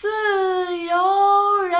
[0.00, 1.78] 自由人，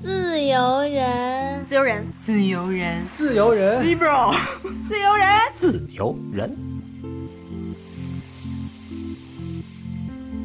[0.00, 4.32] 自由人，自由人，自由人，自由人，liberal，
[4.86, 6.56] 自由人，自由人。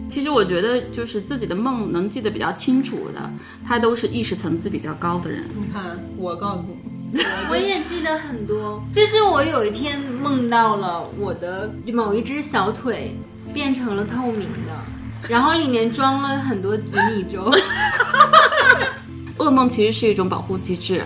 [0.09, 3.29] 其实我觉得，就是自己的梦能记得比较清楚的，
[3.63, 5.43] 他都是意识层次比较高的人。
[5.55, 6.66] 你看，我告诉
[7.11, 7.21] 你，
[7.52, 8.84] 我也记得很多。
[8.91, 13.16] 就是我有一天梦到了我的某一只小腿
[13.54, 17.51] 变成了透明的，然后里面装了很多紫米粥。
[19.37, 21.04] 噩梦其实是一种保护机制。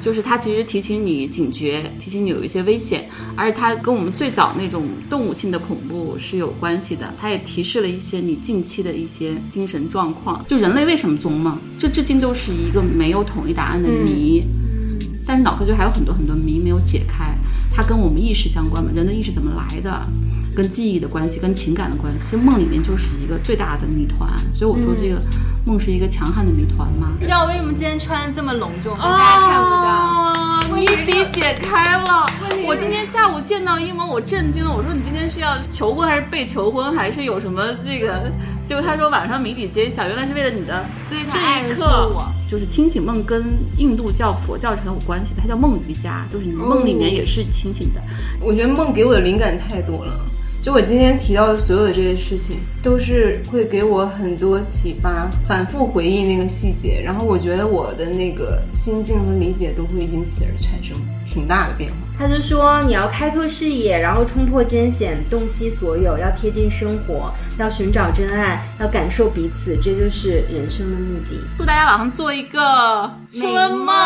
[0.00, 7.12] 就是它其实提醒你警觉，提醒你有一些危险，而且它跟我们最早那种动物性的恐怖是有关系的。
[7.20, 10.42] 它也提示了一些你近期的一些精神状况。
[10.48, 14.44] 就人类为什么做梦，这至今都是一个没有统一答案的谜。
[15.26, 17.34] 但是脑科学还有很多很多谜没有解开。
[17.74, 18.92] 它跟我们意识相关嘛？
[18.94, 20.00] 人的意识怎么来的？
[20.54, 22.24] 跟记忆的关系，跟情感的关系。
[22.24, 24.28] 其实梦里面就是一个最大的谜团。
[24.54, 25.20] 所以我说这个。
[25.66, 27.12] 梦是一个强悍的谜团嘛？
[27.20, 30.74] 你知道我为什么今天穿这么隆重，大家看不到？
[30.74, 32.26] 谜底解开了。
[32.66, 34.74] 我今天下午见到一萌，我震惊了。
[34.74, 38.32] 我说你今天是要求婚还是被求婚，还是有什么这个？
[38.64, 40.86] 结果他说晚上谜底揭晓，原来是为了你的。
[41.06, 48.00] 所以这一刻，就是清醒梦跟印度教、佛教是很有关系的，它叫梦瑜伽，就是你梦里面也是清醒的。
[48.40, 50.18] 我觉得梦给我的灵感太多了。
[50.68, 61.96] 就我今天提到的所有的这些事情，都是会给我很多启发，反复回忆那个细节，然后我觉得我的那个心境和理解都会因此而产生挺大的变化。
[62.18, 71.40] 他就说你要开拓视野，然后冲破艰险，洞悉所有，要贴近生活，要寻找真爱，要感受彼此，这就是人生的目的。
[71.56, 73.86] 祝大家晚上做一个春梦。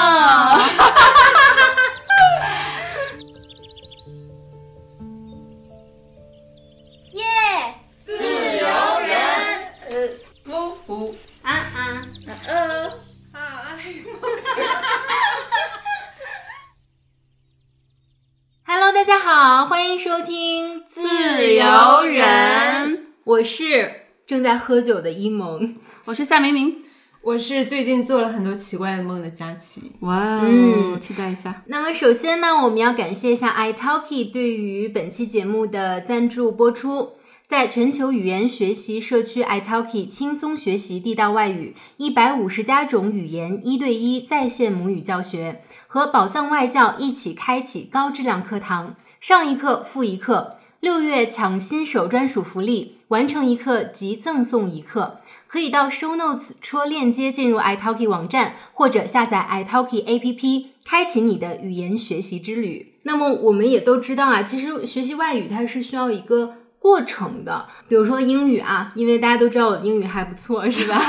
[19.69, 26.85] 欢迎收听《自由人》，我是正在喝酒的一萌，我是夏明明，
[27.23, 29.92] 我是最近做了很多奇怪的梦的佳琪。
[30.01, 31.63] 哇，嗯，期待一下。
[31.67, 37.17] 那么首先呢，我们要感谢一下 iTalki 对于本期节目的赞助播出。
[37.48, 48.97] 在全球语言学习社区 iTalki，轻松学习地道外语，一百五十加种语言一对一在线母语教学，和宝藏外教一起开启高质量课堂。
[49.20, 55.19] 上一课付一课，六月抢新手专属福利，完成一课即赠送一课。
[55.47, 62.95] 可以到 Show Notes 戳链接进入 iTalki 网站，或者下载 iTalki APP，开启你的语言学习之旅。
[63.02, 66.55] 那么我们也都知道啊，其实学习外语它是需要一个。
[66.83, 70.98] 过程的，比如说英语啊，因为大家都知道我英语还不错，是吧？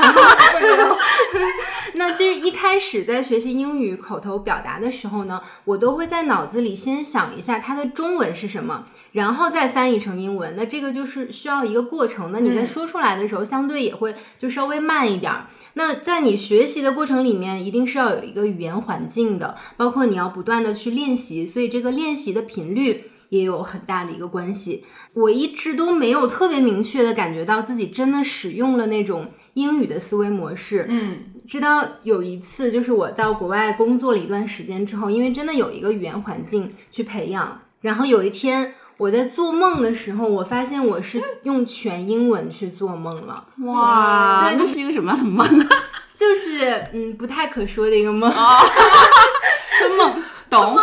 [1.96, 10.54] 那其实一开始在学习英语口头表达的时候呢，我都会在脑子里先想一下它的中文是什么，然后再翻译成英文。
[10.56, 12.32] 那这个就是需要一个过程。
[12.32, 15.34] 那你在说出来的时候，相对也会就稍微慢一点。
[15.74, 23.10] 那在你学习的过程里面，一定是要有一个语言环境的，包括你要不断的去练习，所以这个练习的频率。
[23.34, 30.86] 也有很大的一个关系，我一直都没有特别明确的感觉到自己真的使用了那种英语的思维模式。
[30.88, 31.18] 嗯，
[31.48, 43.48] 直到有一次，就是我到国外工作了一段时间之后，因为真的有一个语言环境去培养，然后有一天我在做梦的时候，我发现我是用全英文去做梦了。
[43.66, 45.44] 哇，那是一个什么样的梦？
[46.16, 48.32] 就是嗯，不太可说的一个梦。
[49.80, 50.78] 春梦，懂。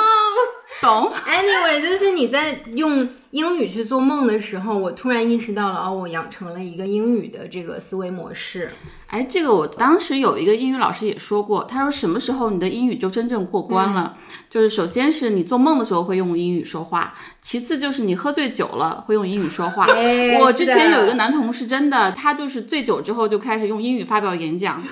[0.80, 8.70] 懂，Anyway，就是你在用英语去做梦的时候，我突然意识到了，哦，我养成了一个英语的这个思维模式。
[9.08, 14.16] 哎，这个我当时有一个英语老师也说过，他说什么时候你的英语就真正过关了？
[14.48, 17.12] 就是首先是你做梦的时候会用英语说话，
[17.42, 19.86] 其次就是你喝醉酒了会用英语说话。
[20.40, 24.82] 我之前有一个男同事，真的，他就是醉酒之后就开始用英语发表演讲，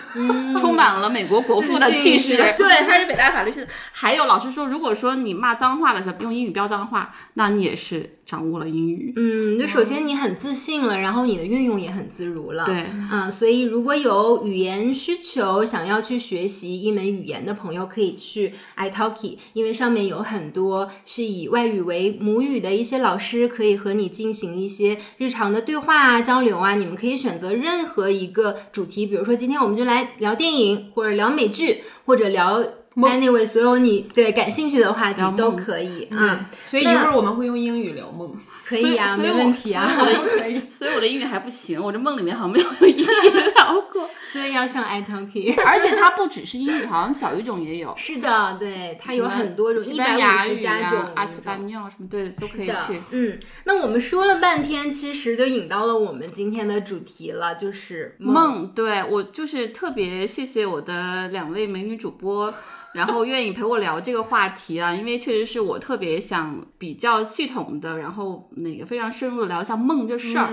[0.58, 2.36] 充满了美国国父的气势。
[2.56, 3.68] 对，他是北大法律系的。
[3.92, 8.14] 还有老师说，如果说你骂脏话的时候用英语飙脏话，那你也是。
[8.28, 26.74] 掌握了英语，嗯，就首先你很自信了，然后你的运用也很自如了，对，嗯，所以如果有语言需求，想要去学习一门语言的朋友，可以去 iTalki，因为上面有很多是以外语为母语的一些老师，可以和你进行一些日常的对话啊、交流啊。
[26.74, 32.64] 你们可以选择任何一个主题，比如说今天我们就来聊电影，或者聊美剧，或者聊。
[32.96, 36.50] Anyway，所有你对感兴趣的话题都可以啊。
[36.66, 38.34] 所以一会儿我们会用英语聊梦。
[38.68, 39.88] 可以啊，没问题啊。
[39.88, 44.06] 所以我的 所以我的英语还不行，我这梦里面好像没有英语聊过。
[44.30, 45.58] 所以要上 iTalki。
[45.64, 53.00] 而且它不只是英语，好像小语种也有，是的，对，它有很多种，西一百班牙语五十加种啊、阿斯巴尼亚什么，对，都可以去。
[53.12, 62.52] 嗯，那我们说了半天，其实就引到了我们今天的主题了，就是梦，对我就是特别谢谢我的两位美女主播，
[62.92, 70.50] 然后愿意陪我聊这个话题啊，因为确实是我特别想比较系统的，然后那个非常深入的聊一下梦这事儿。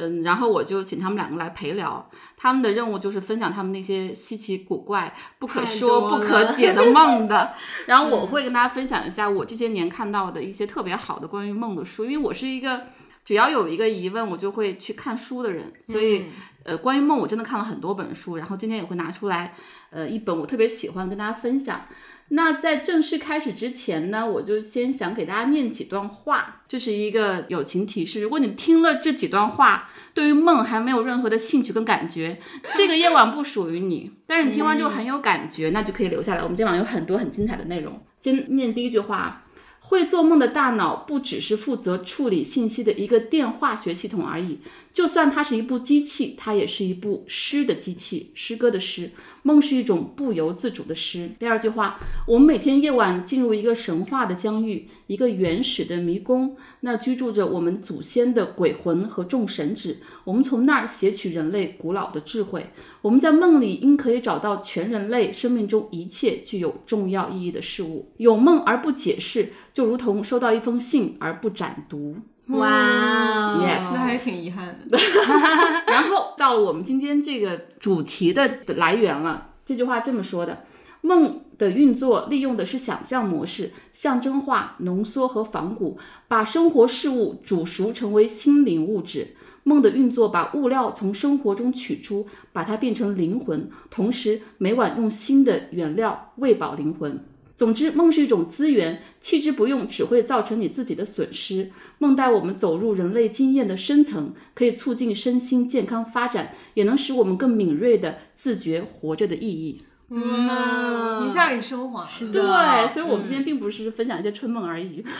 [0.00, 7.52] 嗯，然后我就请他们两个来陪聊，他们的任务就是分享他们那些稀奇古怪、不可说、不可解的 梦的。
[7.86, 12.82] 然后我会跟大家分享一下我这些年看到的一些特别好的关于梦的书，因为我是一个
[13.28, 16.24] 只要有一个疑问，我就会去看书的人，所以、
[16.62, 19.52] 呃，关于梦我真的看了很多本书，然后今天也会拿出来
[19.90, 21.82] 呃一本我特别喜欢跟大家分享。
[22.30, 28.22] 那在正式开始之前呢，我就先想给大家念几段话，这是一个友情提示。
[28.22, 32.38] 如果你听了这几段话，对于梦还没有任何的兴趣跟感觉，
[32.74, 34.10] 这个夜晚不属于你。
[34.26, 36.42] 但是你听完之后很有感觉，那就可以留下来。
[36.42, 38.02] 我们今晚有很多很精彩的内容。
[38.16, 39.44] 先念第一句话。
[39.88, 44.58] 会做梦的大脑不只是负责处理信息的一个电化学系统而已，
[44.98, 49.12] 就算它是一部机器，它也是一部诗的机器，诗歌的诗。
[49.44, 51.30] 梦是一种不由自主的诗。
[51.38, 59.98] 第二句话，我们每天夜晚进入一个神话的疆域，一个原始的迷宫，那居住着我们祖先的鬼魂和众神祇。
[60.24, 62.66] 我们从那儿撷取人类古老的智慧。
[63.00, 68.10] 我们在梦里应可以找到全人类生命中一切具有重要意义的事物。
[68.16, 72.16] 有梦而不解释，就如同收到一封信而不展读。
[72.48, 74.98] 哇哦 Yes 那还挺遗憾的。
[75.86, 79.50] 然后到了我们今天这个主题的来源了。
[79.66, 80.64] 这句话这么说的：
[81.02, 89.36] 梦的运作利用的是想象模式、象征化、浓缩和仿古，把生活事物煮熟成为心灵物质。
[89.64, 97.22] 梦的运作把物料从生活中取出，把它变成灵魂，同时每晚用新的原料喂饱灵魂。
[97.58, 101.72] 总之，梦是一种资源，弃之不用只会造成你自己的损失。
[101.98, 109.76] 梦带我们走入人类经验的深层，可以促进身心健康发展，也能使我们更敏锐地自觉活着的意义。
[110.08, 112.08] 嗯，一下给升华了。
[112.32, 115.04] 对，所以我们今天并不是分享一些春梦而已。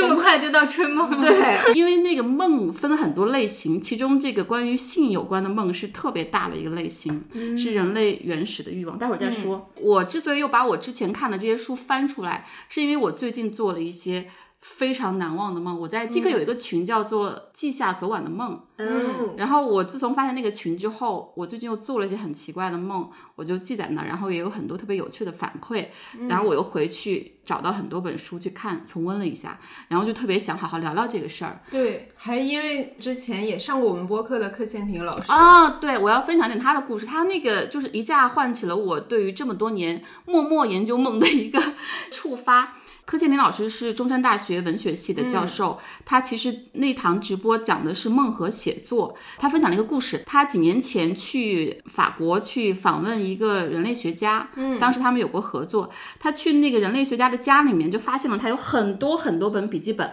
[0.00, 1.18] 这么快就到春梦了。
[1.22, 7.24] 对，因为那个梦分很多类型，其中这个关于性有关的梦是特别大的一个类型，
[7.56, 8.98] 是人类原始的欲望。
[8.98, 9.70] 待会儿再说。
[9.76, 14.26] 我之所以又把我之前看的这些书翻出来，是因为我最近做了一些。
[14.64, 25.88] 非常难忘的梦，我在即刻有一个群叫做“记下昨晚的梦”，嗯，然后我自从发现那个群之后，我最近又做了一些很奇怪的梦，我就记在那儿，然后也有很多特别有趣的反馈，
[26.30, 29.58] 然后我又回去找到很多本书去看，重温了一下，
[29.88, 31.60] 然后就特别想好好聊聊这个事儿。
[31.70, 35.30] 对，还因为之前也上过我们播客的柯倩婷老师。
[35.30, 41.62] 啊，对，我要分享点他的故事，他那个就是一下唤起了我对于这么多年默默研究梦的一个
[42.10, 42.76] 触发。
[43.04, 49.14] 柯建林老师是中山大学文学系的教授，他其实那堂直播讲的是梦和写作。
[49.36, 55.90] 他分享了一个故事，他几年前去法国去访问一个人类学家，嗯，当时他们有过合作。
[56.18, 60.10] 他去那个人类学家的家里面，就发现了他有很多很多本笔记本。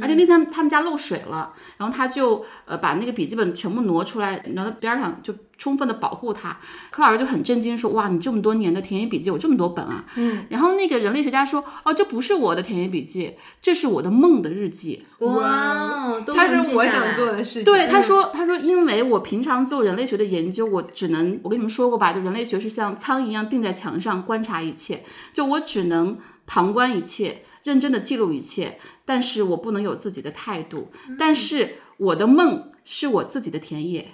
[0.00, 6.56] 而且那天他们家漏水了，然后他就呃把那个笔记本全部挪出来，挪到边上，就充分的保护它。
[6.90, 17.64] 柯老师就很震惊说：“哇，你这么多年的田野笔记有这么多本啊！”嗯，然后那个人类学家说：“哦，这不是我的田野笔记，这是我的梦的日记。”哇，都它能记下来是我想做的事情。
[17.64, 30.90] 对，他说，他说，因为我平常做人类学的研究，我只能，我跟你们说过吧，就人类学是像苍蝇一样钉在墙上观察一切，就我只能旁观一切，认真的记录一切，但是我不能有自己的态度。
[31.18, 34.06] 但是我的梦是我自己的田野，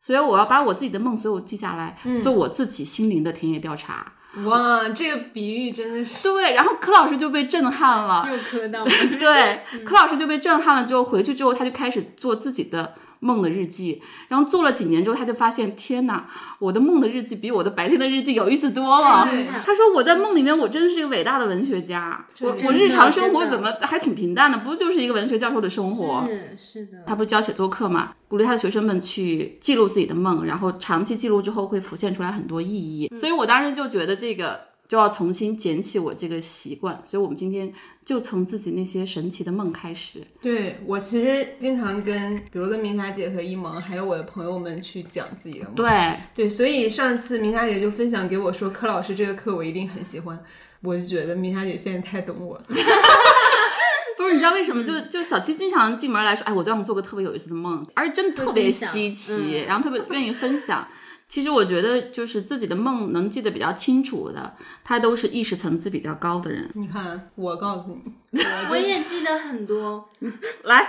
[0.00, 4.12] 所以我要把我自己的梦所有记下来，做我自己心灵的田野调查。
[4.44, 8.84] 哇，这个比喻真的是对，然后柯老师就被震撼了，又磕到
[9.18, 10.84] 对，柯老师就被震撼了。
[10.84, 14.02] 之后回去之后，他就开始做自己的梦的日记。
[14.28, 16.26] 然后做了几年之后，他就发现，天哪，
[16.58, 19.28] 我的梦的日记比我的白天的日记有意思多了。
[19.62, 22.24] 他说，我在梦里面，我真是一个伟大的文学家。
[22.40, 26.26] 我我日常生活怎么还挺平淡的，不就是一个文学教授的生活？
[26.56, 33.10] 是是的，他不是教写作课嘛，鼓励他的学生们去记录自己的梦，然后长期记录之后会浮现出来很多意义。
[33.14, 37.00] 所以我当时就觉得这个就要重新捡起我这个习惯。
[37.04, 37.72] 所以我们今天
[38.04, 40.20] 就从自己那些神奇的梦开始。
[40.40, 45.74] 对我其实经常跟，比如跟明霞姐和一萌，还有我的朋友们去讲自己的梦。
[45.74, 50.38] 对，对，所以上次明霞姐就分享给我说，柯老师这个课我一定很喜欢。
[50.82, 52.62] 我就觉得明霞姐现在太懂我了。
[52.68, 52.74] 不
[54.22, 54.84] 不是，你知道为什么？
[54.84, 60.86] 就就小七经常进门来说，哎，我昨晚做个特别有意思的梦，而且真的特别稀奇，然后特别愿意分享。
[61.28, 64.54] 其实我觉得，就是自己的梦能记得比较清楚的，
[64.84, 66.70] 他都是意识层次比较高的人。
[66.74, 67.98] 你看，我告诉
[68.30, 68.40] 你，
[68.70, 70.08] 我 也记得很多。
[70.62, 70.88] 来，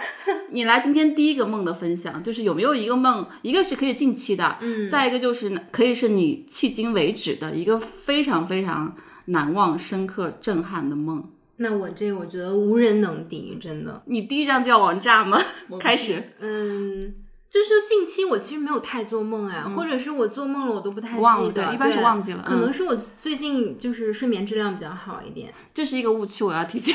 [0.52, 11.28] 你来今天第一个梦的分享，就是有没有一个梦，一个是可以近期的，嗯，再一个就是可以是你迄今为止的一个非常非常难忘、深刻、震撼的梦。
[11.58, 14.04] 那我这我觉得无人能敌，真的。
[14.06, 15.42] 你第一张就要王炸吗？
[15.82, 17.12] 开始，嗯。
[17.50, 21.24] 就是近期我其实没有太做梦哎，或者是我做梦了我都不太记
[21.54, 22.44] 得，对，一般是忘记了。
[22.46, 26.94] 可能是我最近就是睡眠质量比较好一点，这是一个误区，我要提醒。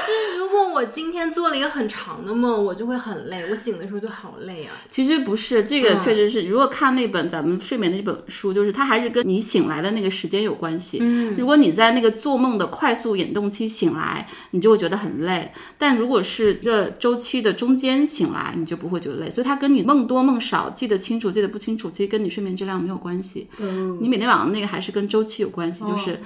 [0.00, 4.72] 可是如果我今天做了一个很长的梦，我就会很累，我醒的时候就好累啊。
[4.88, 10.98] 其实不是，这个确实是，如果看那本咱们睡眠的一本书，就是它还是跟你醒来的那个时间有关系。
[11.02, 19.28] 嗯，如果你在那个做梦的快速眼动期醒来，你就会觉得很累；但如果是一个周期的中间醒来，你就不会觉得累。
[19.28, 23.48] 所以它跟你梦多梦少、记得清楚记得不清楚，其实跟你睡眠质量没有关系。
[23.58, 26.20] 嗯，你每天晚上那个还是跟周期有关系，就是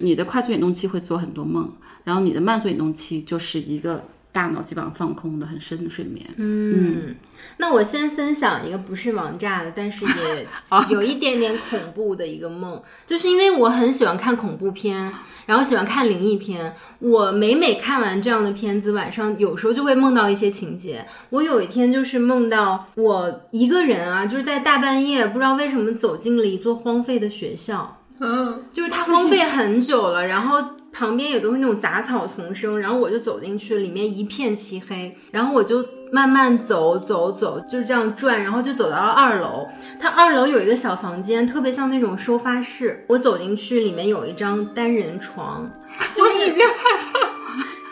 [0.00, 1.70] 你的快速眼动期会做很多梦，
[2.04, 6.26] 然后你的慢速眼动期就是一个大脑基本上放空的很深的睡眠。
[6.36, 7.14] 嗯，
[7.58, 10.46] 那我先分享一个不是王炸的，但是也
[10.90, 15.12] 有一点点恐怖的一个梦，就是因为我很喜欢看恐怖片。
[15.46, 21.04] 然后喜欢看灵异片，我每每看完这样的片子，晚上有时候就会梦到一些情节。
[21.30, 30.62] 我有一天就是梦到我一个人啊，就是在大半夜，不知道为什么走进了一座荒废的学校，嗯，就是它荒废很久了，然后
[30.92, 39.66] 旁边也都是那种杂草丛生，然后我就走进去，里面一片漆黑，然后我就慢慢走走走，就这样转，然后就走到了二楼。
[39.98, 43.06] 它二楼有一个小房间，特别像那种收发室。
[43.08, 45.66] 我走进去，里面有一张单人床，
[46.14, 46.50] 就是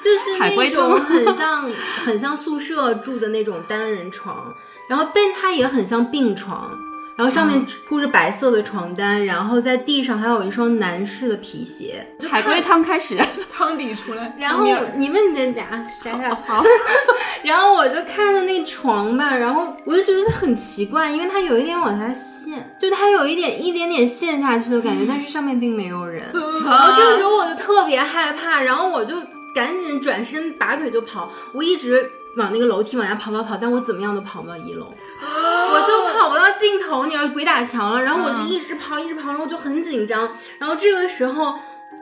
[0.02, 1.70] 就是那种很像
[2.04, 4.52] 很像宿舍住的那种单人床，
[4.90, 6.70] 然后但它也很像病床。
[7.18, 12.06] 然后上面铺着白色的床单，然后在地上还有一双男士的皮鞋。
[12.30, 13.18] 海龟汤开始，
[13.52, 14.32] 汤底出来。
[14.38, 16.62] 然后你问你俩啥啥好。
[17.42, 26.22] 然后我就看着那床吧，然后我就觉得它很奇怪，因为它有一点往下陷，就它有一点一点点陷下去的感觉，但是上面并没有人。
[26.64, 29.16] 然后这个时候我就特别害怕，然后我就
[29.52, 32.08] 赶紧转身拔腿就跑，我一直。
[32.36, 38.02] 往那个楼梯往下跑跑跑，但我怎么样都跑不到一楼，我就跑不到尽头，你要鬼打墙了。
[38.02, 40.36] 然后我就一直跑，一直跑，然后我就很紧张。
[40.58, 41.54] 然后这个时候。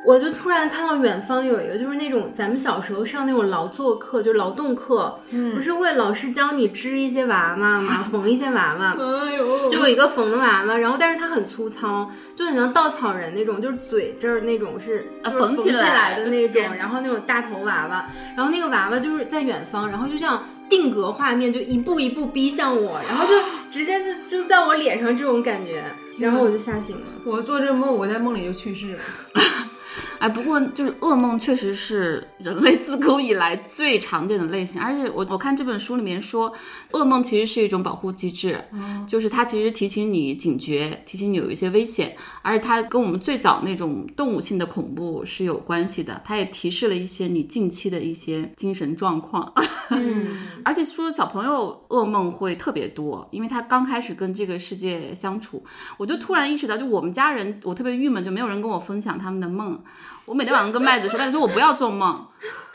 [0.06, 5.18] 我就突然看到远方有一个，就是那种咱们小时候上那种劳作课，就是劳动课，
[5.52, 8.04] 不是会老师教你织一些娃娃吗？
[8.08, 23.32] 缝一些娃娃， 哎呦，就有一个缝的娃娃，然后但是它很粗糙，就很像稻草人那种，就是嘴这儿那种是缝起来的那种，然后那种大头娃娃，然后那个娃娃就是在远方，然后就像定格画面，就一步一步逼向我，然后就
[23.72, 25.82] 直接就就在我脸上这种感觉，
[26.20, 27.02] 然后我就吓醒了。
[27.24, 29.02] 我做这梦，我在梦里就去世了。
[30.18, 36.52] 哎，不过就是噩梦确实是人类自古以来最常见的类型，而且我我看这本书里面说，
[36.92, 38.58] 噩梦其实是一种保护机制，
[39.06, 49.52] 就是它其实提醒你警觉，提醒你有一些危险，而且它跟我们最早那种动物性的恐怖是有关系的，它也提示了一些你近期的一些精神状况。
[49.90, 50.28] 嗯，
[50.64, 55.62] 而且说小朋友噩梦会特别多，因为他刚开始跟这个世界相处，
[55.98, 59.78] 我就突然意识到，就我们家人，我特别郁闷，就没有人跟我分享他们的梦。
[60.24, 62.26] 我每天晚上跟麦子说，麦子说我不要做梦，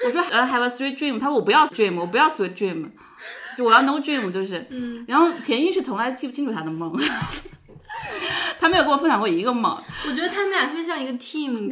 [0.06, 2.89] 我说呃 have a sweet dream，他说我不要 dream，我不要 sweet dream，
[3.58, 4.65] 就我要 no dream，就是，
[5.08, 6.94] 然后田一是从来记不清楚他的梦，
[8.60, 9.77] 他没有跟我分享过一个梦。
[10.08, 11.70] 我觉得他们俩特别像一个 team，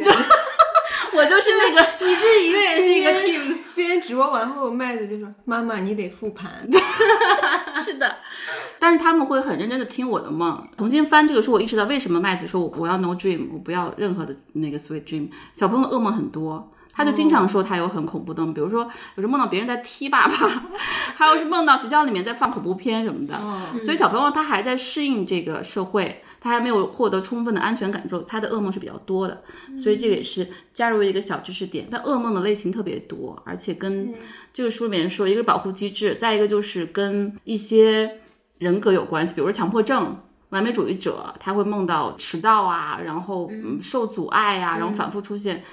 [1.14, 3.56] 我就是那个你自己一个人是一个 team。
[3.74, 6.68] 今天直播完后，麦子就说妈妈你得复盘，
[7.82, 8.18] 是的。
[8.80, 15.30] 但是他们会很认真的听我的梦，重新翻这个书，我意识到为什么麦子说我我要 no dream，我不要任何的那个 sweet dream。
[15.54, 18.84] 小朋友的噩梦很多，他就经常说他有很恐怖的梦，比如说
[19.16, 20.34] 有时候梦到别人在踢爸爸，
[21.16, 23.36] 还有是梦到学校里面在放恐怖片什么的。
[23.82, 29.42] 所以小朋友他还在适应这个社会，他还没有获得充分的安全感，之后他的噩梦是比较多的。
[29.78, 31.88] 所以这个也是加入一个小知识点。
[31.90, 34.14] 但噩梦的类型特别多，而且跟
[34.54, 38.20] 这个书里面说，一个是保护机制，再一个就是跟一些。
[38.60, 45.64] 人格有关系，比如说强迫症、完美主义者，他会梦到迟到啊，然后嗯受阻碍啊，然后反复出现。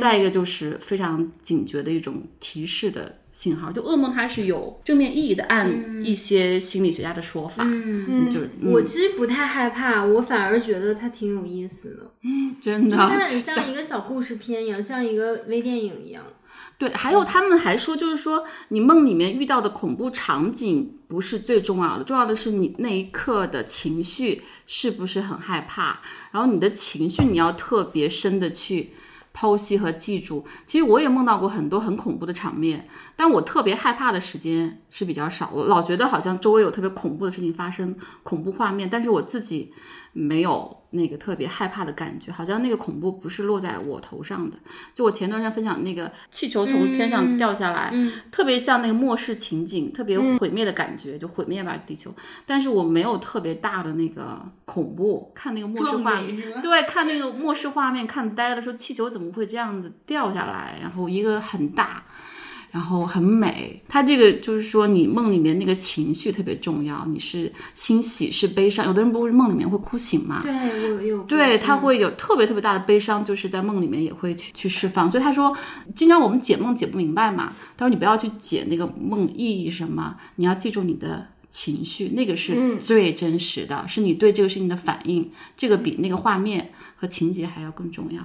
[0.00, 16.24] 再一个就是非常警觉的一种提示的信号，就噩梦它是有正面意义的，按一些心理学家的说法，嗯，就是我其实不太害怕，我反而觉得它挺有意思的，嗯，真的，它很 像一个小故事片一样，像一个微电影一样。
[16.78, 26.00] 对，还有他们还说，就是说你梦里面遇到的恐怖场景不是最重要的，重要的是你那一刻的情绪是不是很害怕，
[26.32, 28.92] 然后你的情绪你要特别深的去
[29.36, 30.42] 剖析和记住。
[30.64, 39.74] 其实我也梦到过很多很恐怖的场面，但我特别害怕的时间是比较少，我老觉得好像周围有特别恐怖的事情发生，恐怖画面，但是我自己
[40.18, 44.56] 没有那个特别害怕的感觉，好像那个恐怖不是落在我头上的。
[44.94, 47.92] 就我前段时间分享那个气球从天上掉下来，
[48.32, 52.14] 特别像那个末世情景，特别毁灭的感觉，就毁灭吧地球。
[52.46, 62.02] 但是我没有特别大的那个恐怖，看那个末世画面，对，看那个末世画面看呆了，说气球怎么会这样子掉下来，然后一个很大。
[62.76, 70.42] 然后很美，他这个就是说，你梦里面那个情绪特别重要，你是欣喜是悲伤，有的人不是梦里面会哭醒嘛？
[70.42, 70.52] 对
[70.82, 75.10] 有有对，他会有特别特别大的悲伤，就是在梦里面也会去去释放。
[75.10, 75.56] 所以他说，
[75.94, 88.22] 经常我们解梦解不明白嘛，他说你不要去解那个梦意义是什么，你要记住你的情绪，那个是最真实的，是你对这个事情的反应，这个比那个画面和情节还要更重要。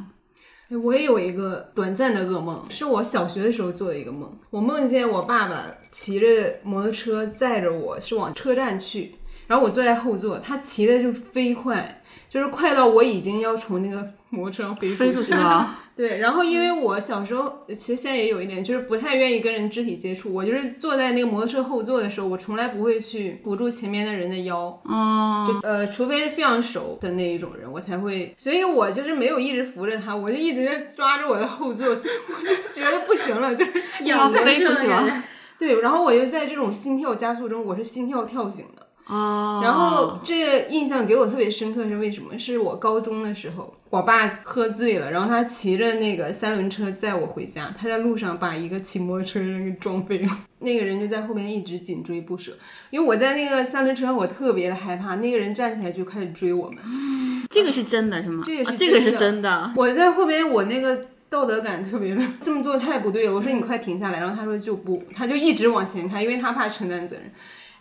[0.78, 4.32] 我也有一个短暂的噩梦，是我小学的时候做的一个梦。
[4.50, 9.16] 我梦见我爸爸骑着摩托车载着我是往车站去，
[9.48, 15.78] 然后我坐在后座，他骑的就飞快，就是快到我已经要从那个摩托车上飞飞出去了。
[15.96, 20.34] 对，然后因为我小时候其实现在也有一点，就是不太愿意跟人肢体接触。
[20.34, 28.34] 我就是坐在那个摩托车后座的时候，我从来不会去扶住前面的人的腰，哦，就呃，除非是非常熟的那一种人，我才会。
[28.38, 33.72] 所以我就是没有一直扶着他，我就一直在抓着我的后座，所以我就觉得不行了，就是
[34.06, 35.24] 要飞出去了。
[35.60, 38.88] 对，然后我就在这种心跳加速中，我是心跳跳醒的。
[39.08, 42.38] 哦，然后这个印象给我特别深刻是为什么？
[42.38, 50.30] 是我高中的时候，我爸喝醉了，然后他骑着那个三轮车载我回家，他在路上把一个骑摩托车的人给撞飞了，
[50.60, 52.54] 那个人就在后面一直紧追不舍。
[52.90, 56.78] 因为我在那个三轮车上，我特别的害怕，那个人站起来就开始追我们。
[57.50, 58.44] 这个是真的是吗？
[58.46, 59.74] 这个是啊这个是真的真的。
[59.76, 63.34] 我在后边，我那个道德感特别的，这么做太不对了。
[63.34, 67.26] 我说你快停下来，然后他说就不，他就一直往前开，因为他怕承担责任。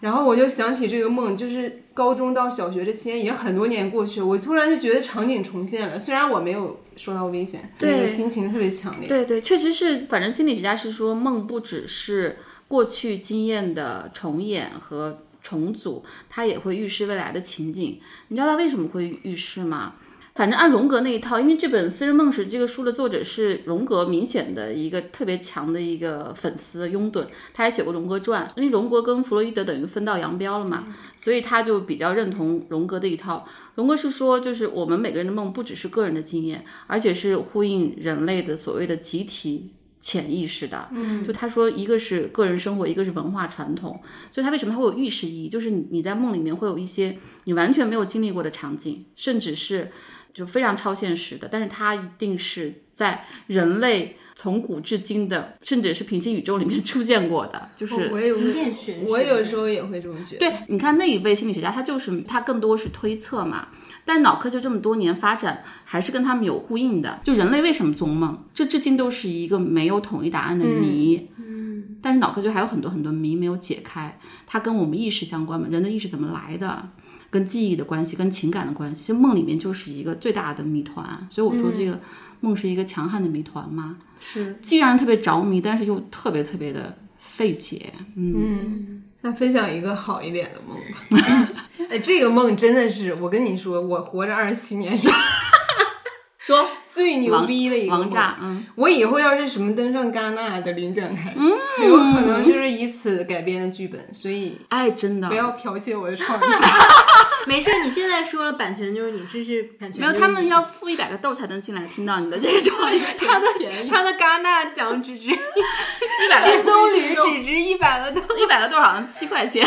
[0.00, 5.98] 然后我就想起这个梦，就是高中到小学这期间已经很多年过去了，我突然就觉得场景重现了。
[5.98, 9.06] 虽然我没有受到危险，对那个心情特别强烈。
[9.06, 18.00] 对对，确实是，反正心理学家是说，梦不只是过去经验的重演和重组，它也会预示未来的情景。
[18.28, 19.94] 你知道它为什么会预示吗？
[20.40, 28.50] 反正按荣格那一套，因为这本《私人梦史》这个书的作者是荣格明显的一个特别强的一个粉丝拥趸，他还写过荣格传。
[28.56, 33.46] 因为荣格跟弗洛伊德等于分道扬镳了嘛，所以他就比较认同荣格的一套。
[33.74, 40.88] 荣格是说，就是我们每个人的梦不只是个人的经验，而且是呼应人类的所谓的集体潜意识的。
[40.92, 44.00] 嗯，就他说，一个是个人生活，一个是文化传统。
[44.30, 45.50] 所以他为什么他会有预示意义？
[45.50, 49.90] 就是你你在梦里面会有一些你完全没有经历过的场景，甚至是
[50.32, 59.06] 就非常超现实的，但是它一定是在人类从古至今的，甚至是平行宇宙里面 出现过的，就是我也有，有点玄学。
[59.06, 60.38] 我有时候也会这么觉得。
[60.38, 63.68] 对，你看那一位心理学家，他就是他更多是推测嘛，
[64.04, 67.20] 但脑科学这么多年发展，还是跟他们有呼应的。
[67.24, 71.28] 就人类为什么做梦，这至今都是一个没有统一答案的谜。
[71.36, 76.88] 嗯，但是脑科学还有很多很多谜没有解开，它跟我们意识相关嘛，人的意识怎么来的？
[77.30, 81.04] 跟记忆的关系，跟情感的关系，其实梦里面就是一个最大的谜团。
[81.30, 81.98] 所以我说这个
[82.40, 87.92] 梦是一个强悍的谜团嘛，是既让人特别着迷，但是又特别特别的费解。
[88.16, 90.76] 嗯，那分享一个好一点的梦
[91.20, 91.48] 吧。
[91.88, 94.98] 哎，这个梦真的是，我跟你说，我活着二十七年
[96.38, 97.90] 说最牛逼的一个。
[97.90, 101.50] 王炸，嗯，我以后要是什么登上戛纳的领奖台，嗯，
[101.86, 105.28] 有可能就是以此改编的剧本，所以哎，真的。
[105.28, 106.42] 不要剽窃我的创意。
[107.46, 113.46] 没事，你现在说了版权就是你，知识版权没有，他们要付一百个豆才能进来听到你的这个创意，他的，
[113.88, 119.66] 他的戛纳奖只值 一百个金棕榈只值一百个豆， 一百个豆好像七块钱。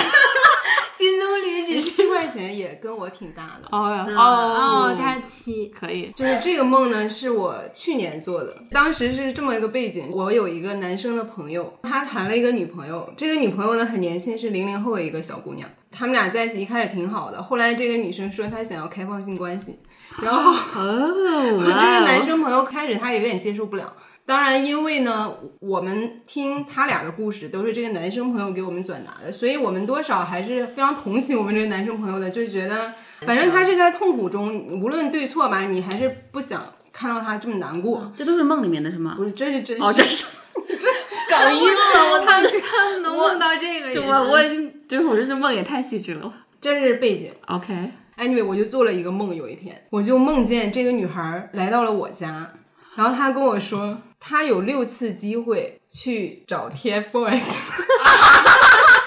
[0.95, 3.67] 金棕榈只是七块钱也跟我挺大的。
[3.71, 8.57] 哦哦，他是七，可以，就是这个梦呢，是我去年做的。
[8.71, 15.69] 当时是这么一个背景，我有一个男生的朋友，他谈了一个女朋友，这个女朋友呢很年轻，是零零后的一个小姑娘。
[15.91, 19.77] 他们俩在一起一开始挺好的，后来这个女生说她想要开放性关系，
[20.23, 21.13] 然后哦，
[21.63, 23.93] 这个男生朋友开始他有点接受不了。
[24.25, 38.09] 当然，因为呢，我们听他俩的故事都是这个男生朋友给我们转达的，所以我们多少还是非常同情我们这个男生朋友的，就觉得反正他是在痛苦中，无论对错吧，你还是不想看到他这么难过。
[38.15, 39.15] 这都是梦里面的是吗？
[39.17, 39.83] 不是，这是真实。
[39.83, 40.25] 哦，这是
[40.69, 40.87] 这
[41.29, 46.31] 搞晕了，我他他们 能梦到这个也，我我已经，就是我这是梦也太细致了。
[46.61, 47.29] 这是背景。
[47.47, 52.49] OK，Anyway，我就做了一个梦，有一天我就梦见这个女孩来到了我家，
[52.95, 57.71] 然后她跟我说，她有六次机会去找 TFBOYS，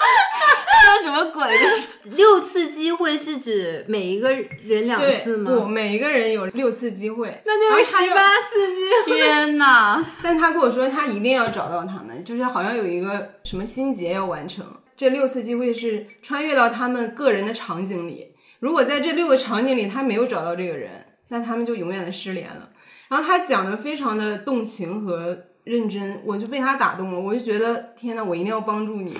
[0.97, 1.43] 这什么鬼？
[1.59, 5.51] 这 是六次机会是指每一个人两次，吗？
[5.51, 9.17] 不，每一个人有六次机会，那就是十八次机会。
[9.17, 10.03] 天哪！
[10.23, 14.65] 但他跟我说，他一定要找到他们，就是好像有一个什么心结要完成。
[14.95, 22.69] 这六次机会是穿越到他们个人的场景里，如果在这六个场景里他没有找到这个人，那他们就永远的失联了。
[23.07, 29.13] 然后他讲的非常的动情和认真，我就被他打动了，我就觉得天呐，我一定要帮助你，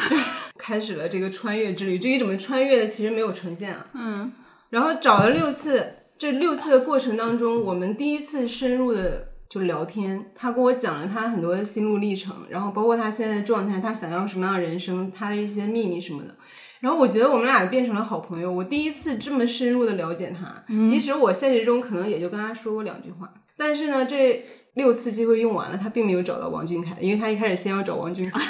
[0.57, 1.99] 开始了这个穿越之旅。
[1.99, 3.85] 至于怎么穿越的，其实没有呈现啊。
[3.93, 4.31] 嗯，
[4.69, 5.85] 然后找了六次，
[6.17, 16.35] 这六次的过程当中，我们第一次深入的就聊天，他跟我讲了他很多的心路历程，然后包括他现在的状态，他想要什么样的人生，他的一些秘密什么的。
[16.79, 28.39] 然后我觉得我们俩变成了好朋友，我第一次这么深入的了解他，即使我现实中可能也就跟他说过两句话，但是呢，这六次机会用完了，他并没有找到王俊凯，因为他一开始先要找王俊凯。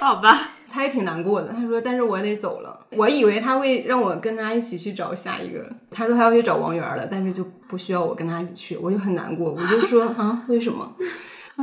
[0.00, 0.34] 好吧，
[0.68, 5.70] 他也挺难过的，他说：“但是我得走了。”我以为他会让我跟他一起去找下一个。
[5.90, 9.52] 他说他要去找王源了，但是就不需要我跟他一起去，我就很难过。
[9.52, 10.90] 我就说 啊，为什么？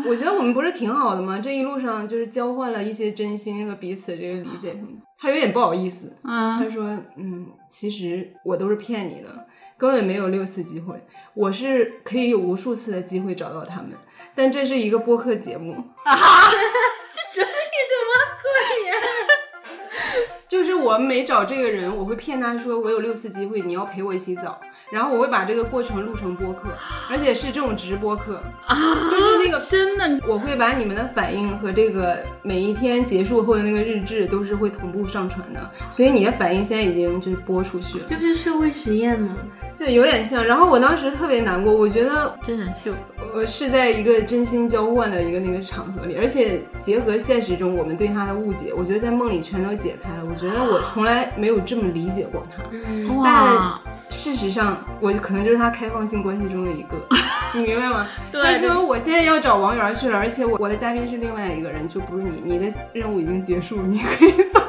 [0.08, 1.40] 我觉得我们不是挺好的吗？
[1.40, 4.94] 这一路上就是交换了一些真心和彼此这个理解什么的。
[5.20, 6.86] 他有点不好意思，嗯，他说
[7.18, 10.94] ：“嗯，其实我都是骗你的，根本没有六次机会，
[11.34, 13.94] 我是可以有无数次的机会找到他们，
[14.36, 15.84] 但这是一个播客节目。”
[17.38, 17.52] 这是什
[18.10, 18.37] 么？
[20.48, 24.58] 就是我每找这个人，我会骗他说我有六次机会，你要陪我一起找，
[24.90, 26.70] 然后我会把这个过程录成播客，
[27.10, 28.76] 而且是这种直播课，啊
[29.12, 39.36] 就是那个 真的，我会把你们的反应和这个每一天结束后的那个日志都是会同步上传的，所以你的反应现在已经就是播出去了，这不是社会实验吗？
[39.78, 40.46] 对，有点像。
[40.46, 42.94] 然后我当时特别难过，我觉得真人秀。
[43.34, 50.24] 我是在一个真心交换的一个那个场合里，而且结合现实中我们对他的误解，我觉得在梦里全都解开了。
[50.30, 52.64] 我觉得我从来没有这么理解过他，
[53.24, 56.96] 但，事实上我可能就是他开放性关系中的一个，
[57.56, 58.08] 你明白吗？
[58.32, 64.62] 对他说我现在要找王源去了，而且我我的嘉宾是另外一个人，就不是你， 你的任务已经结束，你可以走。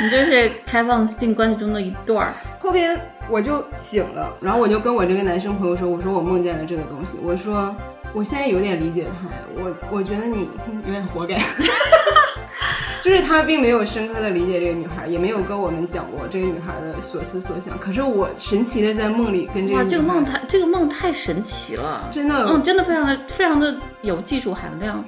[0.00, 2.32] 你就是开放性关系中的一段儿。
[2.60, 7.74] 后边我就醒了，然后我就跟我这个男生朋友说：“我说我梦见了这个东西，我说
[8.12, 10.48] 我现在有点理解他，我我觉得你
[10.84, 11.36] 有点活该。”
[13.02, 17.78] 就是他并没有深刻的理解这个女孩，也没有跟我们讲过这个女孩的所思所想。
[17.78, 25.04] 可是我神奇的在梦里跟这个这个梦太这个梦太神奇了，真的，嗯，真的非常的非常的有技术含量。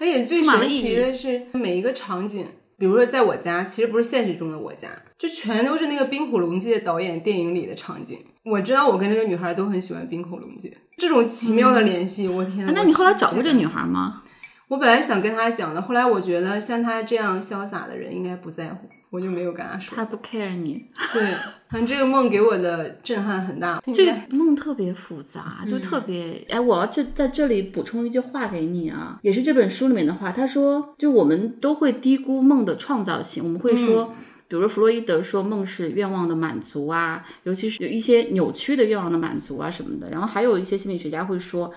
[0.00, 2.46] 而且最神奇的是每一个场景，
[2.78, 8.18] 比如说在我家，其实不是现实中的我家，就全都是那个《冰火龙界》导演电影里的场景。
[8.44, 14.22] 我知道我跟这个女孩都很喜欢《冰火龙界》，这种奇妙的联系，我天那你后来找过这个女孩吗？
[14.68, 19.94] 我本来想跟他讲的，后来我觉得像他这样潇洒的人应该不在乎，我就没有跟他说。
[19.94, 20.86] 他不 care 你。
[21.12, 21.22] 对，
[21.68, 23.82] 反正这个梦给我的震撼很大。
[23.94, 30.32] 这个梦特别复杂，就特别哎，我要这在这里补充一句话给你啊，也是这本书里面的话。
[30.32, 34.14] 他说，就我们都会低估梦的创造性，我们会说。
[34.46, 40.08] 比如说弗洛伊德说梦是愿望的满足啊，尤其是有一些扭曲的愿望的满足啊什么的。
[40.10, 41.72] 然后还有一些心理学家会说，呃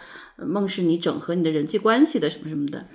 [0.46, 2.86] 梦是你整合你的人际关系的什么什么的。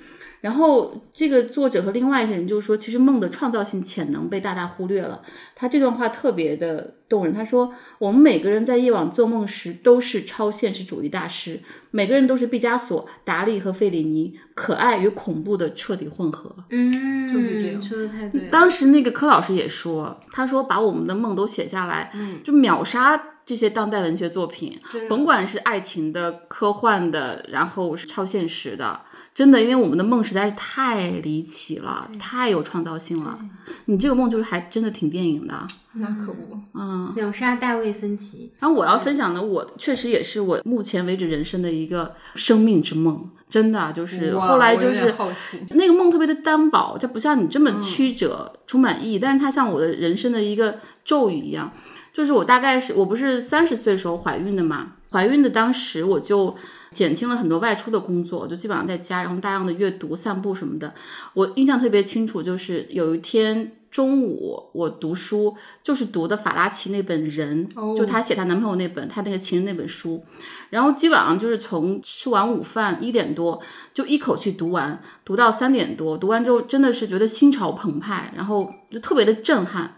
[0.40, 5.22] 然后这个作者和另外一些人就说，其实梦的创造性潜能被大大忽略了。
[5.54, 7.32] 他这段话特别的动人。
[7.32, 11.60] 他说，我们每个人在夜晚做梦时都是超现实主义大师，
[11.92, 16.52] 每个人都是毕加索、达利和费里尼，可爱与恐怖的彻底混合。
[16.70, 18.48] 嗯，就是这样说的太对了。
[18.50, 24.78] 当时那个柯老师也说，他说把我们的梦都写下来，就秒杀这些当代文学作品，
[25.08, 29.00] 甭管是爱情的、科幻的，然后是超现实的，
[29.34, 33.38] 真的，因为我们的梦实在是太离奇了，太有创造性了。
[33.86, 35.66] 你这个梦就是还真的挺电影的。
[35.94, 51.70] 那可不，嗯，秒杀大卫芬奇，然后我要分享的，我确实也是我目前为止人生的一个生命之梦，真的啊就是后来就是好奇，那个梦特别的单薄，它不像你这么曲折、充满意义，但是它像我的人生的一个咒语一样。
[52.12, 56.54] 就是我大概是我不是三十岁时候怀孕的嘛，怀孕的当时我就
[56.92, 60.92] 减轻了很多外出的工作，就基本上在家，然后大量的阅读、散步什么的。
[61.32, 70.22] 我印象特别清楚，就是有一天中午我读书，就是读的法拉奇那本《人》就她写她男朋友那本，她那个情人那本书，
[70.68, 73.58] 然后基本上就是从吃完午饭一点多
[73.94, 79.96] 就一口气读完，读到三点多，读完之后真的是觉得心潮澎湃，然后就特别的震撼。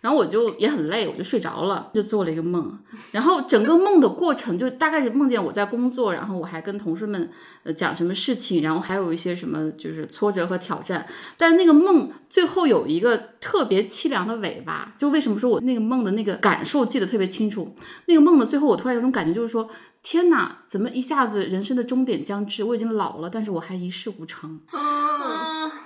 [0.00, 2.78] 然后我就也很累，我就睡着了，就做了一个梦。
[3.12, 7.30] 然后整个梦的过程就大概是梦见我在工作，然后我还跟同事们
[7.64, 11.06] 呃讲什么事情，然后还有一些什么就是挫折和挑战。
[11.36, 17.74] 但是那个梦最后有一个特别凄凉的尾巴，就为什么说我那个梦的那个感受记得特别清楚？
[18.06, 19.68] 那个梦的最后，我突然有种感觉，就是说
[20.02, 22.64] 天哪，怎么一下子人生的终点将至？
[22.64, 24.60] 我已经老了，但是我还一事无成。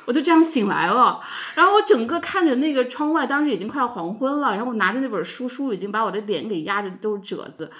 [0.07, 1.21] 我就这样醒来了，
[1.55, 7.71] 然后我整个看着那个窗外，当时已经快要黄昏了，然后我拿着那本书，书已经把我的脸给压着都是褶子，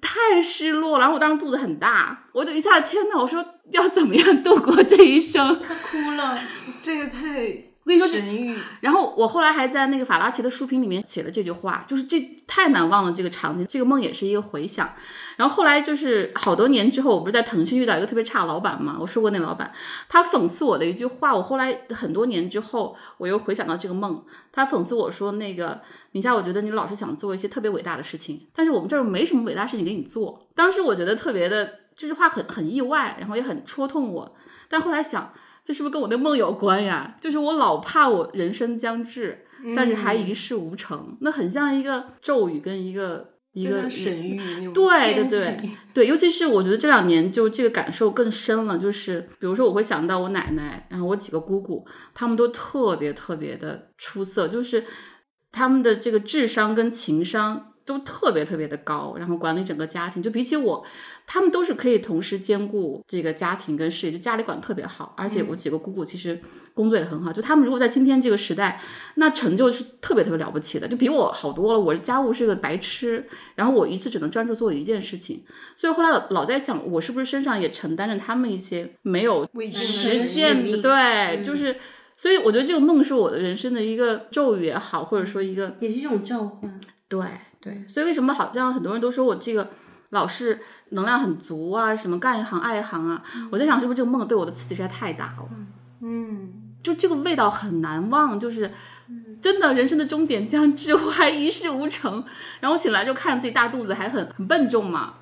[0.00, 1.00] 太失落了。
[1.00, 5.60] 然后我当时肚子很大，我就一下天呐，我说要怎么样度过这一生？
[5.60, 6.38] 他哭了，
[6.82, 7.71] 这个太。
[7.84, 8.60] 我跟你说。
[8.80, 14.94] 然后我后来还在那个法拉奇的书评里面写了这句话，就是这太难忘了这个场景，这个梦也是一个回响。
[15.36, 19.72] 然后后来就是好多年之后，我不是在腾讯遇到一个特别差的老板嘛，我说过那老板，
[20.08, 25.80] 他讽刺我的一句话，我后来很多年之后，我又回想到这个梦，他讽刺我说那个
[26.12, 30.46] 米夏，我觉得你老是想做一些特别伟大的事情，但是我们这儿没什么伟大事情给你做。
[30.54, 34.36] 当时我觉得特别的这句话很很意外，然后也很戳痛我，
[34.68, 35.32] 但后来想。
[35.64, 37.16] 这是不是跟我的梦有关呀？
[37.20, 39.44] 就是我老怕我人生将至，
[39.76, 44.72] 但是还一事无成，那很像一个咒语跟一个一个神谕。
[44.72, 48.76] 对对对对，尤其是我觉得这两年就这个感受更深了。
[48.76, 54.84] 就是比如说，我会想到我奶奶，然后我几个姑姑，他们都特别特别的出色，就是
[55.52, 57.71] 他们的这个智商跟情商。
[57.84, 60.84] 都特别特别的高，然后管理整个家庭，就比起我，
[61.26, 65.14] 他们都是可以同时兼顾这个家庭跟事业，就家里管的特别好。
[65.16, 66.40] 而且我几个姑姑其实
[66.74, 68.80] 工作也很好，就他们如果在今天这个时代，
[69.16, 71.80] 那成就是特别特别了不起的，就比我好多了。
[71.80, 75.42] 我家务是个白痴，然后我一次只能专注做一件事情，
[75.74, 80.80] 所以后来老老在想，我是不是身上也承担着他们一些没有实现的？
[80.80, 81.76] 对，就是，
[82.16, 86.80] 所以我觉得这个梦是我的人生的一个咒语也好，或者说一个也是一种召唤。
[87.08, 87.20] 对。
[87.62, 89.70] 对，所以为什么好像很多人都说我这个
[90.10, 90.58] 老是
[90.90, 93.22] 能量很足啊，什么干一行爱一行啊？
[93.50, 95.48] 我在想是不是这个梦对我的刺激实在太大了？
[96.00, 98.70] 嗯，就这个味道很难忘，就是
[99.40, 102.24] 真的人生的终点将至， 我还一事无成。
[102.60, 105.14] 然后醒来就看自己大肚子还很很笨重嘛，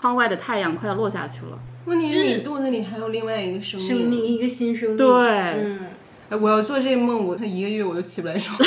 [0.00, 1.58] 窗外的太阳快要落下去了。
[1.84, 4.96] 问题是你肚子里还有另外一个生命，生命一个新生命。
[4.96, 5.80] 对，嗯，
[6.30, 8.58] 哎，我要做这个梦，我他一个月我都起不来床。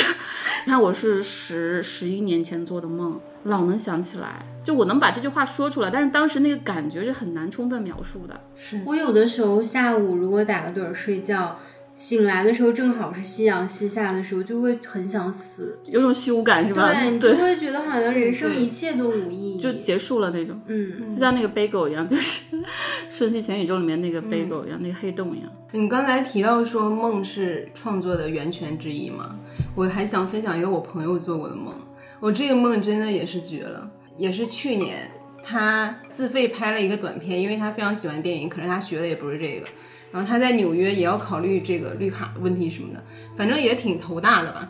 [0.66, 8.40] 你看，我是十十一年前做的梦，老能想起来，就我能把这句话说出来，但是当时那个感觉是很难充分描述的。
[8.56, 11.60] 是我有的时候下午如果打个盹儿睡觉，
[11.94, 16.90] 醒来的时候正好是夕阳西下的时候，就会很想死，有种虚无感是吧？
[16.92, 20.58] 对，你 就会觉得好像人生一切都无意义，就结束了那种。
[20.66, 22.56] 嗯，就像那个 bagel 一样，就是
[23.10, 25.50] 《瞬息全宇宙》里面那个 bagel 一样，那个黑洞一样。
[25.72, 29.38] 你刚才提到说梦是创作的源泉之一嘛？
[29.74, 31.74] 我还想分享一个我朋友做过的梦。
[32.20, 35.10] 我这个梦真的也是绝了，也是去年
[35.42, 39.66] 他自费拍了一个短片，因为他非常喜欢电影，可是他学的也不是这个。
[40.12, 43.02] 然后他在纽约也要考虑这个绿卡的问题什么的，
[43.34, 44.68] 反正也挺头大的吧。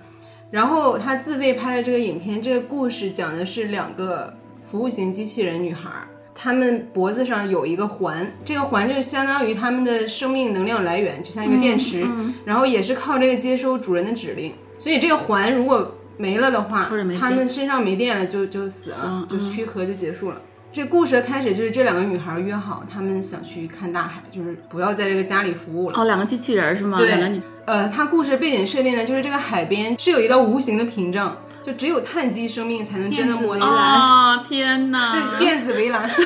[0.51, 5.91] 然后他自费拍了这个影片，这个故事讲的是两个服务型机器人女孩。
[6.35, 12.07] 她们脖子上有一个环，这个环就是相当于她们的生命能量来源，就像一个电池，
[12.45, 14.55] 然后也是靠这个接收主人的指令。
[14.79, 20.41] 所以这个环如果没了的话，他们身上没电了就就死了，就躯壳就结束了。
[20.73, 26.01] 这故事的开始就是这两个女孩约好，她们想去看大海，就是不要在这个家里服务了。
[26.01, 26.97] 哦，两个机器人是吗？
[26.97, 27.39] 对，两个女。
[27.67, 33.71] 呃，它故事背景设定呢，就是这个海边是有一道无形的屏障，就只有碳基生命才能真的摸进来。
[33.71, 35.13] 啊，天哪！
[35.13, 36.11] 对，电子围栏。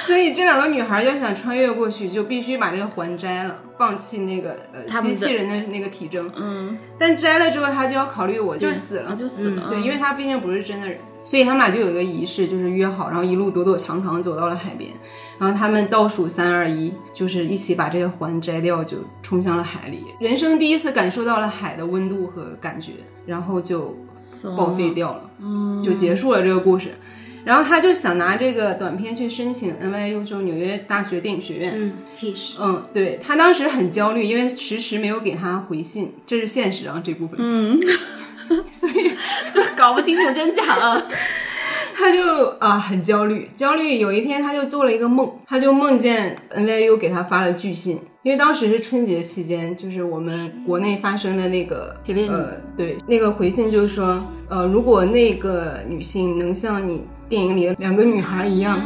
[0.00, 6.32] 所以这两个女孩要想穿越过去，就必须把这个环摘了，放弃那个呃机器人的那个体征。
[6.34, 6.78] 嗯。
[6.98, 9.68] 但摘了之后，她就要考虑我就死了，就死了。
[9.68, 10.98] 对，因为她毕竟不是真的人。
[11.26, 14.92] 所以他们俩就有一个仪式，就是约好，然后一路躲躲藏藏走到了海边，
[15.40, 20.04] 然后他们倒数三二一，就是一起把这个环摘掉，就冲向了海里。
[20.20, 22.92] 人生第一次感受到了海的温度和感觉，
[23.26, 23.96] 然后就
[24.56, 26.94] 报废掉了，嗯，就结束了这个故事。
[27.44, 31.72] 然后他就想拿这个短片去申请 NYU，就是纽约大学电影学院。
[31.76, 32.54] 嗯，Tish。
[32.60, 37.36] 嗯，对他当时很焦虑，因为迟迟没有给他回信，这是现实啊这部分。
[37.40, 37.80] 嗯。
[38.72, 39.10] 所以
[39.52, 41.06] 就搞不清楚真假了，
[41.94, 43.98] 他就啊很焦虑，焦虑。
[43.98, 51.96] 有一天他就做了一个梦，他就梦见 NYU 给他发了拒信，因为当时是春节期间，就是我们国内发生的那个
[52.28, 58.80] 呃，对，那个回信就是说，呃，如果那个女性能像你电影里的两个女孩一样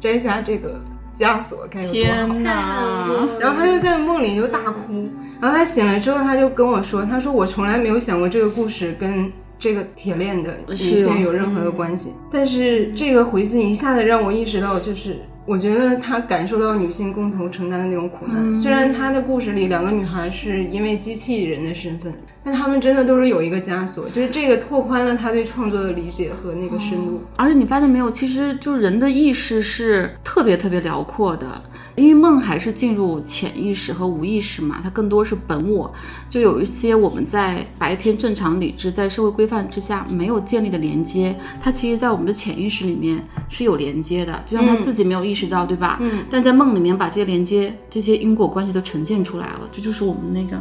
[0.00, 0.80] 摘下这个
[1.22, 2.26] 枷锁，该有多好。
[2.26, 3.28] 天哪！
[3.38, 5.08] 然后他就在梦里就大哭，
[5.40, 18.52] 然后他醒了之后，他就跟我说，他说我从来没有想过这个故事跟这个铁链的女性有任何的关系，但是这个回信一下子让我意识到，就是我觉得他感受到女性共同承担的那种苦难。
[18.54, 22.12] 虽然他的故事里两个女孩是因为机器人的身份，
[22.44, 27.20] 但他们真的都是有一个枷锁，就是这个拓宽了他对创作的理解和那个深度。
[27.36, 31.62] 而且你发现没有，其实就是人的意识是特别特别辽阔的，
[31.94, 35.92] 因为梦还是进入潜意识和无意识嘛，它更多是本我，
[36.28, 45.98] 就有一些我们在白天正常理智在社会规范之下没有建立的连接，它其实在我们的潜意识里面是有连接的，就像他自己没有意识到，对吧？
[46.00, 46.24] 嗯。
[46.28, 50.60] 但在梦里面把这些连接、这些因果关系都呈现出来了，这就是我们那个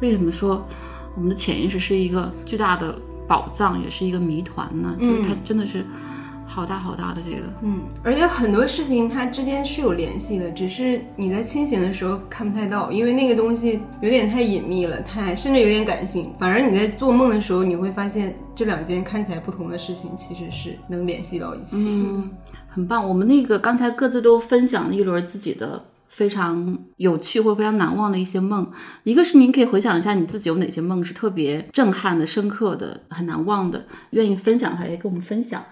[0.00, 0.66] 为什么说
[1.14, 2.98] 我们的潜意识是一个巨大的
[3.28, 4.96] 宝藏，也是一个谜团呢？
[4.98, 5.84] 就是它真的是
[6.46, 7.42] 好大好大的这个。
[7.62, 16.32] 嗯，而且很多事情它之间是有联系的，只是你在清醒的时候看不太到，因为那个东西有点太隐秘了，太甚至有点感性。
[16.38, 21.86] 反而你在做梦的时候，你会发现这两件看起来不同的事情其实是能联系到一起。
[21.88, 22.30] 嗯，
[22.68, 23.06] 很棒。
[23.08, 28.70] 我们那个刚才各自都分享了一轮自己的非常有趣或非常难忘的一些梦。
[29.02, 35.64] 一个是您可以回想一下你自己有哪些梦是特别震撼的、深刻的、很难忘的，愿意分享的话也跟我们分享。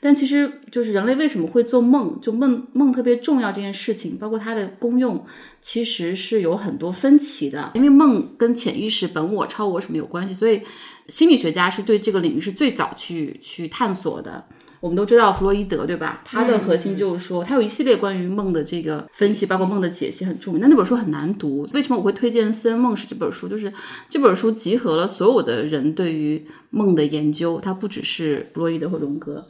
[0.00, 5.24] 但其实就是人类为什么会做梦，就梦梦特别重要这件事情，包括它的功用，
[5.60, 7.70] 其实是有很多分歧的。
[7.74, 10.60] 因为梦跟潜意识、本我、超我什么有关系，所以
[11.08, 14.44] 心理学家是对这个领域是最早去去探索的。
[14.84, 16.20] 我们都知道弗洛伊德，对吧？
[16.26, 20.60] 他的核心就是说，他有一系列关于梦的这个分析，包括梦的解析，很著名。
[20.60, 21.66] 但那本书很难读。
[21.72, 23.48] 为什么我会推荐《私人梦是》这本书？
[23.48, 23.72] 就是
[24.10, 29.42] 这本书集合了所有的人对于梦的研究，它不只是弗洛伊德和荣格。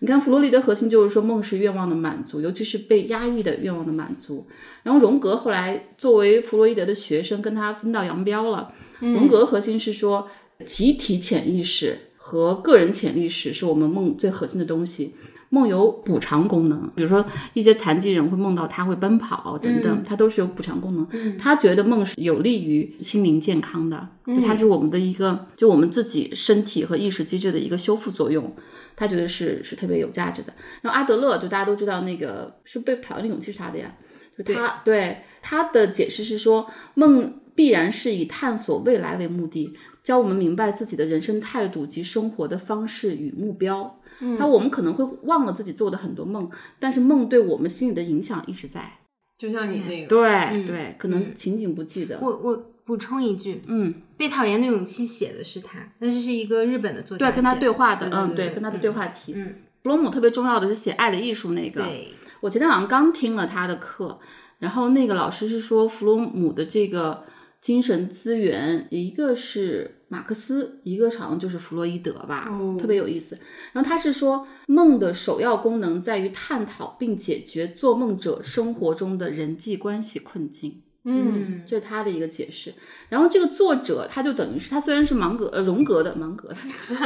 [0.00, 4.44] 你看，弗洛伊德核心就是说梦是愿望的满足，尤其是被压抑的愿望的满足。
[4.82, 8.72] 然后荣格后来作为弗洛伊德的学生，跟他分道扬镳了。
[8.98, 10.26] 荣格核心是说
[10.64, 11.96] 集体潜意识
[12.30, 15.12] 和个人潜意识是我们梦最核心的东西。
[15.48, 21.36] 梦有补偿功能，比如说一些残疾人会梦到他会奔跑等等，他都是有补偿功能。
[21.36, 28.54] 他觉得梦是有利于心灵健康的，就它是我们的一个，就我们自己身体和意识机制的一个修复作用。
[28.94, 30.54] 他觉得是是特别有价值的。
[30.82, 33.92] 然后阿德勒，就大家都知道那个是被讨厌的勇气是他的呀，
[34.38, 43.98] 就他对他的解释是说，梦必然是以探索未来为目的，教我们明白自己的人生态度及生活的方式与目标。
[44.38, 48.98] 他我们可能会忘了自己做的很多梦，但是梦对我们心里的影响一直在。
[49.38, 52.18] 就像你那个，对对，可能情景不记得。
[52.20, 59.32] 我我补充一句，嗯，被讨厌的勇气写的是他，但是是一个日本的作家对，跟他对话的，嗯，对，跟他的对话题。
[59.34, 61.82] 嗯，弗洛姆特别重要的是写爱的艺术那个。
[61.82, 62.08] 对，
[62.40, 64.18] 我前天晚上刚听了他的课，
[64.58, 67.24] 然后那个老师是说弗洛姆的这个
[67.60, 73.38] 精神资源，一个是马克思，一个好像就是弗洛伊德吧，哦特别有意思。
[73.72, 80.82] 然后他是说梦的首要功能在于探讨并解决做梦者生活中的人际关系困境。
[81.04, 82.74] 嗯，这是他的一个解释。
[83.08, 86.56] 然后这个作者他就等于是他虽然是芒格呃荣格的芒格的，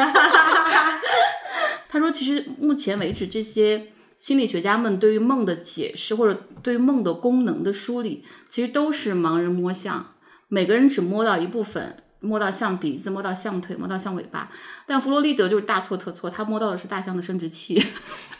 [1.88, 10.13] 他说其实目前为止这些心理学家们对于梦的解释或者对于梦的功能的梳理，其实都是盲人摸象，
[10.54, 11.96] 每个人只摸到一部分。
[12.20, 14.50] 摸到象鼻子，摸到象腿，摸到象尾巴，
[14.86, 17.78] 但弗洛伊德就是大错特错，他摸到的是大象的生殖器。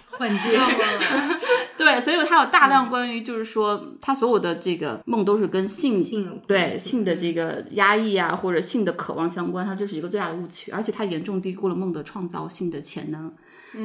[0.09, 0.59] 幻觉，
[1.77, 13.31] 对，所以他有大量关于就是说，他所有的这个梦都是跟性性对性的这个压抑啊，或者性的渴望相关，他这是一个最大的误区，而且他严重低估了梦的创造性的潜能。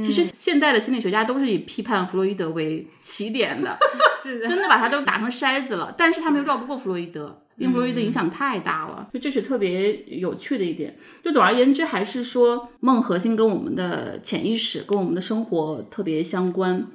[0.01, 3.77] 其实现代的心理学家都是以批判弗洛伊德为起点的，
[4.23, 7.41] 是真的把他都打成筛子了，但是他们又绕不过弗洛伊德。
[7.59, 10.97] 因为弗洛伊德影响太大了，就这是特别有趣的一点。
[11.23, 16.87] 就总而言之，还是说梦核心跟我们的潜意识、跟我们的生活特别相关。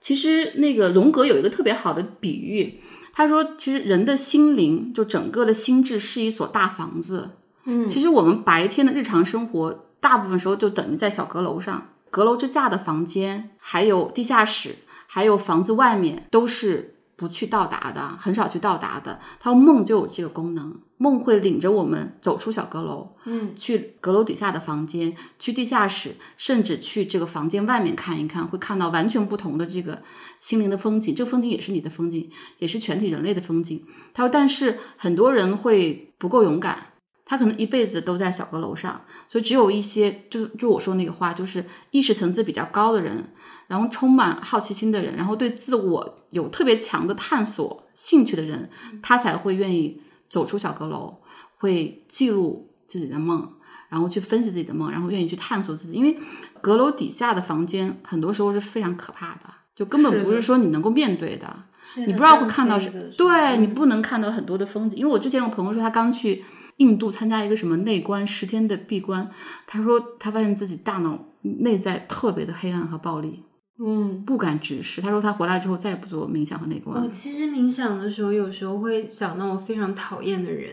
[0.00, 2.80] 其实那个荣格有一个特别好的比喻，
[3.12, 7.30] 他说，其实人的心灵就整个的心智是一所大房子。
[7.64, 19.18] 嗯，其实我们白天的日常生活，大部分时候就等于在小阁楼上，阁楼之下的房间，还有地下室，还有房子外面，都是不去到达的，很少去到达的。
[19.40, 30.00] 他说梦就有这个功能，梦会领着我们走出小阁楼，嗯，去阁楼底下的房间，去地下室，甚至去这个房间外面看一看，会看到完全不同的这个
[30.38, 31.12] 心灵的风景。
[31.12, 33.82] 这个风景也是你的风景，也是全体人类的风景。
[34.14, 36.92] 他说，但是很多人会不够勇敢，
[37.24, 43.32] 他可能一辈子都在小阁楼上，所以只有一些，就是就我说那个话，就是意识层次比较高的人，
[43.68, 48.68] 然后充满好奇心的人，然后对自我有特别强的探索兴趣的人，
[49.00, 51.18] 他才会愿意走出小阁楼，
[51.58, 53.48] 会记录自己的梦，
[53.88, 55.94] 然后去分析自己的梦，然后愿意去探索自己。
[55.94, 56.16] 因为
[56.60, 59.42] 阁楼底下的房间很多时候是非常可怕的，
[59.76, 61.64] 就根本不是说你能够面对的。
[61.96, 64.98] 你不知道会看到什么，对你不能看到很多的风景。
[64.98, 66.44] 因为我之前有朋友说他刚去
[66.76, 69.26] 印度参加一个什么内观十天的闭关，
[69.66, 73.42] 他说他发现自己大脑内在特别的黑暗和暴力，
[73.78, 75.00] 嗯，不敢直视。
[75.00, 77.08] 他说他回来之后再也不做冥想和内观我。
[77.10, 80.70] 其实冥想的时候，有时候会想到我非常讨厌的人。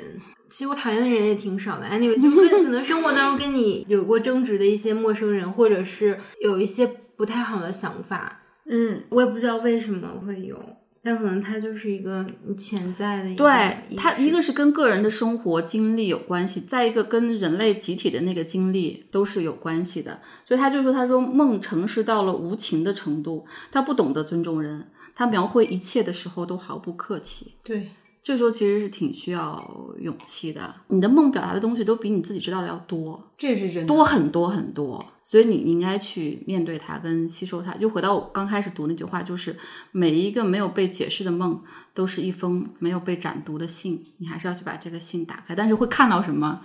[0.50, 10.58] 其实我讨厌的人也挺少的，anyway，就跟可能生活当中跟你有过争执的一些陌生人，或者是有一些不太好的想法，嗯，我也不知道为什么会有，
[11.06, 12.26] 但可能它就是一个
[12.58, 20.20] 潜在的一个对它一个是跟个人的生活经历有关系，再一个跟人类集体的那个经历都是有关系的。
[20.44, 27.54] 所以他就说，他说梦诚实到了无情的程度，他不懂得尊重人，他描绘一切的时候都毫不客气。
[27.64, 27.88] 对，
[28.26, 29.64] 这时候其实是挺需要
[30.00, 30.74] 勇气的。
[30.88, 37.76] 你的梦表达的东西都比你自己知道的要多，这是真的多很多很多，所以你应该去面对它跟吸收它。
[37.76, 39.56] 就回到我刚开始读那句话，就是
[39.92, 41.62] 每一个没有被解释的梦，
[41.94, 45.54] 都是一封没有被展读的信，你还是要去把这个信打开。
[45.54, 46.62] 但是会看到什么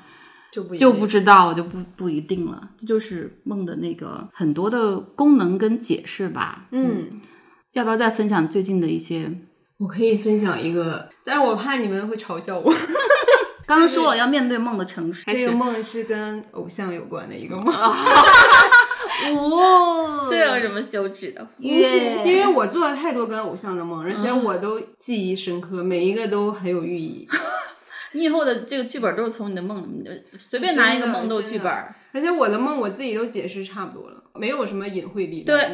[0.51, 2.71] 就不就不知道，就不不一定了。
[2.79, 6.69] 这就是梦的那个很多的功能跟解释吧。
[6.71, 7.21] 嗯。
[7.75, 9.31] 要不要再分享最近的一些？
[9.81, 12.71] 我可以分享一个， 但是我怕你们会嘲笑我。
[13.67, 17.73] 刚刚说了要面对梦的诚实，这个梦是跟偶像有关的一个梦，
[19.37, 21.47] 哦，这有什么羞耻的？
[21.59, 27.29] 因为，因为我做了太多跟偶像的梦，而且我都记忆深刻，每一个都很有寓意。
[28.13, 31.73] 你以后的这个剧本都是从你的梦，你就随便拿一个梦都有剧本。
[32.13, 35.43] 而且我的梦我自己都解释差不多了，没有什么隐晦力。
[35.43, 35.73] 对。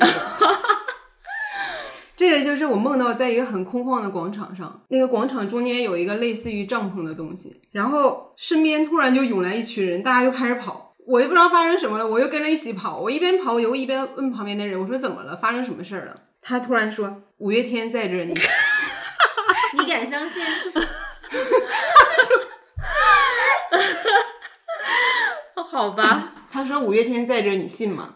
[2.17, 16.15] 这个就是我梦到在一个很空旷的广场上，那个广场中间有一个类似于帐篷的东西，然后身边突然就涌来一群人，大家就开始跑，我也不知道发生什么了，我又跟着一起跑，我一边跑我又一边问旁边的人，我说怎么了，发生什么事儿了？
[16.41, 18.35] 他突然说五月天在这儿， 你
[19.79, 20.43] 你敢相信？
[25.69, 28.16] 好吧，他说五月天在这儿，你信吗？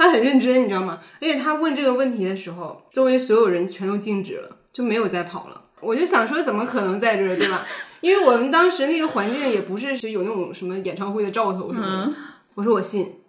[0.00, 0.98] 他很认真，你知道吗？
[1.20, 5.62] 而且他问这个问题的时候，周围所有人全都静止了，就没有再跑了。
[5.78, 7.66] 我就想说，怎么可能在这儿，对吧？
[8.00, 12.10] 因为我们当时那个环境也不是是有那种什么演唱会的兆头什么的。
[12.54, 13.20] 我说我信，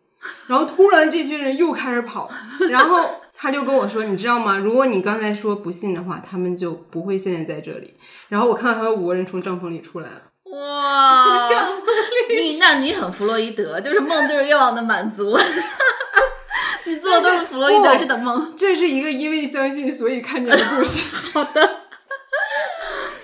[0.47, 2.31] 然后突然这群人又开始跑，
[2.71, 3.05] 然后
[3.35, 4.57] 他就跟我说，你知道吗？
[4.57, 7.93] 如果你刚才说不信的话，他们就不会现在在这里。
[8.29, 10.21] 然后我看到他们五个人从帐篷里出来了。
[10.45, 11.25] 哇，
[12.41, 15.37] 你那你很弗洛伊德，就是梦就是愿望的满足。
[16.87, 18.53] 你做的都是弗洛伊德式的梦。
[18.55, 21.09] 这是一个因为相信所以看见的故事。
[21.33, 21.81] 好的，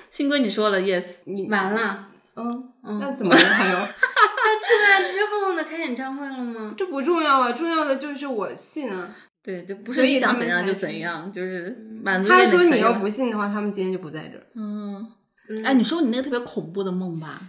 [0.10, 1.18] 幸亏你说了 yes。
[1.26, 3.40] 你完了，嗯，那怎么了？
[3.40, 5.64] 还有， 他出来之后呢？
[5.64, 6.74] 开演唱会了吗？
[6.78, 9.16] 这不重要啊，重要的就是我信啊。
[9.44, 14.44] 对，就不所以是你想怎样就怎样，就是满足他说你要不信的话，他们今天就不在这儿。
[14.56, 15.08] 嗯，
[15.64, 17.40] 哎，你说你那个特别恐怖的梦吧？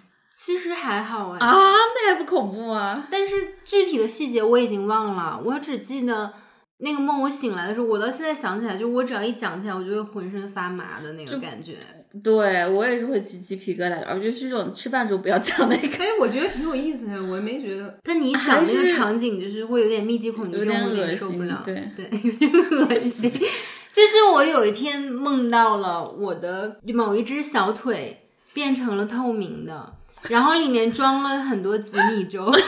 [0.40, 3.06] 其实还好哎，啊，那还不恐怖啊？
[3.10, 6.32] 但是具体的细节我已经忘了，我只记得
[6.78, 11.74] 那个梦，我醒来的时候，我到现在想起来，就我只要一讲起来，我就会浑身发麻的那个感觉。
[12.22, 17.98] 对我也是会起鸡皮疙瘩的，而且是这种吃饭时候不要讲那个，哎，我觉得挺有意思的，我也没觉得。
[18.04, 21.60] 但你一想那个场景，就是会有点密集恐惧症，有点受不了。
[21.64, 23.28] 对对，有点恶 心。
[23.92, 29.92] 就是我有一天梦到了我的某一只小腿变成了透明的，
[30.28, 32.52] 然后里面装了很多紫米粥。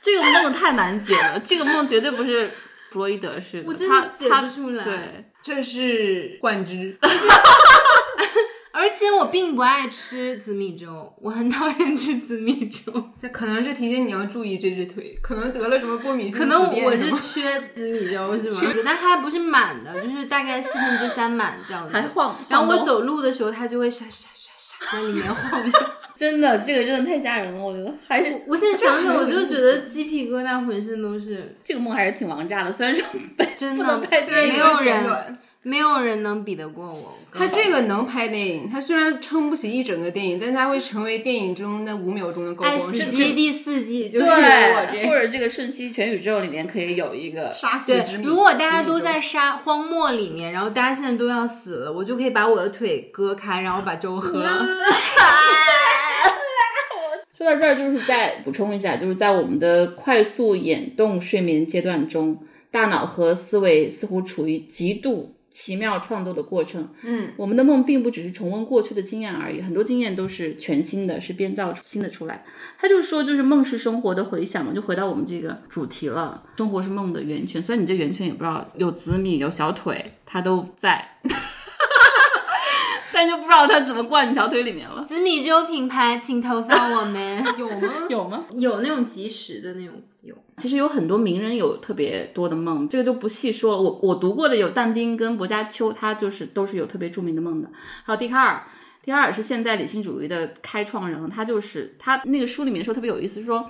[0.00, 2.50] 这个梦太难解了，这个梦绝对不是
[2.90, 6.96] 弗洛伊德式的，我真的解不出来对，这是幻肢，
[8.72, 12.90] 而且我并不爱吃紫米粥，我很讨厌吃紫米粥。
[13.20, 18.72] 这可能是提醒你要注意这只腿，可能得了什么过敏性可能我是缺紫米粥 是吗？
[18.82, 21.92] 但它还不是满的，就是大概四分之三满这样子。
[21.92, 24.47] 还晃，然后我走路的时候，它就会沙沙沙沙
[24.92, 25.78] 在里面晃一下。
[26.18, 31.54] 真的，这个真的太吓人了，我觉得还是我现在想想，我就觉得鸡皮疙瘩浑身都是。
[31.62, 33.06] 这个梦还是挺王炸的，虽然说
[33.36, 37.14] 被真的不能拍虽然电影，没有人没有人能比得过我。
[37.32, 45.18] 他这个能拍电影，他虽然撑不起一整个电影，但他会成为电影中那五秒钟的高光第四季就是我对，或。
[45.18, 48.24] 者这个瞬息全宇宙里面可以有一个杀死对之，谜。
[48.24, 54.64] 如果大家都在沙荒漠里面，然后大家现在都要死了，我就可以把我的腿割开，然后把粥喝了。
[57.36, 62.40] 说到这儿，就是再补充一下，就是在我们的快速眼动睡眠阶段中，
[62.70, 66.88] 大脑和思维似乎处于极度奇妙创作的过程。
[67.02, 72.44] 嗯，我们的梦并不只是重温过去的经验而已，很多经验都是全新的，是编造新的出来。
[72.78, 76.44] 他就说，就是梦是生活的回响嘛，就回到我们这个主题了。
[76.56, 81.18] 生活是梦的源泉，虽然你这源泉也不知道有紫米有小腿，它都在。
[83.18, 87.44] 但就不知道它怎么灌你小腿里面了，紫米粥品牌，请投放我们。
[87.58, 87.92] 有吗？
[88.08, 88.44] 有吗？
[88.56, 90.32] 有那种即时的那种有。
[90.56, 93.82] 其实有很多名人有特别多的梦，这个就不细说了。
[93.82, 97.68] 我我读过的有但丁跟薄伽丘，他就是都是有特别著名的梦的。
[98.04, 98.62] 还有笛卡尔，
[99.02, 103.68] 笛卡尔是现代理性主义的开创人，他就是他那个书里面说特别有意思，说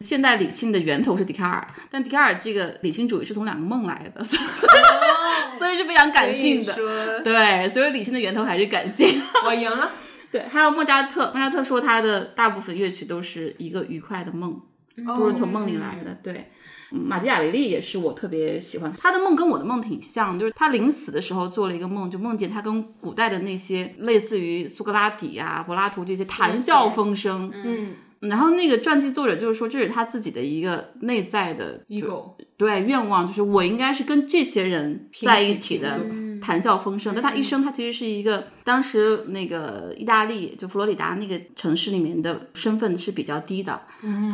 [0.00, 7.20] 现代理性的源头是笛卡尔，但笛卡尔这个理性主义是从两个梦来的，所以 是非常感性的。
[7.22, 9.22] 对，所以理性的源头还是感性。
[9.44, 9.92] 我赢了。
[10.32, 14.60] 对，还有莫扎特，莫扎特说他的大部分乐曲都是一个愉快的梦。
[15.16, 16.14] 都是从梦里来的。
[16.22, 16.50] 对，
[16.92, 27.50] 嗯马基雅维利也是我特别喜欢，他的梦跟我的梦挺像，就是他临死的时候做了一个梦，就梦见他跟古代的那些类似于苏格拉底呀、柏拉图这些谈笑风生。
[27.54, 32.34] 嗯然后那个传记作者就是说，这是他自己的一个内在的就，ego。
[32.56, 35.88] 对愿望，就是我应该是跟这些人在一起的，
[36.42, 37.14] 谈笑风生。
[37.14, 43.80] 但他一生，他其实是一个当时那个意大利就佛罗里达那个城市里面的身份是比较低的。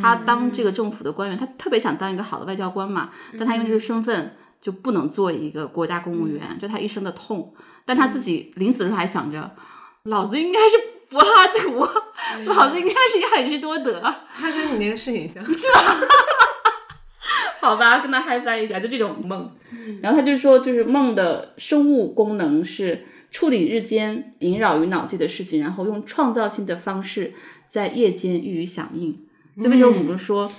[0.02, 7.54] 他当这个政府的官员，他特别想当一个好的外交官嘛，但他因为这个身份就不能做一个国家公务员，这他一生的痛。
[7.84, 9.48] 但他自己临死的时候还想着，
[10.02, 10.76] 老子应该是
[11.10, 11.80] 柏拉图，
[12.46, 14.00] 老子应该是一个海士多德。
[14.34, 15.44] 他跟你那个是挺像。
[15.44, 15.80] 是 吧
[17.60, 19.50] 好吧，跟他嗨翻一下，就这种梦。
[20.00, 27.34] 然后他就说，就是梦的生物功能是处理日间萦绕于脑际的事情，然后用创造性的方式
[27.66, 29.26] 在夜间予以响应。
[29.56, 30.52] 所以为什么我们说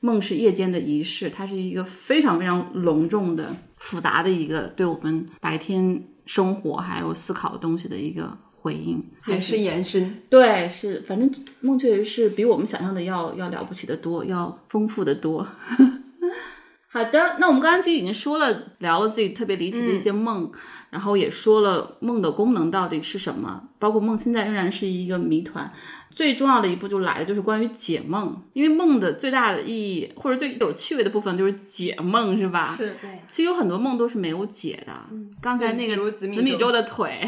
[0.00, 1.30] 梦是夜间的仪式？
[1.30, 10.22] 它是一个非常非常隆重的、复杂的一个对我们白天生活还有思考的东西的一个回应，还是延伸。
[10.30, 11.28] 对，是，反正
[11.60, 15.44] 梦确实是比我们想象的要要了不起的多，要丰富的多。
[16.88, 20.52] 好的，那我们刚刚其实已经说了，聊了自己特别离奇的一些梦，
[20.90, 25.72] 然后也说了梦的功能到底是什么，包括梦现在仍然是一个谜团。
[26.10, 32.74] 最重要的一步就来了，就是关于解梦，因为梦的最大的意义或者最有趣味的部分就是解梦，是吧？
[32.76, 34.92] 是对，其实有很多梦都是没有解的，
[35.40, 37.26] 刚才那个如个紫米紫米粥的腿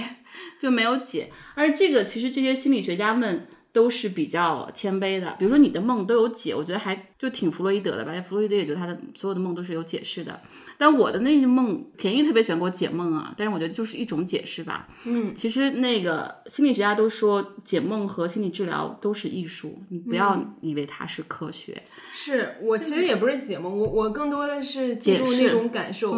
[0.65, 10.41] 就没有解，而这个其实这些心理学家们都是比较谦卑的，比如说你的梦都有解，我觉得还就挺弗洛伊德的吧，弗洛伊德也觉得他的所有的梦都是有解释的，
[10.79, 21.83] 但我的那些梦，田毅特别喜欢给我解梦啊，但是我觉得就是一种解释吧，嗯，其实那个心理学家都说解梦和心理治疗都是艺术，你不要以为它是科学，
[22.15, 26.15] 是我其实也不是解梦，我我更多的是记住解释那种感受，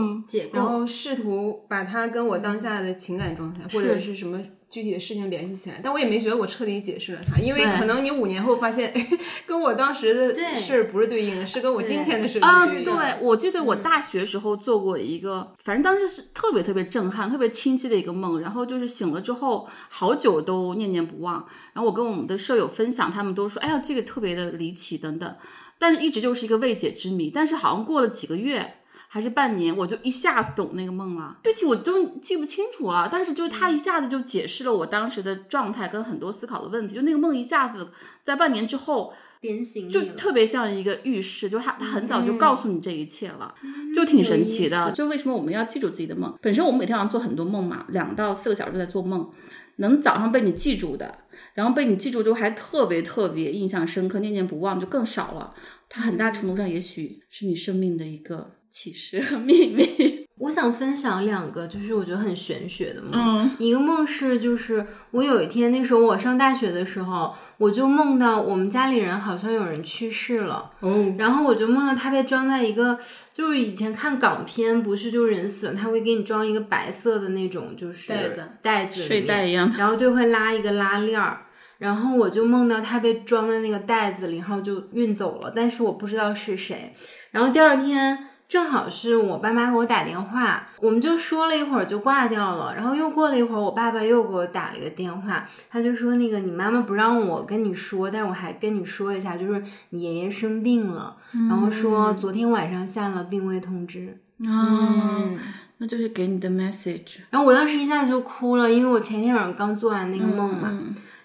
[0.53, 4.39] 然后试图把它跟我当下的情感状态或者是什么
[4.77, 5.81] 具体的事情联系起来。
[5.83, 9.09] 但我也没觉得我彻底解释了它，因为可能你五年后发现，哎
[9.47, 12.67] 跟我当时的事儿不是对应的，是跟我今天的事啊。
[12.67, 21.47] 对，我记得我大学时候做过一个，反正当时是特别特别震撼、特别清晰的一个梦，然后就是醒了之后好久都念念不忘。
[21.73, 25.35] 然后我跟我们的舍友分享，他们都说：“哎呀，这个特别的离奇等等。”
[25.79, 27.31] 但是一直就是一个未解之谜。
[27.31, 28.77] 但是好像过了几个月
[29.09, 31.39] 还是半年，我就一下子懂那个梦了。
[31.45, 36.95] 具体我都记不清楚了，但是就是他一下子就解释了我当时的状态跟很多思考的问题。
[36.95, 37.91] 就那个梦一下子
[38.23, 39.13] 在半年之后。
[39.39, 43.55] 点醒就特别像一个预示，就他他很早就告诉你这一切了，
[43.95, 44.91] 就挺神奇的。
[44.93, 46.35] 就为什么我们要记住自己的梦？
[46.41, 49.31] 本身我们每天晚上做很多梦嘛，两到四个小时在做梦，
[49.77, 51.19] 能早上被你记住的，
[51.53, 55.55] 然后被你记住之后还特别特别印象深刻、念念不忘，就更少了。
[55.89, 60.27] 它很大程度上也许是你生命的一个启示和秘密。
[60.37, 63.11] 我想分享两个，就是我觉得很玄学的梦。
[63.15, 72.99] 嗯一个梦是，就是我有一天，那时候我上大学的时候，我就梦到我们家里人好像有人去世了，哦，然后我就梦到他被装在一个，
[73.33, 81.47] 就是以前看港片，不是就是人死了，他会给你装一个白色的那种，就是袋子袋子睡袋一样的，然后就会拉一个拉链儿，
[81.79, 86.95] 然后我就梦到他被装在那个袋子里，然后就运走了，但是我不知道是谁。
[87.31, 88.19] 然后第二天
[88.49, 101.17] 正好是我爸妈给我打电话，我们就说了一会儿就挂掉了，然后又过了一会儿，我爸爸又给我打了一个电话，他就说那个你妈妈不让我跟你说，但是我还跟你说一下，就是你爷爷生病了，
[101.49, 104.17] 然后说昨天晚上下了病危通知。
[104.39, 105.39] 嗯，
[105.79, 107.19] 那就是给你的 message。
[107.31, 110.73] 然后我当时一下子就哭了，因为我前天晚上刚做完那个梦嘛。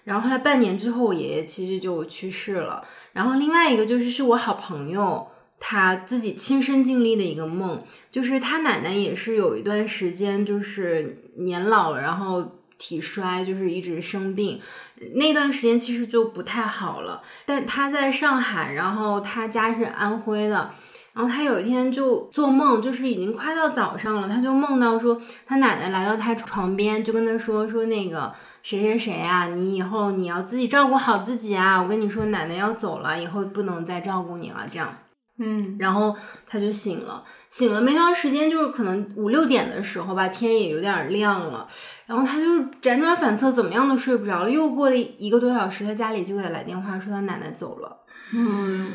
[0.04, 2.82] 然后后来半年之后，我爷爷其实就去世了。
[3.12, 5.28] 然后另外一个就是是我好朋友
[5.64, 14.60] 他自己亲身经历的一个梦，就是他奶奶也是有一段时间就是年老，然后体衰，就是一直生病。
[15.14, 17.22] 那段时间其实就不太好了。
[17.46, 20.72] 但他在上海，然后他家是安徽的。
[21.12, 28.32] 然后他有一天就做梦，就是已经快到早上了，他就梦到说他奶奶来到他床边，就跟他说说那个
[28.62, 34.96] 谁谁谁啊，你以后你要自己照顾好自己啊，我跟你说奶奶要走了，以后不能再照顾你了，这样。
[35.38, 36.14] 嗯，然后
[36.46, 41.66] 他就醒了，醒了没多长时间，就是可能五六点的时候吧，天也有点亮了，
[42.06, 44.50] 然后他就是辗转反侧，怎么样都睡不着了。
[44.50, 47.98] 又过了一个多小时，他家里就给他来电话说他奶奶走了。
[48.34, 48.90] 嗯。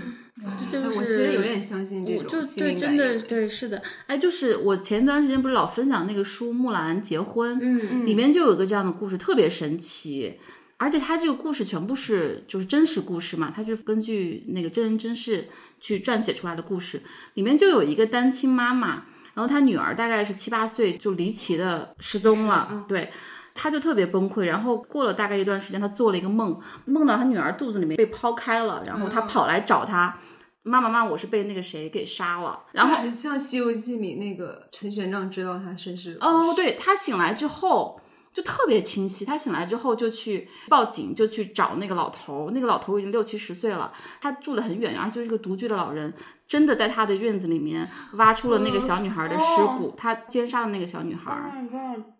[0.69, 10.39] 这就是我其实有点相信这种对，真的灵感应对，是的，哎，就是我前段时间不是老分享那个书《木兰结婚》，嗯里面就有一个这样的故事，特别神奇，
[10.77, 15.47] 而且他这个故事全部是就是真实故事嘛，他是根据那个真人真事
[15.79, 17.01] 去撰写出来的故事，
[17.33, 23.11] 里面就有一个单亲妈妈，然后她女儿大概是七八岁就离奇的失踪了，对。
[23.59, 30.15] 她就特别崩溃，然后过了大概一段时间，她做了一个梦，梦到她女儿肚子里面被抛开了，然后她跑来找她，
[30.61, 37.99] 妈妈妈，我是被那个谁给杀了，然后很像《西游记》里那个陈玄奘知道他身世哦，对他醒来之后
[38.37, 39.25] 就特别清晰。
[39.25, 42.51] 他醒来之后就去报警，就去找那个老头儿。
[42.51, 46.13] 那个老头儿已经六七十岁了，他住得很远，而且就是个独居的老人，
[46.47, 51.51] 真的在他的院子里面挖出了那个小女孩的尸骨，他奸杀了那个小女孩儿。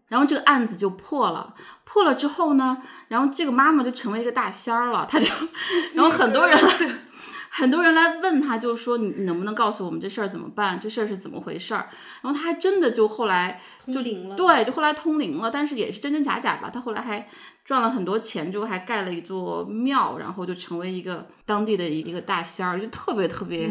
[0.08, 1.54] 然后这个案子就破了，
[1.84, 5.28] 破了之后呢，然后这个妈妈就成为一个大仙儿了，她就，
[5.94, 6.58] 然后很多人
[7.58, 10.80] 很多人来问他，就说你你能不能告诉我们这事儿怎么办？
[10.80, 11.90] 这事儿是怎么回事儿？
[12.22, 13.60] 然后他还真的就后来
[13.92, 16.70] 就灵了对，就后来通灵了，但是也是真真假假吧。
[16.70, 17.28] 他后来还
[17.66, 23.70] 赚了很多钱，之后还盖了一座庙，然后就成为一个当地的一个大仙儿，就特别特别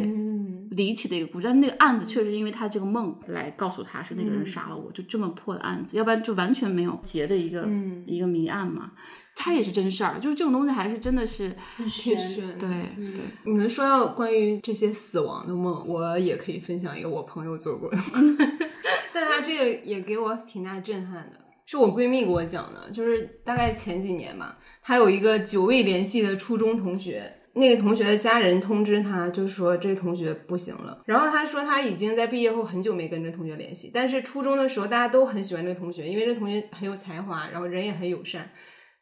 [0.72, 1.46] 离奇的一个故事。
[1.46, 7.64] 但那个案子确实因为他这个梦来告诉他是那个人杀了我，就这么破的案子，要不然就完全没有结的一个、
[8.04, 8.90] 一个谜案嘛。
[9.38, 12.58] 它也是真事儿，就是这种东西还是真的是挺悬。
[12.58, 13.20] 对对。
[13.44, 17.98] 你们说到关于这些死亡的梦，我也可以分享一个我朋友做过的，
[19.12, 27.32] 但他这个也给我挺大震撼的，是我闺蜜给我讲的，就是大概前几年吧，她有一个久未联系的初中同学。
[27.58, 31.02] 那个同学的家人通知他，就说这个同学不行了。
[31.06, 38.50] 然后他说他已经在毕业后很久没跟这同学联系，但是初中的时候大家都很喜欢这个同学，因为这同学很有才华，然后人也很友善。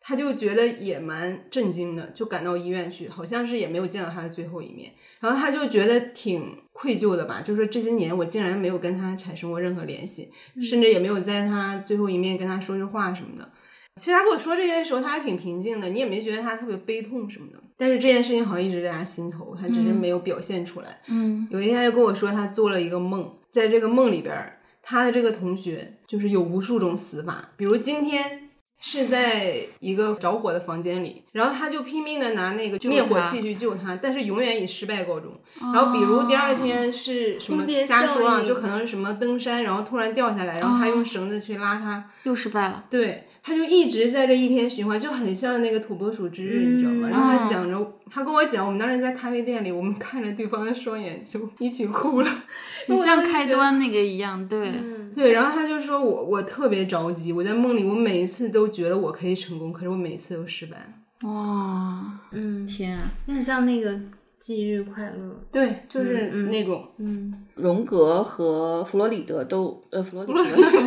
[0.06, 4.92] 他就觉得也蛮震惊的，就赶到医院去，好像是也没有见到他的最后一面。
[5.18, 10.30] 然后他就觉得挺愧疚的吧，就说这些年我竟然没有跟他产生过任何联系，
[10.60, 13.50] 甚至也没有在他最后一面跟他说句话什么的。
[13.96, 17.58] 其实他跟我说这些的时候，他还挺平静的，你也没觉得他特别悲痛什么的。
[17.78, 21.00] 但是这件事情好像一直在他心头，他只是没有表现出来。
[21.08, 28.43] 嗯，有一天他就跟我说，他做了一个梦，在这个梦里边儿，他的这个同学就是有无数种死法，比如今天。
[28.86, 35.32] 是在一个着火的房间里，然后他就拼命的拿那个灭火器去救他，但是永远以失败告终。
[35.60, 42.84] 然后比如第二天是什么瞎说啊，就可能是什么登山，然后突然掉下来，然后他用绳子去拉他，又失败了。
[42.88, 47.08] 对，他就一直在这一天循环，就很像那个土拨鼠之日，你知道吗？
[47.08, 52.30] 然后他讲着，他跟我讲，我们当时在咖啡店里，我们看着对方的双眼就一起哭了，
[52.86, 54.72] 你像开端那个一样，对，
[55.12, 61.00] 对，然后他就说我我特别着急，我在梦里我每一次都觉得我可以成功，可是我每一次都失败。
[61.22, 63.10] 哇，嗯，天啊！
[63.26, 63.98] 有点像那个
[64.38, 65.40] 忌日快乐。
[65.50, 70.80] 对，就是那种，嗯，荣格和弗洛里德都，呃，弗洛里德，弗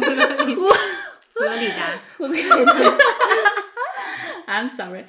[1.39, 1.89] 洛里达。
[2.19, 2.55] 我给他
[4.47, 5.05] ，I'm sorry，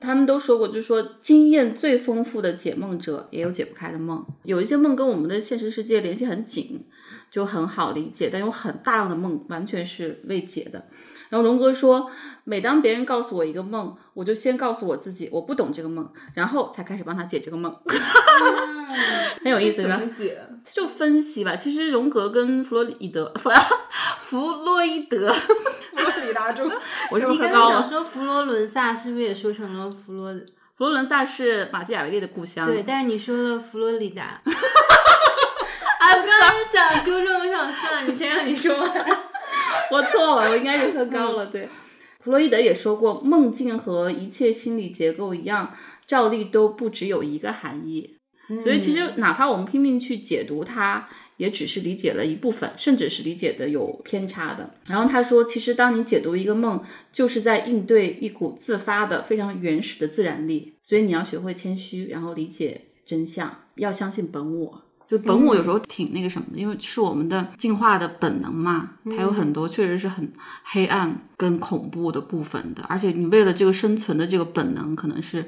[0.00, 6.84] 他们都说过，就是说经验最丰富的解梦者也有解不开的梦，有一些梦跟我们的现实世界联系很紧，
[7.30, 10.86] 就很好理解，但有很大量的梦完全是未解的。
[11.28, 12.10] 然后荣格说，
[12.44, 17.74] 每当别人告诉我一个梦，我就先告诉我自己我不懂这个梦，然后才开始帮他解这个梦，
[19.42, 20.00] 很有意思，是吧？
[20.64, 21.56] 就分析吧。
[21.56, 23.50] 其实荣格跟弗洛伊德，弗
[24.20, 25.32] 弗洛伊德，
[25.96, 26.70] 佛罗里达州，
[27.10, 27.70] 我是不是喝高了？
[27.70, 30.32] 刚想说佛罗伦萨，是不是也说成了佛罗？
[30.76, 32.66] 佛罗伦萨是马基雅维利的故乡。
[32.66, 34.40] 对，但是你说了佛罗里达。
[34.44, 38.90] 我刚才想纠正，我想算了，你先让你说完。
[39.90, 41.46] 我错了，我应该是喝高了。
[41.46, 41.68] 对，
[42.22, 45.74] 弗洛伊德也说过，梦境和一切心理结构一样，
[46.06, 48.18] 照例都不只有一个含义。
[48.62, 51.08] 所以其实哪怕我们拼命去解读它，
[51.38, 54.74] 也只是理解了一部分，甚至是理解的有偏差的。
[54.86, 60.74] 然后他说，其实当你解读一个梦，就是在应对一股自发的、非常原始的自然力。
[60.82, 64.82] 所以你要学会谦虚，然后理解真相，要相信本我。
[65.12, 70.32] 就本我有时候挺那个什么的，因为是我们的进化的本能嘛，它有很多确实是很
[70.64, 72.82] 黑暗跟恐怖的部分的。
[72.88, 75.46] 而且你为了这个生存的这个本能，可能是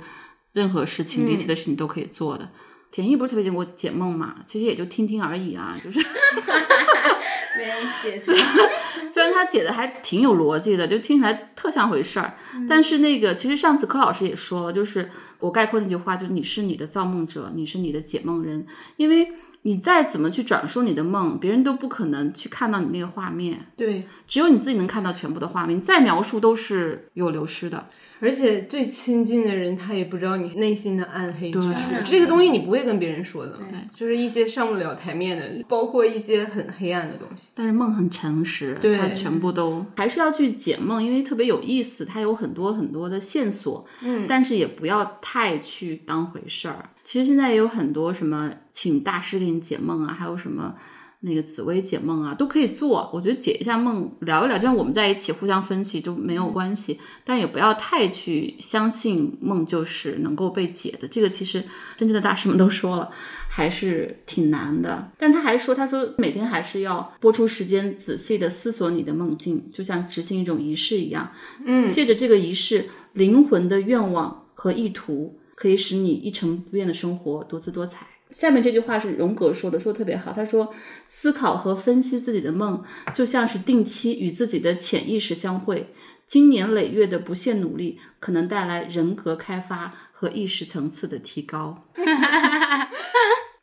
[0.53, 2.51] 任何事情、离奇的事情都可以做的。
[2.91, 4.35] 田毅不是特别见过解梦嘛？
[4.45, 5.99] 其实也就听听而已啊，就是
[7.57, 8.23] 没人解
[9.09, 12.35] 虽然他解的还挺有逻辑的，就听起来特像回事儿。
[12.69, 18.67] 但是那个，其实上次柯老师也说了，就是我概括那句话，就是你是你的造梦者，你是你的解梦人，
[18.99, 19.27] 因为。
[19.67, 23.59] 你再怎么去转述你的梦，别人都不可能去看到你那个画面。
[23.75, 25.79] 对，只有你自己能看到全部的画面。
[25.79, 27.87] 你再描述都是有流失的。
[28.21, 31.91] 而且最亲近的人，他也不知道你内心的暗黑之处。
[31.91, 37.53] 对这个东西你不会跟别人说的，对就是一些上不了台面的，包括一些很黑暗的东西。
[37.57, 43.85] 但是梦很诚实，对它全部都还是要去解梦，因为特别有意思，它有很多很多的线索。
[44.03, 46.91] 嗯，但是也不要太去当回事儿。
[47.05, 50.75] 其实现在也有很多什么请大师给你解梦啊，还有什么
[51.21, 53.11] 那个紫薇解梦啊，都可以做。
[53.13, 61.07] 我觉得解一下梦，聊一聊，就像我们在一起互相分析都没有关系，但也不要太去相信梦就是能够被解的。
[61.07, 61.63] 这个其实
[61.97, 63.11] 真正的大师们都说了，
[63.49, 65.11] 还是挺难的。
[65.19, 71.31] 但他还说，他说每天还是要播出时间，仔细的思索你的梦境，就像执行一种仪式一样。
[71.65, 75.39] 嗯，借着这个仪式，灵魂的愿望和意图。
[75.55, 78.07] 可以使你一成不变的生活多姿多彩。
[78.31, 80.33] 下面这句话是荣格说的，说的特别好。
[80.33, 80.75] 他说
[81.07, 82.83] ：“思考和分析自己的梦，
[83.15, 85.93] 就像是定期与自己的潜意识相会。
[86.27, 91.87] 经年累月的不懈努力，可能带来人格开发和意识层次的提高。”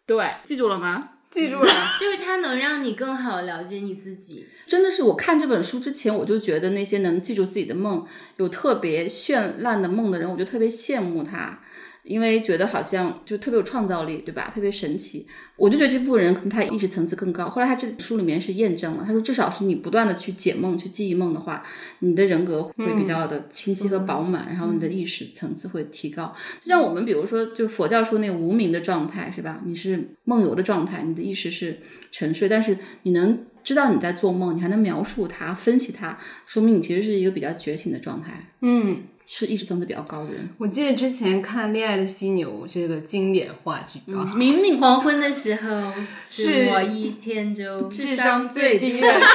[0.06, 1.10] 对，记住了吗？
[1.30, 1.70] 记住了，
[2.00, 4.46] 就是它能让你更好了解你自己。
[4.68, 11.62] 真的是我看这本书之前，我就觉得那些能记住自己的梦、有特别绚烂的梦的人，我就特别羡慕他，
[12.04, 14.52] 因为觉得好像就特别有创造力，对吧？
[14.54, 15.28] 特别神奇。
[15.56, 17.48] 我就觉得这部分人可能他意识层次更高。
[17.48, 21.64] 后来他这书里面是验证了，他说至少是你不断的去解梦、去记忆梦的话，
[22.00, 26.34] 你的人格会比较的清晰和饱满，然后你的意识层次会提高。
[26.64, 29.62] 就像我们比如说，就是佛教说那个无名的状态，是吧？
[29.66, 31.80] 你是梦游的状态，你的意识是
[32.10, 39.04] 沉睡，但是你能知道你在做梦，你还能描述它、分析它，说明你其实是一个比较觉醒的状态，嗯，
[39.34, 40.50] 是意识层次比较高的人。
[40.58, 45.70] 我记得之前看《恋爱的犀牛》这个经典话剧啊， 明明黄昏的时候，
[46.30, 49.32] 是是我一天中智商最低的时候。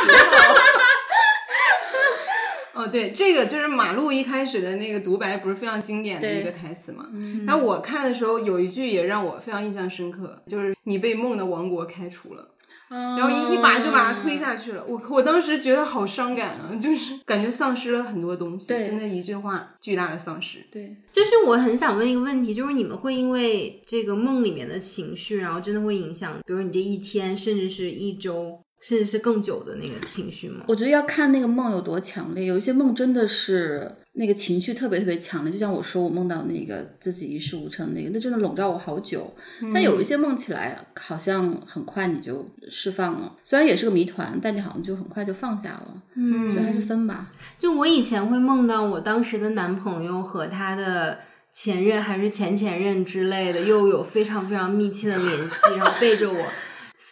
[2.83, 7.09] 哦，对，这个就是马路一开始的那个独白，不是非常经典的一个台词嘛？
[7.47, 12.47] 那我看的时候有一句也让我非常印象深刻，就是你被梦的王国开除了。
[12.89, 20.59] 然后一一把就把他推下去了，我我当时觉得好伤感啊，就是感觉丧失了很多东西，对就那一句话巨大的丧失。
[20.71, 30.65] 对，就是我很想问一个问题，就是你们会因为这个梦里面的情绪，然后真的会影响，比如你这一天，甚至是一周，甚至是更久的那个情绪吗？
[30.69, 39.35] 我觉得要看那个梦有多强烈，有一些梦真的是那个情绪特别特别强烈，就像我说我梦到那个自己一事无成那个，那真的笼罩我好久。
[39.75, 46.03] 但有一些梦起来好像很快你就释放了，虽然也是个谜团，但你好像就很快就放下了。
[46.15, 47.31] 嗯，所以还是分吧。
[47.59, 51.19] 就我以前会梦到我当时的男朋友和他的
[51.53, 56.47] 前任还是前前任之类的，又有非常非常密切的联系，然后背着我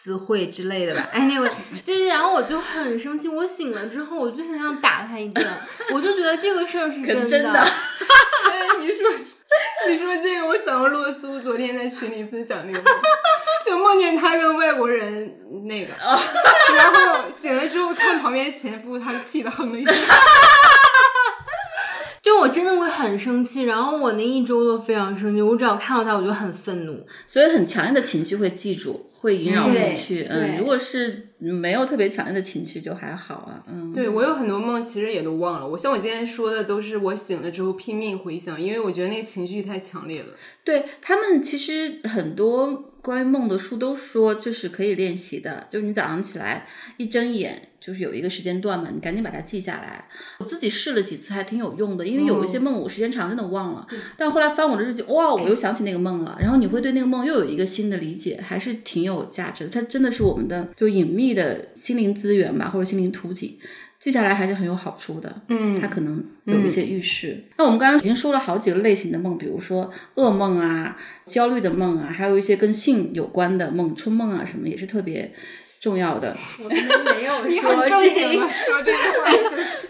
[0.05, 1.09] 私会之类的吧。
[1.15, 1.51] Anyway，
[1.83, 5.43] 就是然后我就很生气，我醒了之后我就想想打他一顿，
[5.95, 7.69] 我就觉得这个事儿是真真的哎，
[8.79, 9.11] 你说
[9.89, 12.95] 你说这个，我想到洛苏昨天在群里分享那个梦，
[13.65, 15.91] 就梦见他跟外国人那个，
[16.77, 19.95] 然后醒了之后看旁边前夫，他就气得哼了一声。
[22.21, 27.07] 就我真的会很生气，然后我那一周都非常生气，我只要看到他我就很愤怒。
[27.27, 30.27] 所以很强烈的情绪会记住，会萦绕对回去。
[30.29, 33.65] 嗯，如果是没有特别强烈的情绪，就还好啊。
[33.67, 35.67] 嗯，对我有很多梦，其实也都忘了。
[35.67, 40.35] 我像我今天说的，都是我醒了之后拼命回想，因为我觉得那个情绪太强烈了。
[40.63, 46.67] 对他们其实很多关于梦的书都说就是可以练习的，就是你早上起来
[46.99, 50.05] 一睁眼，就是有一个时间段嘛，你赶紧把它记下来。
[50.39, 59.71] 我自己试了几次，还挺有用的，因为有一些梦我时间长真的忘了，但后来翻我的日记，哇，我又想起那个梦了，然后你会对那个梦又有一个新的理解，还是挺有价值的。
[59.71, 63.59] 它真的是我们的就隐秘的心灵资源吧，或者心灵图景。
[63.97, 67.43] 记下来还是很有好处的，嗯，它可能有一些预示。
[67.57, 75.33] 那我们刚刚已经说了好几个类型的梦，比如说噩梦啊、焦虑的梦啊，还有一些跟性有关的梦，春梦啊什么也是特别
[75.85, 76.35] 重要的。
[76.59, 79.87] 我们没有 说正这个说这个话， 就是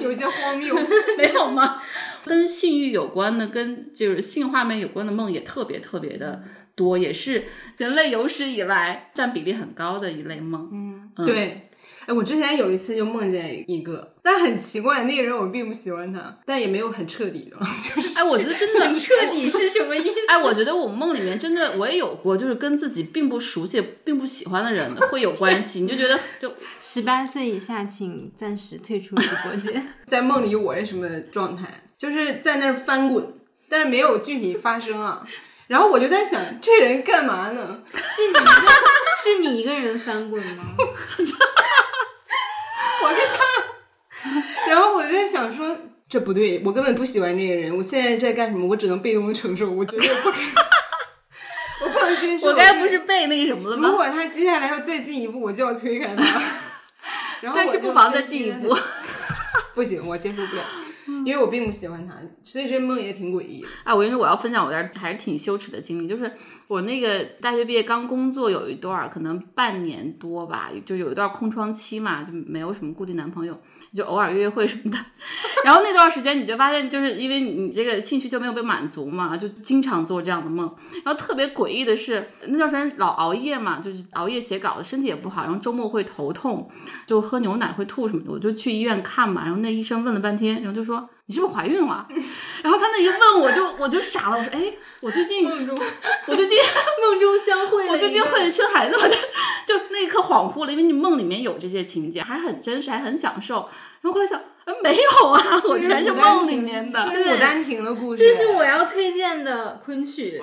[0.00, 0.76] 有些荒谬。
[1.18, 1.82] 没有吗？
[2.24, 6.40] 跟性欲有关的，跟就是性画面有关的梦也特别特别的
[6.76, 7.46] 多，也是
[7.78, 10.68] 人类有史以来占比例很高的一类梦。
[10.72, 11.67] 嗯，对。
[12.08, 20.14] 哎，我之前有一次就梦见一个，但很奇怪，那个人我并不喜欢他，但也没有很彻底的， 就是哎，我觉得真的很彻底是什么意思？
[20.26, 26.50] 哎，我觉得我梦里面真的我也有过，就是跟自己并不熟悉、并不喜欢的人会有关系，你就觉得就
[26.80, 29.86] 十八岁以下请暂时退出直播间。
[30.08, 33.34] 在梦里我是什么状态，就是在那儿翻滚，
[33.68, 35.26] 但是没有具体发生啊。
[35.66, 37.82] 然后我就在想，这人干嘛呢？
[37.92, 38.72] 是你一个
[39.22, 40.64] 是你一个人翻滚吗？
[43.08, 45.76] 我跟他，然后我就在想说，
[46.08, 48.66] 这不对，我根本不喜欢这个人，我现在在干什么？
[48.66, 50.44] 我只能被动的承受，我绝对不可以，
[51.84, 52.48] 我不能接受。
[52.48, 53.96] 我该不是被那个什么了吗如？
[53.96, 56.22] 果他接下来要再进一步，我就要推开他。
[57.40, 58.76] 然后但是不妨再进一步。
[59.74, 60.62] 不行，我接受不了，
[61.24, 63.68] 因为我并不喜欢他，所以这梦也挺诡异的。
[63.84, 66.30] 啊，我跟你说，我要分享我点还是挺羞耻的经历，就是
[66.66, 73.58] 我那个大学毕业刚工作有一段，可能半年多吧，就有一段空窗期嘛，就没有什么固定男朋友，
[73.94, 74.98] 就偶尔约约会什么的。
[75.64, 80.72] 然后那段时间你就发现，就是因为你这个兴趣就没有被满足嘛，就经常做这样的梦。
[81.04, 86.70] 然后特别诡异的是，那段时间老熬夜嘛，就是熬夜写稿子，身体也不好，然后周末会头痛，
[87.06, 89.44] 就喝牛奶会吐什么的，我就去医院看嘛。
[89.44, 92.08] 然后那医生问了半天，然后就说你是不是怀孕了？
[92.62, 95.78] 然后他那一问，我就我就傻了，我说哎，我最近梦中，
[96.26, 96.56] 我最近
[97.04, 99.14] 梦中相会我最近会生孩子了，就
[99.78, 103.68] 就那一刻恍惚了，因为你梦里面有这些情节，还很真实，还很享受。
[104.00, 106.98] 然后后来想，呃没有啊，我全是梦里面的。
[107.12, 108.22] 这是牡丹亭的故事。
[108.22, 110.40] 这是我要推荐的昆曲，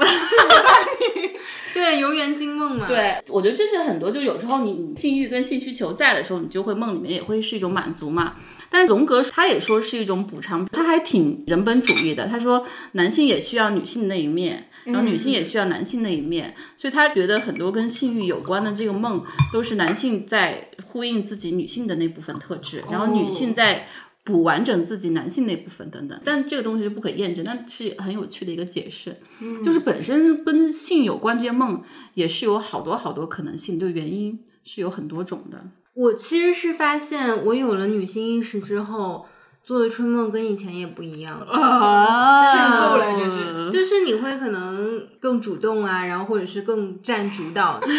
[1.73, 8.35] 对，游园惊梦嘛。，对，我觉得这是很多，就有时候你你性欲跟性需求在的时候，你就会梦里面也会是一种满足嘛。
[8.69, 12.27] 但是荣格他也说是一种补偿，他还挺人本主义的。
[12.27, 23.87] 他说男性也需要女性那一面，然后女性也需要男性那一面，所以他觉得很多跟性欲有关的这个梦，都是男性在呼应自己女性的那部分特质，然后女性在。
[24.27, 29.15] 补完整自己男性那部分等等，但这个东西是不可验证，但是很有趣的一个解释，
[29.63, 31.79] 就是本身跟性有关这些梦
[32.15, 35.63] 也是有好多好多可能性，就原因是有很多种的。
[35.95, 39.25] 我其实是发现我有了女性意识之后，
[39.63, 41.45] 做的春梦跟以前也不一样了。
[41.47, 47.79] 啊渗透了这是就是你会可能更主动啊，然后或者是更占主导。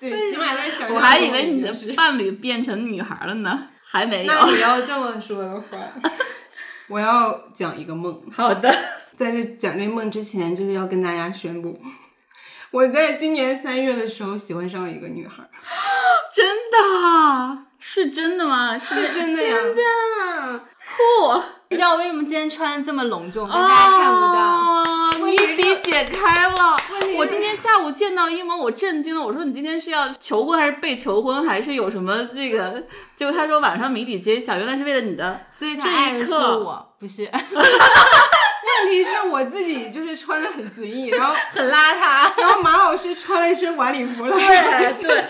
[0.00, 4.32] 对，起码在想我还以为你的伴侣变成女孩了呢，还没有。
[4.32, 5.78] 那你要这么说的话，
[6.88, 8.20] 我要讲一个梦。
[8.30, 8.70] 好的，
[9.16, 11.78] 在这讲这梦之前，就是要跟大家宣布，
[12.76, 15.42] 我在今年三月的时候喜欢上了一个女孩，
[16.30, 18.78] 真的是真的吗？
[18.78, 19.56] 是真的呀。
[19.56, 20.60] 啊，
[20.94, 24.36] 酷，你知道我为什么今天穿的这么隆重，大家看不到？
[24.36, 24.84] 哦，
[25.24, 26.76] 谜底解开了。
[27.16, 29.22] 我今天下午见到一萌，我震惊了。
[29.22, 32.84] 我说你今天是要求婚还是被求婚，还是有什么这个？
[33.16, 35.40] 结果他说晚上谜底揭晓，原来是为了你的。
[35.50, 37.24] 所以他这一刻我，不是
[38.84, 42.30] 问题是我自己就是穿的很随意，然后 很邋遢。
[42.40, 45.24] 然后马老师穿了一身晚礼服来，对对，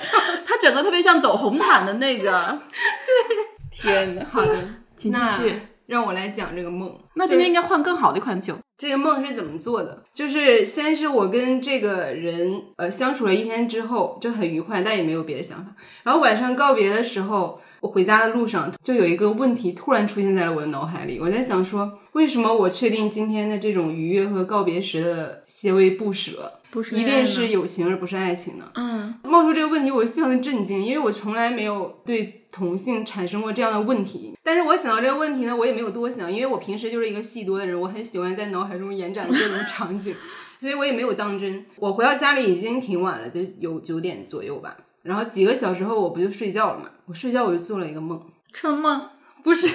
[0.47, 2.59] 他整个特别像走红毯的那个。
[3.83, 4.25] 对，天呐！
[4.31, 4.55] 好的，
[4.97, 5.61] 请继续。
[5.87, 6.95] 让我来讲这个梦。
[7.14, 8.57] 那今天应该换更好的一款酒。
[8.78, 10.03] 这个梦是怎么做的？
[10.12, 15.74] 就是先是我跟这个人呃相处了一天之后就很愉快，但也没有别的想法。
[16.03, 21.18] 然后晚上告别的时候，我回家的路上就有一个问题突然出现在了我的脑海里。
[21.18, 28.72] 我在想说，为什么我确定今天的这种愉悦和告别时的些微不舍，不是一定是友情而不是爱情的？
[28.74, 34.37] 嗯，冒出这个问题，我非常的震惊，因为我从来没有对同性产生过这样的问题。
[34.43, 40.14] 但是我想到这个问题呢，我也没有多想，因为我平时就是一个戏多的人，我很喜欢在脑海中延展各种 场景，
[40.61, 41.64] 所以我也没有当真。
[41.77, 44.77] 我回到家里已经挺晚了，得有九点左右吧。
[45.03, 46.91] 然后几个小时后，我不就睡觉了嘛？
[47.07, 48.22] 我睡觉我就做了一个梦，
[48.53, 49.09] 春梦，
[49.43, 49.74] 不是，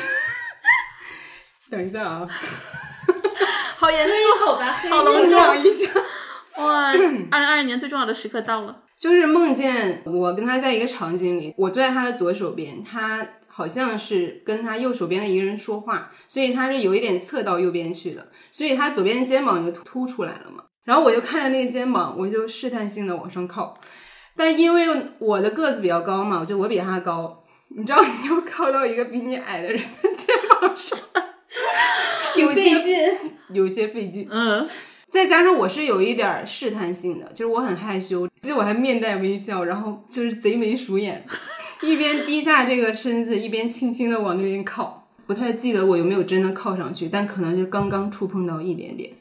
[1.72, 2.28] 等一下啊，
[3.78, 5.58] 好严肃，好吧，好隆重。
[5.58, 5.90] 一下，
[6.58, 8.84] 哇， 二零二二年最重要的时刻到了。
[8.98, 20.66] 就是梦见我跟他在一个场景里，我坐在他的左手边，他好像是跟他右手边的一个人说话，所以他是有一点侧到右边去的，所以他左边的肩膀就凸出来了嘛。
[20.84, 23.80] 然后我就看着那个肩膀，我就试探性的往上靠，
[24.36, 24.88] 但因为
[25.20, 27.44] 我的个子比较高嘛，就我比他高，
[27.76, 31.00] 你知道，你就靠到一个比你矮的人的肩膀上，
[32.38, 33.18] 有些
[33.50, 34.28] 有些费劲。
[34.30, 34.68] 嗯，
[35.12, 41.28] 再加上我是有一点儿试探性的，就是我很害羞，其实我还面带微笑，然后就是贼眉鼠眼，
[41.84, 45.10] 一边低下这个身子，一边轻轻的往那边靠。
[45.28, 49.12] 不太记得我有没有真的靠上去，但可能就刚刚触碰到一点点，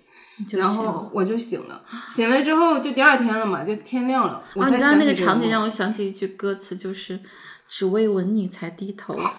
[0.53, 1.83] 然后我就醒了。
[2.09, 4.43] 醒了之后就第二天了嘛，就天亮了。
[4.55, 7.21] 我啊，才你刚刚那个场景让我想起一句歌词，就是
[7.69, 9.15] “只为吻你才低头”。
[9.19, 9.33] 妈呀，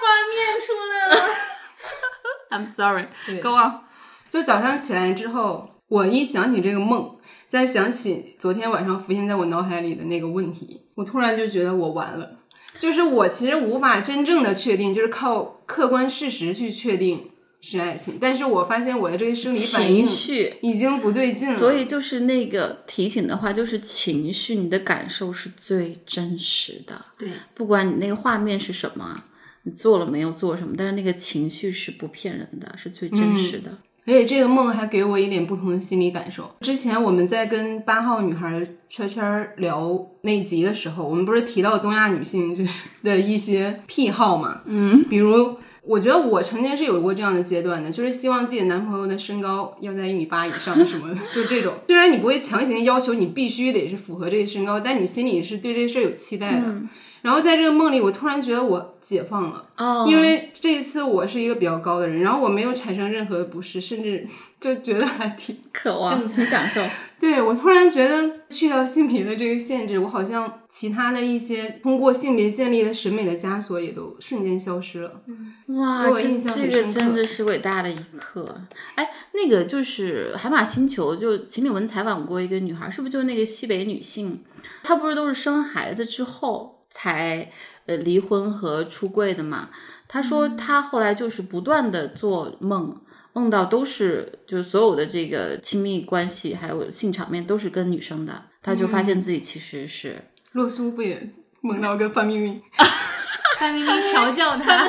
[0.00, 1.14] 画面出来了！
[2.52, 3.06] I'm sorry,
[3.42, 3.80] go on。
[4.30, 12.38] 就早上起来之后，我一想起这个梦，再想起昨天晚上浮现在我脑海里的那个问题，我突然就觉得我完了。
[12.78, 17.30] 就是我其实无法真正的确定，就是靠客观事实去确定
[17.60, 21.58] 是爱情，但是我发现我的这个生理反应情绪，已经不对劲了。
[21.58, 27.04] 所以就是那个提醒的话，就是情绪，你的感受是最真实的。
[27.18, 29.24] 对，不管你那个画面是什么，
[29.64, 33.78] 你做了没有做什么，但是那个情绪是不骗人的，是最真实的。
[34.04, 36.52] 而且这个梦还给我一点不同的心理感受。
[36.62, 44.62] 之前我们在跟八号女孩圈圈聊那一集的时候，我们不是提到东亚女性就是的一些癖好嘛？
[44.64, 51.74] 嗯，比如我觉得我曾经是有过这样的阶段的，就是希望自己的男朋友的身高要在一米八以上什么的，就这种。
[51.86, 56.74] 虽然你不会强行要求你必须得是符合这个身高，但你心里是对这事儿有期待的。
[57.22, 59.64] 然后在这个梦里，我突然觉得我解放了。
[59.76, 64.26] 哦因为这一次我是一个比较高的人，然后我没有产生任何的不适，甚至
[64.60, 66.82] 就觉得还挺 渴望，很享受。
[67.18, 75.22] 对我突然觉得去掉性别的这个限制，我好像其他的一些通过性别建立的审美的枷锁也都瞬间消失了。
[75.68, 78.60] 哇，我印象这个真的是伟大的一刻。
[78.96, 84.42] 哎，那个就是海马星球，就秦岭文采访过一个女孩，是不是就是那个西北女性？
[84.82, 87.50] 她不是都是生孩子之后才
[87.86, 89.70] 呃离婚和出柜的嘛？
[90.06, 93.00] 他说他后来就是不断的做梦。
[93.34, 100.22] 梦到都是，就是所有的这个亲密关系，还有性场面都是跟女生的，他就发现自己其实是
[100.52, 101.32] 洛苏不也
[101.62, 102.60] 梦到跟范冰冰？
[103.58, 104.86] 范冰冰调教他，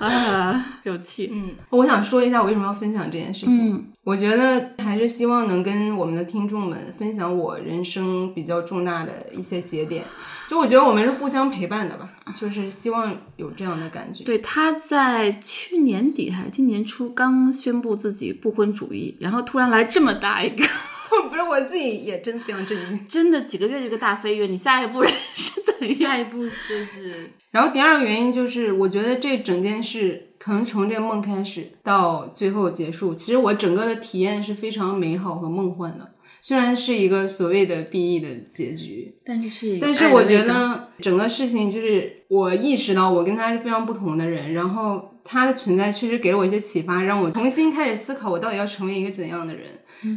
[0.00, 1.30] 啊， 有趣。
[1.32, 3.74] 嗯，我想说一下我为什么要分享这件事情。
[3.74, 10.02] 嗯我觉得还是希望能跟我们的听众们分享我人生比较重大的一些节点。
[10.48, 14.24] 就我觉得我们是互相陪伴的吧，就是希望有这样的感觉。
[14.24, 20.64] 对，他在去年底还是今年初刚宣布自己不婚主义，然后突然来这么大一个，
[21.28, 23.04] 不是我自己也真的非常震惊。
[23.08, 25.04] 真的几个月就一个大飞跃，你下一步
[25.34, 25.94] 是怎样？
[25.94, 36.12] 下一步就是然后第二个原因就是，我觉得这整件事可能从这个梦开始到最后结束，其实我整个的体验是非常美好和梦幻的。
[36.42, 49.66] 虽然是一个所谓的 B E 的结局，但是是但是我觉得整个事情就是我意识到我跟他是非常不同的人，然后他的存在确实给了我一些启发，让我重新开始思考我到底要成为一个怎样的人，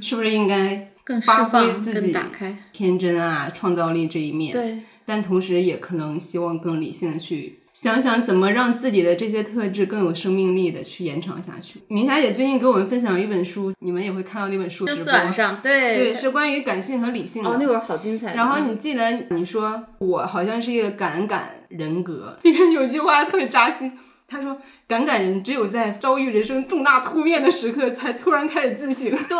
[0.01, 2.55] 是不是应该更释发挥放、自己打开。
[2.71, 4.51] 天真啊、创造力这一面。
[4.51, 11.79] 对，但同时也可能希望更理性的去想想怎么让自己的这些特质更有生命力的去延长下去。
[11.87, 17.49] 明霞姐最近给我们分享了一本书，你们也会看到那本书直播晚上，对对，是关于感性和理性的。
[17.49, 18.35] 哦，那会儿好精彩。
[18.35, 23.91] 然后你记得你说我好像是一个感感人格， 里面有句话特别扎心。
[24.33, 24.57] 他说
[24.87, 29.11] ：“感感人只有在遭遇人生重大突变的时刻，才突然开始自省。
[29.29, 29.37] 对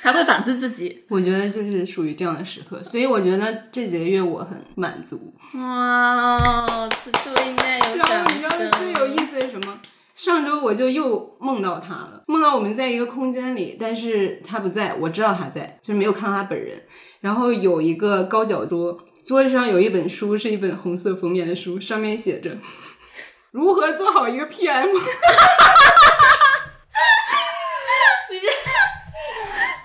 [0.00, 1.04] 才会反思自己。
[1.08, 5.34] 我觉得就是属于这样的时刻，所以我觉得这几个月我很满足。
[5.54, 9.02] 哇，此处应该有然后你知道最有。
[9.12, 9.78] 意思的是什么？
[10.14, 16.80] 上周我就又梦到他了，梦到我们在一个空间里，但是他不在，我知道他在，就是没有看到他本人。
[17.20, 22.56] 然后有一个高脚桌，桌子上有一本书，是一本红色封面的书，上面写着
[23.52, 24.88] “如何做好一个 PM”。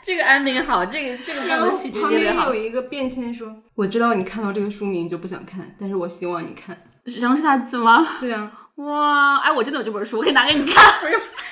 [0.02, 2.56] 这个安宁好，这个这个然后梦的喜剧旁边有。
[2.56, 6.82] 一个便签说：“我知道你看到这个书名就不想看，但是我希望你看。
[7.20, 10.82] 然 后是他字吗？”对啊，哇，哎，我真的有这本书，我可以拿给你看。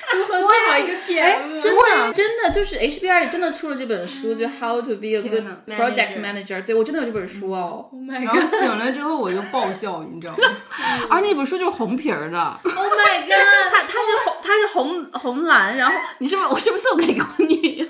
[0.14, 1.60] 如何做好一个 PM？
[1.60, 6.64] 真的，真的就是 HBR 也真的出了这本书，就 How to be a good project manager。
[6.64, 10.56] 对我真的有这本书哦，然后醒了之后我就爆笑，你知道吗？
[11.10, 13.32] 而那本书就是红皮儿的，Oh my god！
[13.72, 17.86] 它它是红，它它是红红蓝，然后你是不是我是不是送给过你？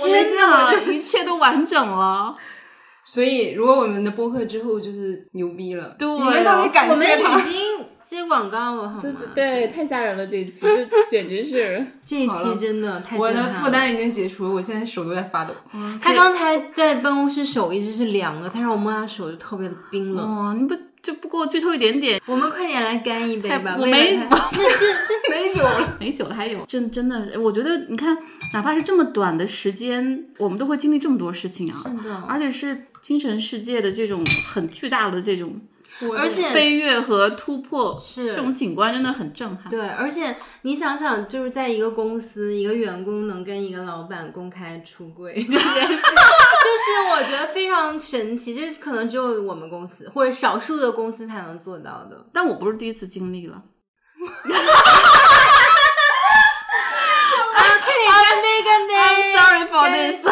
[0.00, 2.34] 我没见过哪，一切都完整了。
[3.04, 7.40] 所以，如果我们的播客之后就是牛逼了，对我们都得感我们谢他。
[7.40, 7.86] 已经
[8.16, 9.00] 接广告了，好吗？
[9.02, 10.26] 对对对，太吓人了！
[10.26, 11.84] 这一期这简直是。
[12.04, 15.54] 这一期真的太我的负担已经解除了，我现在手都在发抖。
[16.00, 20.24] 他刚才在办公室手一直是凉的，他让我摸他手就特别的冰冷。
[20.24, 22.20] 哦，你不就不给我剧透一点点？
[22.26, 23.76] 我们快点来干一杯吧！
[23.78, 24.50] 我没为了他
[25.30, 28.16] 没酒了， 没酒了还有，真真的，我觉得你看，
[28.52, 35.58] 哪怕是这么短的时间，我们都会经历这么多事情啊，是的而且是精神世界的这种很巨大的这种
[36.16, 39.68] 而且飞跃和突破，是这种景观真的很震撼。
[39.68, 52.24] 对，而且你想想，就是在一个公司，一个员工能跟一个老板公开出柜这件事， 就是我觉得非常神奇，这可能只有我们公司或者少数的公司才能做到的。
[52.32, 53.62] 但我不是第一次经历了，
[59.34, 60.24] Sorry for this。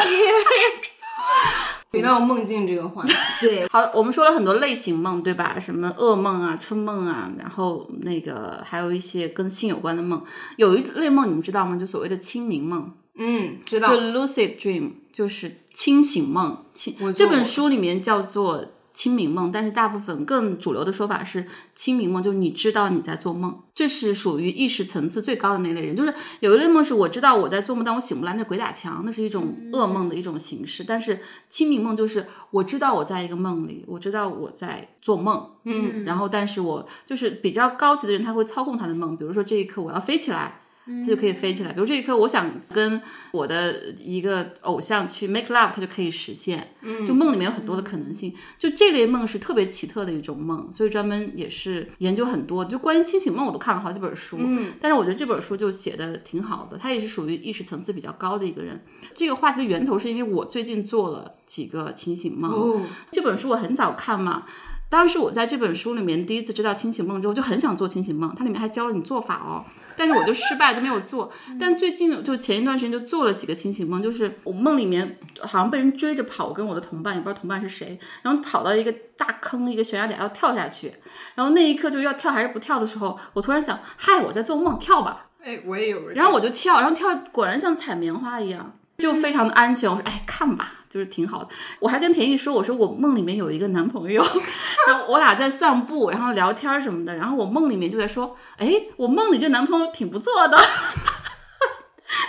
[1.90, 5.58] 回到梦境这个话题， 对，好，我们说了很多类型梦，对吧？
[5.58, 10.22] 什么噩梦啊、春梦啊，然后那个还有一些跟性有关的梦。
[10.56, 11.76] 有一类梦你们知道吗？
[11.76, 12.92] 就所谓的清明梦。
[13.20, 18.64] 嗯，知道就 lucid dream 就是清醒梦，清这本书里面叫做
[18.98, 25.94] 清明梦，但是大部分更主流的说法是清明梦，就是你知道你在做梦，这是属于意识层次最高的那类人。
[25.94, 30.82] 就是有一类梦是我知道我在做梦，但我醒不来，那鬼打墙，那是一种噩梦的一种形式。
[30.82, 40.62] 但是清明梦就是我知道我在一个梦里，我知道我在做梦，嗯，然后但是我就是比较高级的人，他会操控他的梦，比如说这一刻我要飞起来。
[41.02, 46.74] 他就可以飞起来，比如这一刻，我想跟我的一个偶像去 make love，它就可以实现。
[46.80, 52.64] 嗯，就梦里面有很多的可能性，就这类梦是特别奇特的一种梦，所以专门也是研究很多。
[52.64, 54.38] 就关于清醒梦，我都看了好几本书。
[54.40, 58.82] 嗯，但是我觉得这本书就写的挺好的，他也是属于意识层次比较高的一个人。
[59.12, 62.80] 这个话题的源头是因为我最近做了几个清醒梦，哦，
[63.10, 64.44] 这本书我很早看嘛。
[64.90, 68.34] 当时我在这本书里面第一次知道清醒梦之后，就很想做清醒梦。
[68.34, 69.62] 它里面还教了你做法哦，
[69.96, 71.30] 但是我就失败，就没有做。
[71.60, 80.94] 但最近就前一段时间就做了几个清醒梦，就是我梦里面好像被人追着跑，我跟我的同伴也不知道同伴是谁，然后跑到一个大坑、一个悬崖底要跳下去，
[81.34, 85.26] 然后那一刻就要跳还是不跳的时候，我突然想，嗨，我在做梦，跳吧。
[85.44, 89.88] 哎，我也有然后我就跳，然后跳果然像采棉花一样，就非常的安全。
[89.88, 91.48] 我说，哎，看吧，就是挺好的。
[91.78, 94.22] 我还跟田毅说，我说我梦里面有一个男朋友，
[94.88, 97.14] 然后我俩在散步，然后聊天什么的。
[97.16, 100.58] 然后我梦里面就在说，哎，我梦里这男朋友挺不错的。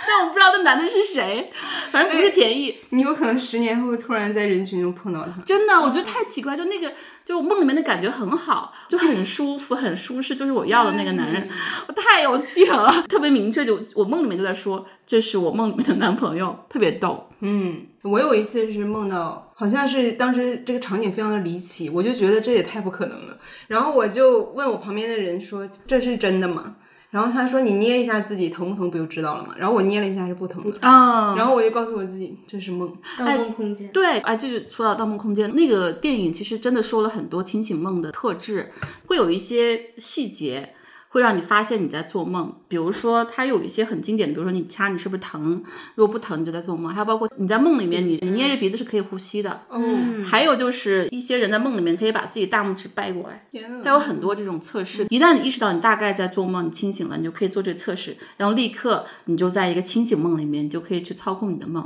[0.06, 1.52] 但我不知道那男的是谁，
[1.90, 2.74] 反正不是田毅。
[2.90, 5.42] 你有可能十年后突然在人群中碰到他。
[5.44, 6.92] 真的，我觉得太奇怪，就那个，
[7.24, 11.48] 就梦里面的感觉很好，就很舒服，很舒适，就是我要的那个男人，
[11.86, 17.26] 我太有趣了， 特别明确，就我梦里面就在说，这是我梦里面的男朋友，特别逗。
[17.42, 23.38] 嗯，我有一次是梦到，好像是当时这个场景非常的离奇，我就觉得这也太不可能了。
[23.66, 26.76] 然后我就问我旁边的人说：“这是真的吗？”
[27.10, 32.92] 然后他说：“你捏一下自己疼不疼，不就知道了吗？”然后我捏了一下是不疼的，啊然后我就告诉我自己这是梦。
[33.18, 33.88] 盗梦空间。
[33.88, 38.70] 对，哎，就是说到《盗梦空间》那个电影，其实真的说了很多清醒梦的特质，
[39.06, 40.72] 会有一些细节
[41.10, 42.52] 会让你发现你在做梦。
[42.66, 45.62] 比如说，它有一些很经典的，比如说你掐你是不是疼，
[45.96, 46.92] 如果不疼你就在做梦。
[46.92, 49.62] 还有包括你在梦里面，你你捏着鼻子是可以呼吸的。
[49.68, 49.80] 哦，
[50.24, 53.44] 还有就是一些人在梦里面可以把自己大拇指掰过来，
[53.82, 55.06] 它有很多这种测试。
[55.10, 61.84] 一旦你意识到你大概在做梦，你清醒了，你就可以做这个测试，然后立刻你就在一个清醒梦里面，你就可以去操控你的梦。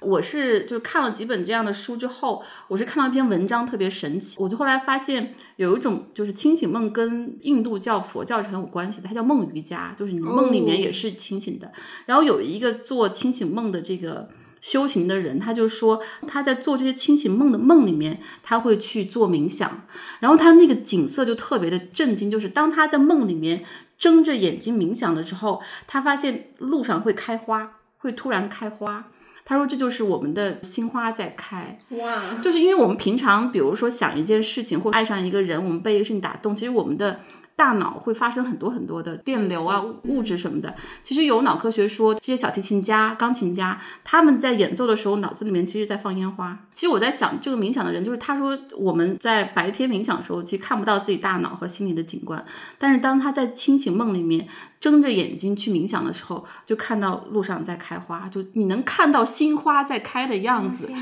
[0.00, 11.70] 我是就是看了几本这样的书之后，我是看到一篇文章特别神奇，我就后来发现有一种就是清醒梦跟印度教、佛教是很有关系的，它叫梦瑜伽，就是你梦里面也是清醒的。
[12.06, 14.30] 然后有一个做清醒梦的这个。
[14.62, 19.82] 修行的人，他就说他在做这些清醒梦的梦里面，他会去做冥想，
[20.20, 23.64] 然后他那个景色就特别的震惊，就是当他在梦里面
[23.98, 29.08] 睁着眼睛冥想的时候，他发现路上会开花，会突然开花。
[29.44, 37.18] 他说这就是我们的心花在开，哇，就是因为我们平常比如说想一件事情或爱上一个人，我们被一个事情打动，其实我们的。
[37.56, 40.74] 大脑会发生很多很多的电流啊、物质什么的。
[41.02, 46.58] 其实有脑科学说，这些小提琴家、钢琴家他们在演奏的时候，脑子里面其实在放烟花。
[46.72, 52.44] 其实我在想，这个冥想的人，就是他说我们在白天冥想的时候，其实看不到自己大脑和心里的景观，
[52.78, 54.48] 但是当他在清醒梦里面。
[54.82, 60.92] 睁着眼睛去冥想的时候，就看到路上在开花，就你能看到新花在开的样子。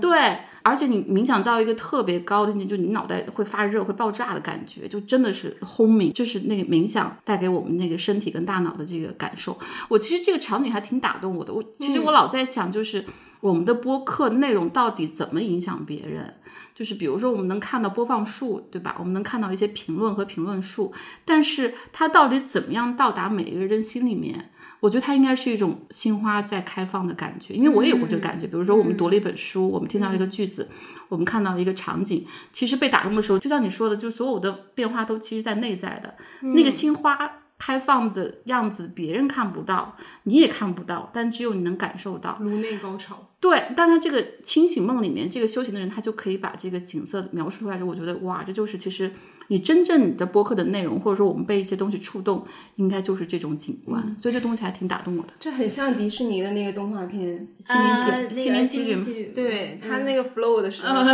[0.00, 9.58] 对，而且你冥想到一个特别高的境界，就你脑袋会发热、会爆炸的感觉，就真的是轰鸣，就是那个冥想带给我们那个身体跟大脑的这个感受。
[9.88, 11.52] 我其实这个场景还挺打动我的。
[11.52, 13.04] 我其实我老在想，就是
[13.40, 16.34] 我们的播客内容到底怎么影响别人？
[16.74, 18.96] 就是比如说，我们能看到播放数，对吧？
[18.98, 20.90] 我们能看到一些评论和评论数，
[21.24, 24.50] 但是它到底怎么样到达每一个人心里面？
[24.82, 28.48] 我觉得它应该是一种心花在开放的感觉，因为我也有过这个感觉。
[28.48, 30.68] 比如说，我们读了一本书，我们听到一个句子，
[31.08, 37.38] 我们看到一个场景，其实被打动的时候，就像你说的，就所有的变化都其实在内在的那个心花。
[37.64, 43.30] 开放的样子，别人看不到，你也看不到，但只有你能感受到颅内高潮。
[43.38, 47.80] 对，但他这个清醒梦里面，这个修行的人，他就可以把这个景色描述出来。
[47.84, 49.12] 我觉得，哇，这就是其实
[49.48, 52.44] 你真正你的播客的内容，或者说我们被一些东西触动，
[52.76, 54.14] 应该就是这种景观。
[54.18, 55.28] 所以这东西还挺打动我的。
[55.38, 57.28] 这很像迪士尼的那个动画片
[57.58, 61.04] 《心灵奇呃心灵奇旅》旅，对他那个 flow 的时候，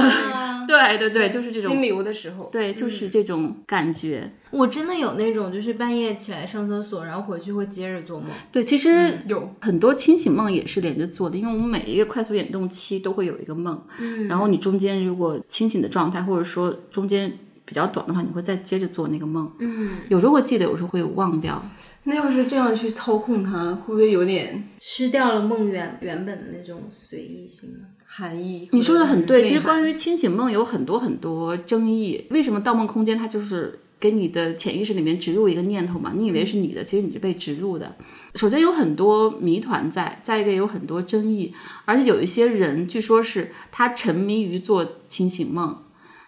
[0.66, 4.32] 对对对，就是这种心流的时候，对，就是这种感觉。
[4.50, 8.30] 我真的有那种，就是半夜起来上厕所，然后回去会接着做梦。
[8.50, 17.30] 对，其实有很多清醒梦也是连着做的，因为我们每一个快速眼动期都会有一个梦，嗯，然后你中间如果清醒的状态，或者说中间
[17.69, 21.62] 比较短的话，你会再接着做那个梦，嗯，有时候会记得，有时候会忘掉。
[22.05, 27.81] 那要是这样去操控它，会不会有点失掉了梦原原本的那种随意性呢？
[28.07, 28.70] 含义？
[28.73, 32.27] 你说的很对，其实关于清醒梦有很多很多争议。
[32.31, 36.12] 为什么《盗梦空间》它就是给你的潜意识里面植入一个念头嘛？
[36.16, 37.95] 你以为是你的，其实你是被植入的。
[38.35, 41.53] 首先有很多谜团在，再一个有很多争议，
[41.85, 45.77] 而且有一些人据说是他沉迷于做清醒梦，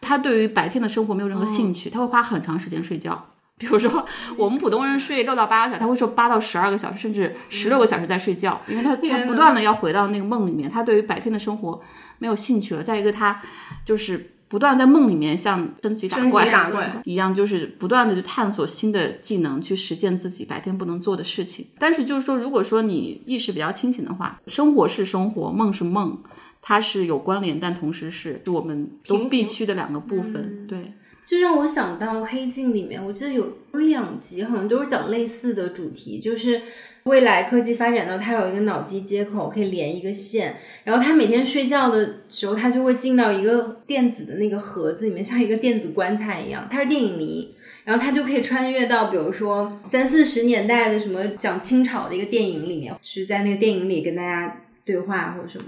[0.01, 3.27] 他对于白天的生活没有任何兴趣，他会花很长时间睡觉。
[3.60, 4.06] 比如说，
[4.39, 11.78] 我们普通人睡六到八个小时，他会说八到十二个小时，甚至十六个小时在睡觉，因为他他不断的要回到那个梦里面，他对于白天的生活
[12.18, 12.82] 没有兴趣了。
[12.82, 13.39] 再一个，他
[13.85, 21.66] 就是不断在梦里面像升级打怪一样，就是不断的去探索新的技能，去实现自己白天不能做的事情。
[21.78, 26.18] 但是就是说，如果说你意识比较清醒的话，生活是生活，梦是梦，
[26.62, 30.66] 它是有关联，但同时是我们都必须的两个部分。
[30.66, 30.93] 对。
[31.27, 36.61] 就让我想到《黑镜》里面，我记得有有两集，好像都是讲类似的主题，就是
[37.05, 46.66] 未来科技发展到它有一个脑机接口可以连一个线，然后他每天睡觉的时候，他就会进到一个电子的那个盒子里面，像一个电子棺材一样。
[46.69, 47.55] 他是电影迷，
[47.85, 55.66] 然后他就可以穿越到，比如说三四十年代的什么讲清朝的一个电影里面，去在那个电影里跟大家对话或者什么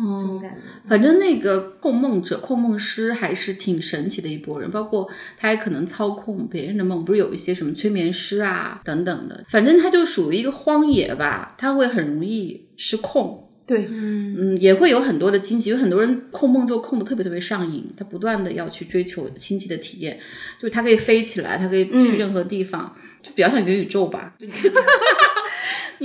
[0.00, 0.88] 的，这种感觉。
[0.88, 9.44] 反正那个控梦者、控梦师还是挺神奇的一波人，包括他还可能操控别人的梦，不是有一些什么催眠师啊等等的。
[9.48, 13.46] 反正他就属于一个荒野吧，他会很容易失控。
[13.66, 20.18] 对，嗯，也会有很多的惊喜，有很多人控梦就控的特别特别上瘾，他不断的要去追求新奇的体验，
[20.58, 24.34] 就是他可以飞起来，他可以去任何地方，就比较像元宇宙吧。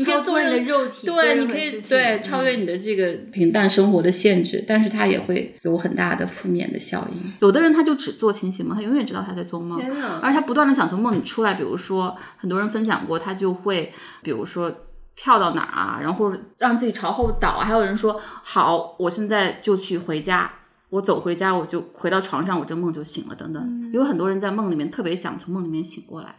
[0.04, 7.34] 超脱你的肉体，对，你可以对嗯超越你的这个平淡生活的限制，但是它也会有很大的负面的效应。
[7.40, 9.82] 有的人他就只做清醒梦，他永远知道他在做梦，
[10.22, 11.54] 而他不断的想从梦里出来。
[11.54, 14.76] 比如说，很多人分享过，他就会，比如说。
[15.18, 20.52] 跳到哪儿啊，然后让自己朝后倒啊，还有人说好，我现在就去回家，
[20.90, 23.90] 我走回家，我就回到床上，我这梦就醒了，等等。
[23.94, 26.36] 有很多人在梦里面特别想从梦里面醒过来，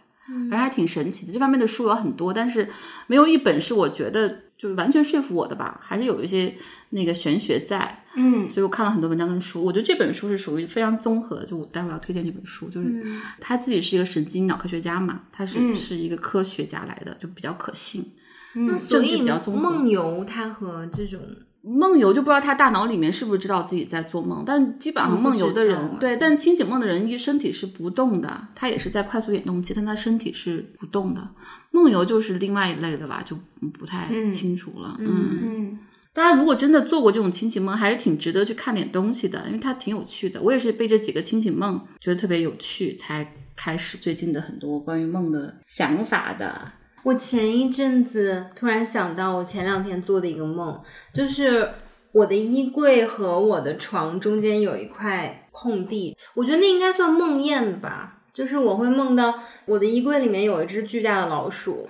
[0.51, 1.33] 而还挺神奇的。
[1.33, 2.69] 这方面的书有很多，但是
[3.07, 6.55] 没有一本是我觉得就是完全说服我的吧，还是有一些
[6.91, 8.03] 那个玄学在。
[8.19, 11.45] 嗯，所以我看了很多文章跟书，我觉得这本书是属于非常综合的。
[11.45, 13.05] 就我待会儿要推荐这本书，就是
[13.41, 18.13] 他自己是一个神经脑科学家嘛，他是、是一个科学家来的，就比较可信。
[18.55, 19.21] 那所以
[19.53, 21.21] 梦游它和这种
[21.67, 31.29] 梦游就不知道他大脑里面是不是知道自己在做梦，但基本上梦游的人，对，但清醒梦的人一身体是不动的，他也是在快速眼动期，但他身体是不动的。
[31.73, 33.37] 梦游就是另外一类的吧，就
[33.77, 34.97] 不太清楚了。
[35.01, 35.79] 嗯嗯，
[36.13, 40.41] 大家如果真的做过这种清醒梦，还是挺值得去看点东西的，因为它挺有趣的。
[40.41, 46.73] 我也是被这几个清醒梦觉得特别有趣，才开始最近的很多关于梦的想法的。
[47.07, 50.81] 我前一阵子突然想到，我前两天做的一个梦，
[51.15, 51.71] 就是
[52.11, 58.15] 我的衣柜和我的床中间有一块空地，我觉得那应该算梦魇吧。
[58.35, 59.33] 就是我会梦到
[59.65, 61.89] 我的衣柜里面有一只巨大的老鼠，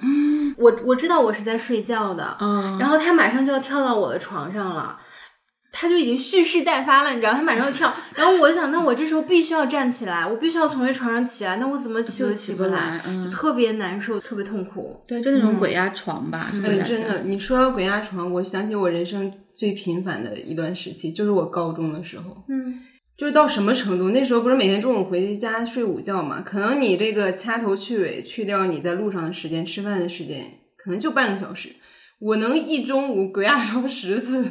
[0.58, 4.96] 我我知道我是在睡觉的，嗯然后它马上就要跳到我的床上了。
[5.72, 15.02] 他就已经蓄势待发了，你知道，他马上要跳，然后我想，那我这时候必须要站起来，我必须要从这床上起来，那我怎么起都起不来就特别难受，特别痛苦。
[15.06, 22.44] 对，就那种鬼压床吧，嗯，真的，你说到鬼压床，我想起我人生最频繁的一段时期，就是我高中的时候。
[22.48, 22.80] 嗯，
[23.16, 24.10] 就是到什么程度？
[24.10, 26.40] 那时候不是每天中午回家睡午觉嘛？
[26.40, 30.44] 可能你这个掐头去尾，去掉你在路上的时间、吃饭的时间，
[30.78, 31.70] 可能就半个小时。
[32.18, 34.42] 我能一中午鬼压床十次，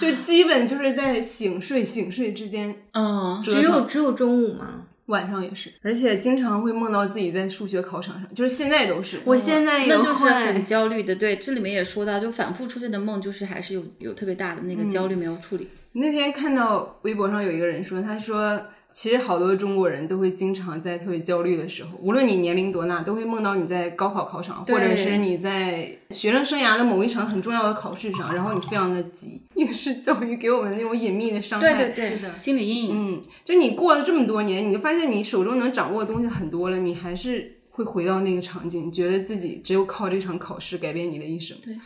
[0.00, 4.84] 就基本就是在醒睡醒睡之间，嗯，只有只有中午吗？
[5.06, 9.18] 晚上也是，而且经常会梦到自己在数学考场上，就是现在都是。
[9.24, 11.16] 我现在也那就是很焦虑的。
[11.16, 15.66] 对，这里面也说到，就反复出现的梦，就是还是有有特别大的那个焦虑没有处理。
[15.92, 29.42] 那天看到微博上有一个人说，他说其实好多中国人都会经常在特别焦虑的时候，无论你年龄多大，都会梦到你在高考考场，或者是你在学生生涯的某一场很重要的考试上，然后你非常的急。
[29.54, 31.74] 应试教育给我们那种隐秘的伤害。
[31.74, 32.90] 对对对心理阴影。
[32.94, 41.56] 嗯，就你过了这么多年，你就发现你手中能掌握的东西很多了，你还是会回到那个场景，觉得自己只有靠这场考试改变你的一生。
[41.62, 41.78] 对，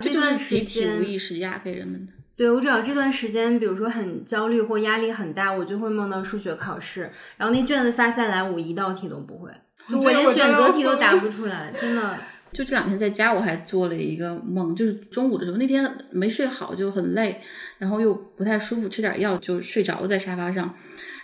[0.00, 2.12] 这就这段时是集体间无意识压给人们的。
[2.38, 9.50] 对我只要这段时间，比如说很焦虑或压力很大，我就会梦到数学考试，然后那卷子发下来，我一道题都不会，
[9.90, 12.14] 就我连选择题都答不出来，真的。
[12.50, 17.42] 就这两天在家，我还做了一个梦，就是中午的时候，那天没睡好，就很累，
[17.76, 20.74] 然后又不太舒服，吃点药就睡着了在沙发上，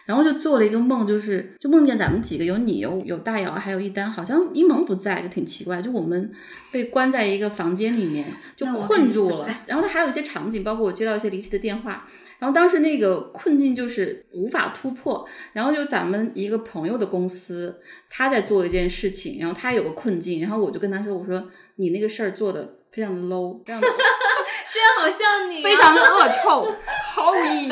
[0.06, 6.30] 然后就做了一个梦，就是就梦见咱们几个有你有有大姚，还有一丹，好像一萌不在，就挺奇怪，就我们
[6.70, 9.48] 被关在一个房间里面，就困住了。
[9.66, 12.06] 然后他还有一些场景，包括我接到一些离奇的电话。
[12.40, 26.66] 然后当时那个困境就是无法突破，然后就咱们一个朋友的公司，他在做一件事情，然后他有个困境，然后我就跟他说，我说你那个事儿做的非常的 low，非常的这样好像你、啊非常的恶臭，
[27.14, 27.70] 毫无意义。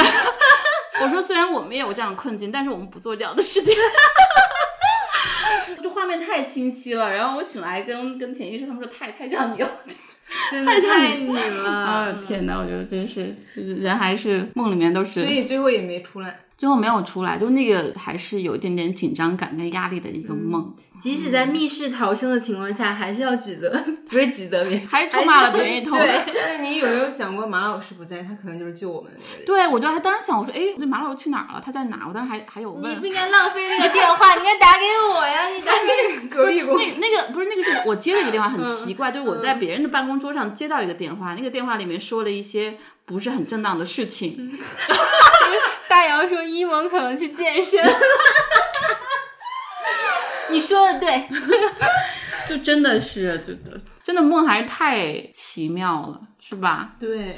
[1.01, 3.74] 我说虽然我们也有这样的困境，但是我们不做这样的事情。
[5.82, 9.70] 这画面太清晰了，然后我醒来跟跟田医生他们说太太像你了，
[10.51, 11.70] 真的太像你你了。
[11.70, 12.59] 啊天哪！
[12.59, 16.40] 我觉得真是人还是梦里面都是，所以最后也没出来。
[16.62, 25.98] 最后没有出来，就那个还是有一点点紧张感跟压力的一个梦，即使在密室逃生的情况下，还是要指责， 不是指责别人，还是臭骂了别人一通。
[25.98, 29.44] 对 但是你有没有想过，马老师不在，他可能就是救我们的那个人。
[29.44, 31.60] 对，我就还当时想，我说，哎，这马老师去哪儿了？
[31.60, 32.06] 他在哪儿？
[32.06, 33.06] 我当时还还有问你不。
[33.06, 35.48] 应该浪费那个电话，你应该打给我呀！
[35.48, 44.56] 你打给隔壁公 那那个不是那个是我接了一个电话，很奇怪，就是我嗯在别人的办公桌上接到一个电话，那个电话里面说了一些不是很正当的事情，
[45.93, 47.93] 大姚说一萌可能去健身了。
[50.51, 51.23] 你说的对，
[52.48, 53.52] 就真的是，就
[54.02, 56.97] 真的梦还是太奇妙了，是吧？
[56.98, 57.31] 对，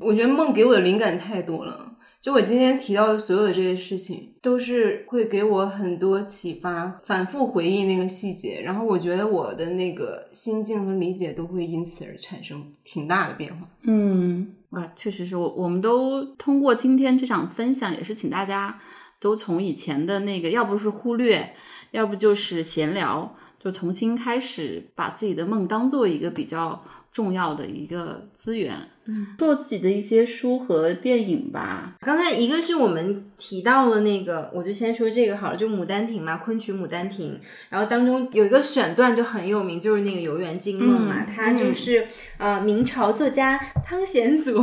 [0.00, 1.96] 我觉得梦给我的灵感太多了。
[2.18, 13.68] 就我今天提到的所有的这些事情，都是会给我很多启发，反复回忆那个细节，然后我觉得我的那个心境和理解都会因此而产生挺大的变化。
[13.82, 18.78] 嗯，哇，确实是我，我们都通过今天这场分享，也是请大家
[19.18, 21.54] 都从以前的那个，要不是忽略，
[21.92, 28.76] 要不就是闲聊，就重新开始把自己的梦当做一个比较重要的一个资源。
[29.10, 31.94] 嗯，做自己的一些书和电影吧。
[32.00, 37.32] 刚才一个是我们提到了那个，我就先说这个好了，就《牡丹亭》嘛，昆曲《牡丹亭》，
[37.70, 42.06] 然后当中有一个选段就很有名，就是那个《游园惊梦》嘛，它就是、
[42.36, 44.52] 呃明朝作家汤显祖，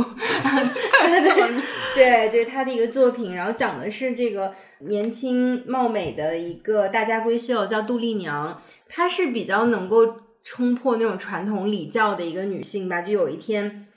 [1.96, 10.14] 对对对，他的一个作品，然后讲的是这个年轻貌美的一个大家闺秀叫杜丽娘，她是比较能够
[10.48, 13.88] 冲破那种传统礼教的一个女性吧，就有一天。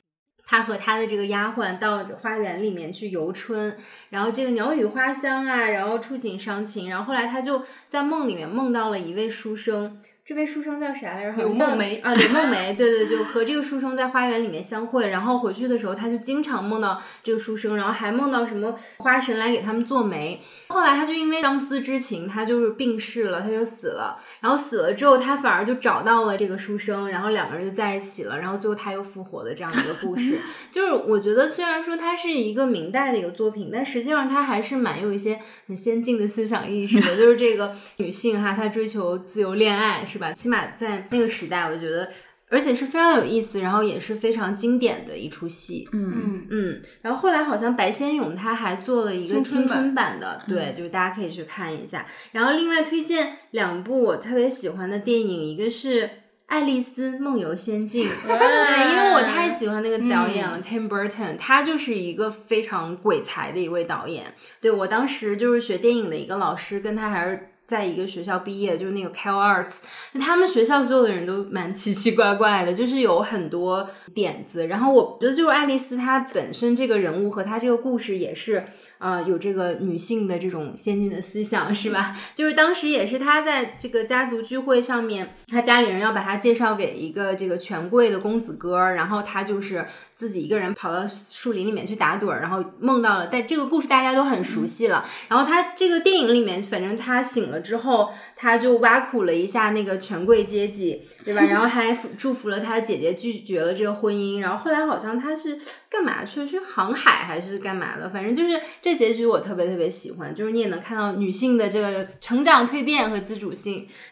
[0.47, 3.77] 她和她的这个丫鬟到花园里面去游春，
[4.09, 11.33] 然后这个鸟语花香啊，然后触景伤情，然后后来她就在梦里面梦到了一位书生，这位书生叫啥来着？
[11.33, 20.39] 好像叫柳梦梅啊，柳梦梅， 对对，就和这个书生在花园里面相会，然后回去的时候，他就经常梦到这个书生，然后还梦到什么花神来给他们做媒。
[20.67, 24.19] 后来他就因为相思之情，他就是病逝了，他就死了。
[24.39, 30.37] 然后死了之后，他反而就找到了这个书生，然后两个人就在一起了，然后最后他又复活的这样一个故事。
[30.71, 37.17] 就是我觉得虽然说它是一个明代的一个作品，但实际上它还是蛮有一些很先进的思想意识的。
[37.17, 40.33] 就是这个女性哈，她追求自由恋爱是吧？
[40.33, 42.09] 起码在那个时代，我觉得。
[42.51, 45.87] 而且是非常有意思，然后也是非常经典的一出戏。
[45.93, 52.07] 嗯，嗯，然后后来好像白先勇他还做了一个青春版的，对，就是大家可以去看一下。
[52.31, 56.09] 然后另外推荐两部我特别喜欢的电影，一个是
[56.47, 58.07] 爱丽丝梦游仙境》。
[58.25, 64.33] 对，因为我太喜欢那个导演了、t i m Burton，他就是一个非常鬼才的一位导演。
[64.59, 67.45] 对我当时就是学电影的一个老师，跟他还是。
[67.69, 69.75] 在一个学校毕业，就是那个 Cal Arts，
[70.13, 74.65] 那他们学校所有的人都蛮奇奇怪怪的，就是有很多点子。
[74.65, 78.63] 然后我觉得，就是爱丽丝她本身这个人物和她这个故事也是。
[78.97, 82.17] 啊，有这个女性的这种先进的思想是吧？
[82.35, 89.85] 就是当时也是她在这个家族聚会上面，她家里人要把她介绍给一个这个权贵的公子哥，然后她就是
[90.19, 93.29] 自己一个人跑到树林里面去打盹儿，然后梦到了。
[93.31, 95.03] 但这个故事大家都很熟悉了。
[95.29, 101.41] 然后他这个电影里面，反正他醒了之后，他就挖苦了一下那个权贵阶级，对吧？
[101.43, 104.41] 然后还祝福了他姐姐拒绝了这个婚姻。
[104.41, 105.57] 然后后来好像他是
[105.89, 106.45] 干嘛去？
[106.45, 108.07] 去航海还是干嘛的？
[108.09, 108.99] 反正就是这。
[108.99, 113.87] 结局我特别特别喜欢，就是你也能看到女性的这个成长蜕变和自主性，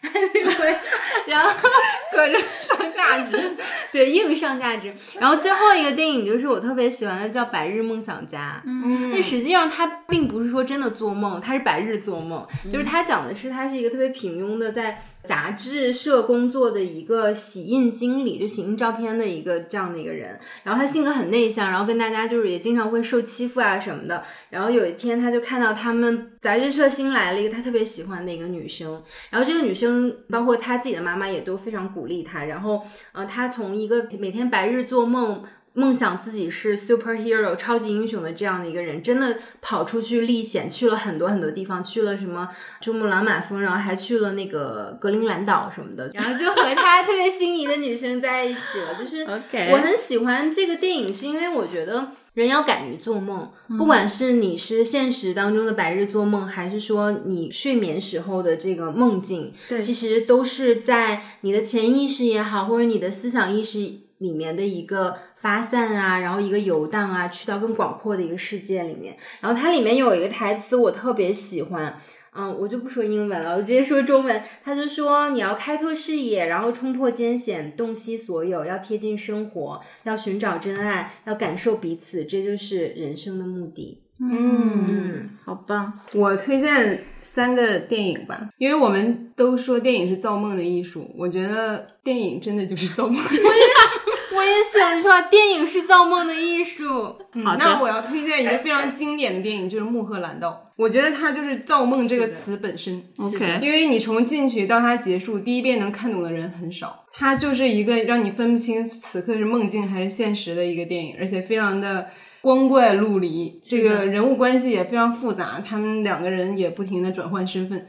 [1.26, 1.50] 然后
[2.10, 3.54] 各种上价值，
[3.92, 4.94] 对硬上价值。
[5.20, 8.62] 然后最后一个电影就是我特别喜欢的，叫《白日梦想家》。
[8.68, 15.02] 嗯，那实际上他并不是说真的做梦，他是白日做梦，就是他讲的是他是一个特别平庸的在。
[15.24, 24.24] 杂志社工作的一个洗印经理，就洗印照片的一个这样的一个人，然后他性格很内向，然后跟大家就是也经常会受欺负啊什么的。
[24.48, 32.44] 然后有一天他就看到他们杂志社新来了一个他特别喜欢的一个女生，然后这个女生包括他自己的妈妈也都非常鼓励他。
[32.44, 35.44] 然后呃，他从一个每天白日做梦。
[35.78, 42.48] 梦想自己是 superhero 超级英雄的这样的一个人，真的跑出去历险，去了很多很多地方，去了什么
[42.80, 48.96] 珠穆朗玛峰，然后还去了那个格陵兰岛什么的， 然后就和他特别心仪的女生在一起了。
[48.98, 49.22] 就是
[49.70, 53.48] 我很喜欢这个电影，是因为我觉得人要敢于做梦，
[53.78, 65.16] 不管是你是现实当中的白日做梦，还是说你睡眠时候的这个梦境，其实都是在你的潜意识也好，或者你的思想意识里面的一个。
[65.40, 69.16] 发散啊，然后一个游荡啊，去到更广阔的一个世界里面。
[69.40, 72.00] 然后它里面有一个台词我特别喜欢，
[72.34, 74.42] 嗯，我就不说英文了，我直接说中文。
[74.64, 84.02] 他就说你要开拓视野，然后冲破艰险，洞悉所有，要贴近生活，要寻找真爱，要感受彼此，这就是人生的目的。
[84.20, 86.00] 嗯，好棒！
[86.14, 93.44] 我推荐三个电影吧，因为我们都说电影是造梦的艺术，我觉得电影真的就是造梦的艺术。
[94.38, 97.16] 我也想你说，电影是造梦的艺术。
[97.32, 100.64] 嗯那我要推荐一个非常经典的电影，就是《穆赫兰道》。
[100.76, 103.02] 我觉得它就是“造梦”这个词本身。
[103.18, 107.04] OK，因为你从进去到它结束，第一遍能看懂的人很少。
[107.12, 112.08] 它就是一个让你分不清此刻是梦境还是现实的一个电影，而且非常的
[112.40, 117.84] 光怪陆离，这个人物关系也非常复杂，他们两个人也不停的转换身份，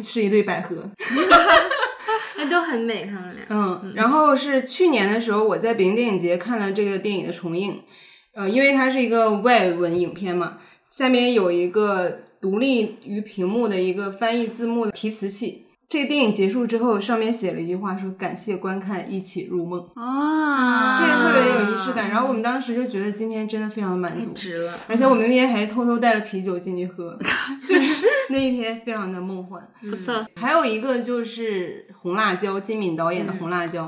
[0.00, 0.88] 是一对百合。
[2.38, 3.44] 那都很美，他们俩。
[3.48, 7.80] 嗯，然后是去年的时候，我在北京电影节看了这个电影的重映。
[8.34, 10.58] 呃，因为它是一个外文影片嘛，
[10.90, 15.61] 下面有一个独立于屏幕的一个翻译字幕的提词器。
[15.92, 22.08] 这个电影结束之后，上面写了一句话，说感谢观看，一起入梦啊，这个特别有仪式感。
[22.08, 24.80] 然后我们当时就觉得今天真的非常的满足，值了。
[24.88, 27.14] 而且我们那天还偷偷带了啤酒进去喝，
[27.68, 30.24] 就是那一天非常的梦幻，不错。
[30.36, 33.84] 还有一个就是《红辣椒》，金敏导演的《红辣椒》。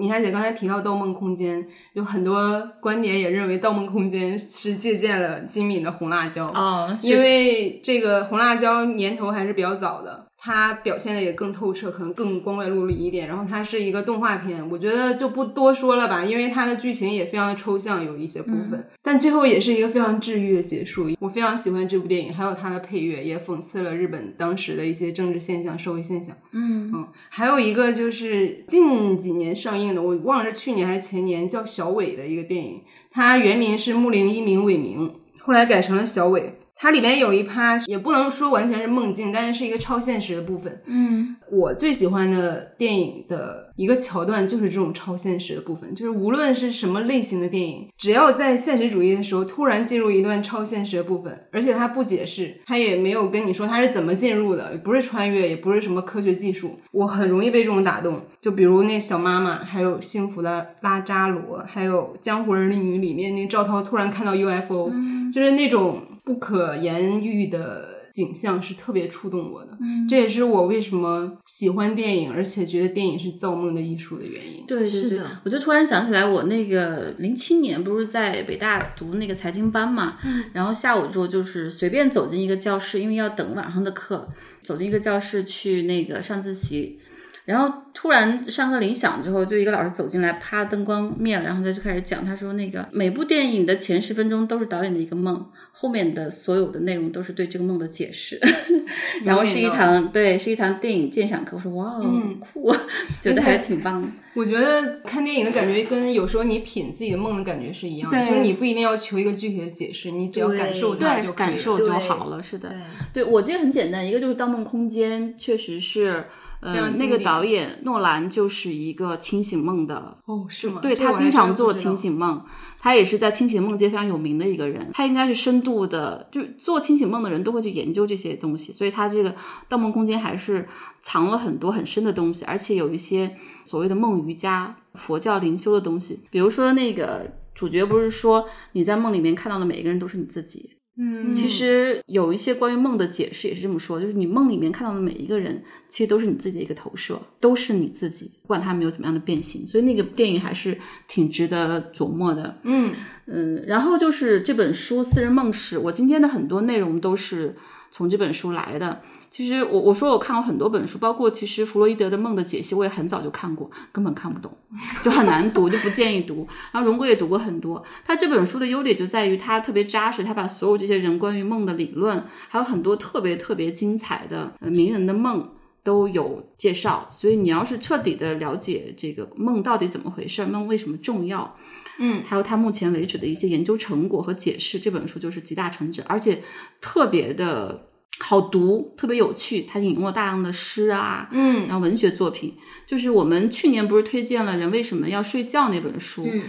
[0.00, 1.62] 米涵姐刚才提到《盗梦空间》，
[1.92, 10.21] 有很多观点也认为《盗梦空间》是借鉴了金敏的《红辣椒》哦，因为这个《红辣椒》年头还是比较早的。
[10.44, 13.28] 它表现的也更透彻，可能更光怪陆离一点。
[13.28, 18.84] 然后它是一个动画片，我觉得就不多说了吧，因为它的剧情也非常的抽象，有一些部分。
[19.00, 21.08] 但最后也是一个非常治愈的结束。
[21.20, 26.36] 我非常喜欢这部电影，还有它的配乐，也讽刺了日本当时的一些政治现象、社会现象。
[26.50, 32.80] 嗯嗯，还有一个就是近几年上映的，我忘了是去年还是前年，叫小伟的一个电影，
[33.12, 36.58] 它原名是木林一名伟明，后来改成了小伟。
[36.82, 40.82] 它里面有一趴，也不能说完全是梦境，但是是一个超现实的部分。
[40.86, 58.20] 嗯，我最喜欢的电影的一个桥段就是这种超现实的部分，就是无论是什么类型的电影，只要在现实主义的时候突然进入一段超现实的部分，而且它不解释，它也没有跟你说它是怎么进入的，不是穿越，也不是什么科学技术，我很容易被这种打动。
[58.40, 64.90] 就比如那小妈妈，还有幸福的拉扎罗，还有江湖儿女里面那赵涛突然看到 UFO，
[65.32, 66.00] 就是那种。
[66.24, 69.76] 不可言喻的景象是特别触动我的，
[70.08, 74.64] 这也是我为什么喜欢电影，而且觉得电影是造梦的艺术的原因。
[74.66, 80.18] 对对对，我就突然想起来，我那个零七年不是在北大读那个财经班嘛，
[80.52, 84.28] 然后下午之后就是随便走进一个教室，因为要等晚上的课，
[84.62, 86.98] 走进一个教室去那个上自习。
[87.44, 98.38] 然后突然上课铃响之后，就一个老师走进来，啪，灯光灭了，然后他就开始讲，他说那个每部电影的前十分钟都是导演的一个梦，后面的所有的内容都是对这个梦的解释。
[99.24, 101.56] 然后是一堂对，是一堂电影鉴赏课。
[101.56, 102.72] 我说哇哦，酷，
[103.20, 104.08] 觉得还挺棒的。
[104.34, 112.40] 我觉得看电影的感觉跟有时候你品自己的梦的感觉是一样的，对就是你不一定要求一个具体的解释，你只要感受它，就感受就好了。
[112.42, 112.72] 是的，
[113.12, 116.24] 对我这个很简单，一个就是《盗梦空间》，确实是。
[116.62, 120.80] 呃，那个导演诺兰就是一个清醒梦的哦，是吗？
[120.80, 122.40] 对他经常做清醒梦，
[122.78, 124.88] 他也是在清醒梦界非常有名的一个人。
[124.92, 129.30] 他应该是深度的，就做清醒梦的人都会去研究这些东西，所以他这个
[129.68, 130.64] 《盗梦空间》还是
[131.00, 133.34] 藏了很多很深的东西，而且有一些
[133.64, 136.20] 所谓的梦瑜伽、佛教灵修的东西。
[136.30, 149.66] 比如说那个主角不是说你在梦里面看到的每一个人都是你自己，嗯其实有一些关于梦的解释也是这么说，就是你梦里面看到的每一个人，其实都是你自己的一个投射，都是你自己，不管他们有怎么样的变形。
[149.66, 150.76] 所以那个电影还是
[151.08, 152.58] 挺值得琢磨的。
[152.64, 152.94] 嗯
[153.26, 157.56] 嗯，然后就是这本书《私人梦史》，我今天的很多内容都是
[157.90, 159.00] 从这本书来的。
[159.32, 164.54] 其实我我说我看过很多本书，包括其实弗洛伊德的梦的解析，我也很早就看过，根本看不懂，
[165.02, 166.46] 就很难读，就不建议读。
[166.70, 175.48] 然后荣哥也读过很多，他这本书的优点就在于他特别扎实，他把所有这些人关于梦的理论，还有很多特别特别精彩的呃名人的梦。
[175.84, 181.56] 都有介绍，所以你要是彻底的了解这个梦到底怎么回事，梦为什么重要，
[181.98, 186.40] 嗯，还有他目前为止的一些研究成果和解释，这本书就是集大成者，而且
[186.80, 187.88] 特别的
[188.22, 189.62] 好读，特别有趣。
[189.62, 192.54] 他引用了大量的诗啊，嗯然后文学作品，
[192.86, 196.42] 就是我们去年不是推荐了《人为什么要睡觉》那本书，嗯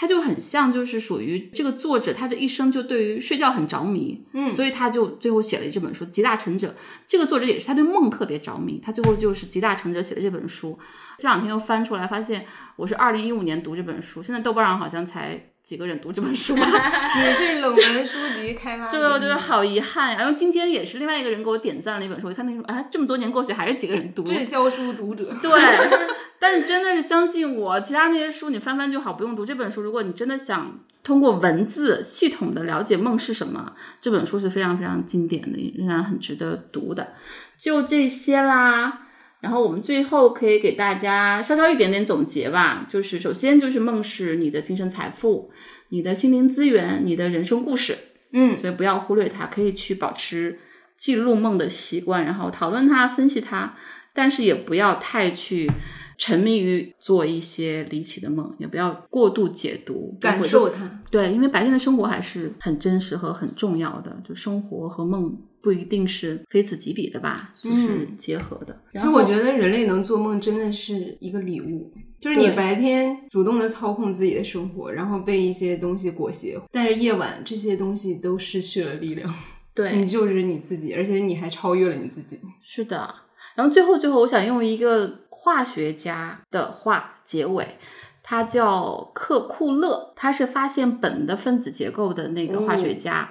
[0.00, 6.68] 它就很像，就是属于这个作者，他的一生就对于睡觉很着迷，嗯，所以他就最后写了这本书《集大成者》。
[7.04, 10.78] 这个作者也是他对梦特别着迷，他最后就是集大成者写的这本书。
[11.18, 12.46] 这两天又翻出来，发现
[12.76, 16.62] 我是二零一五年读这本书，现在豆瓣上好像才几个人读这本书吧。
[17.18, 20.18] 你是冷门书籍开发者， 对，我觉得好遗憾呀。
[20.18, 24.22] 然后今天也是另外一个人给我点赞了一本书，我一看那个书，哎，这么多年过去还是几个人读。
[24.22, 25.24] 滞销书读者。
[25.42, 25.50] 对，
[26.38, 29.82] 但是真的是相信我，其他那些书你翻翻就好，不用读这本书。
[29.82, 37.14] 如果你真的想通过文字系统的了解梦是什么，这本书是非常非常经典的，仍然很值得读的。
[37.56, 39.04] 就这些啦。
[39.40, 45.52] 然后我们最后可以给大家稍稍一点点总结吧，就是首先就是梦是你的精神财富、
[45.90, 47.96] 你的心灵资源、你的人生故事，
[48.32, 50.58] 嗯，所以不要忽略它，可以去保持
[50.96, 53.76] 记录梦的习惯，然后讨论它、分析它，
[54.12, 55.70] 但是也不要太去
[56.18, 61.00] 沉迷于做一些离奇的梦，也不要过度解读，感受它。
[61.10, 68.78] 对，因为白天的生活还是很真实和很重要的，就生活和梦不一定是非此即彼的吧，就是结合的。
[68.92, 79.32] 其实我觉得人类能做梦真的是一个礼物，就是你白天主动的操控自己的生活，然后被一些东西裹挟，但是夜晚这些东西都失去了力量，
[79.72, 82.38] 对，你就是你自己，而且你还超越了你自己。
[82.60, 83.14] 是的，
[83.54, 85.08] 然后最后最后，我想用一个
[85.40, 87.78] 化学家的话结尾，
[88.24, 93.30] 他叫克库勒，他是发现苯的分子结构的那个化学家。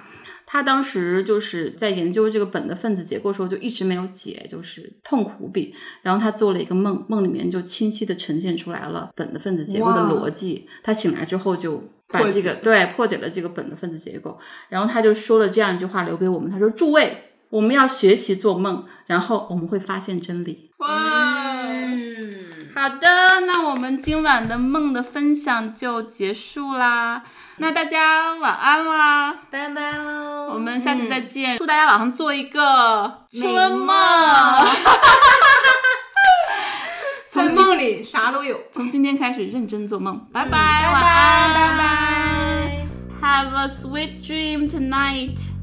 [0.50, 5.74] 他当时就是在研究这个苯的分子结构的时候，就一直没有解，就是痛苦无比。
[6.00, 10.66] 然后他做了一个梦，梦里面就清晰的呈现出来了苯的分子结构的逻辑。
[10.82, 11.76] 他醒来之后就
[12.08, 14.38] 把破这个解对破解了这个苯的分子结构，
[14.70, 21.37] 然后他就说了这样一句话留给我们，他说：“诸位，我们要学习做梦，然后我们会发现真理。”哇，嗯，
[22.78, 27.24] 好的，那我们今晚的梦的分享就结束啦。
[27.56, 31.58] 那大家晚安啦，拜拜喽，我们下次再见。
[31.58, 33.88] 祝大家晚上做一个春梦，
[37.28, 38.56] 在梦里啥都有。
[38.70, 40.16] 从今天开始认真做梦。
[40.32, 42.86] 拜拜，拜晚拜安，拜拜。
[43.20, 45.57] Have a sweet dream tonight。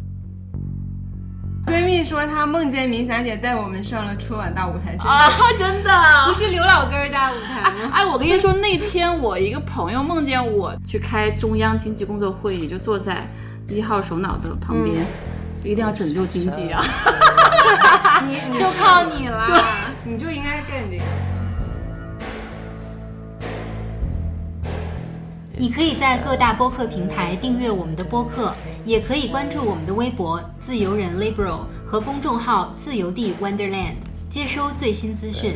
[1.67, 5.91] 闺蜜说她梦见明霞姐带我们上了春晚大舞台，真的啊， 真的。
[6.27, 7.91] 不是刘老根儿大舞台吗？
[7.91, 13.27] 哎，我跟你说，那天我一个朋友梦见我去开中央经济工作会议，就坐在
[13.67, 15.03] 一号首脑的旁边，
[15.63, 16.83] 就一定要拯救经济啊！
[18.27, 19.47] 你你 就靠你了。
[20.03, 21.03] 你就应该干这个。
[25.57, 28.53] 你可以在各大播客平台订阅我们的播客，
[28.85, 33.95] 也可以关注我们的微博“自由人 liberal” 和公众号“自由地 Wonderland”，
[34.29, 35.55] 接收最新资讯。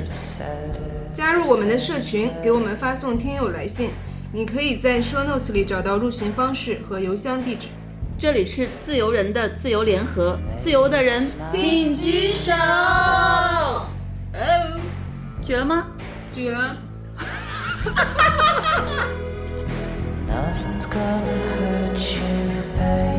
[1.14, 3.92] 加入我们的社群，给我们发送听友来信。
[4.32, 7.68] 你可以在 show notes 里找到入群方式和邮箱地址。
[8.18, 12.52] 这里是自由人的自由联合，自由的人请举手。
[12.52, 13.88] 哦，
[15.44, 15.86] 举了吗？
[16.32, 16.76] 举了。
[20.30, 21.24] Nothing's gonna
[21.58, 23.19] hurt you, baby.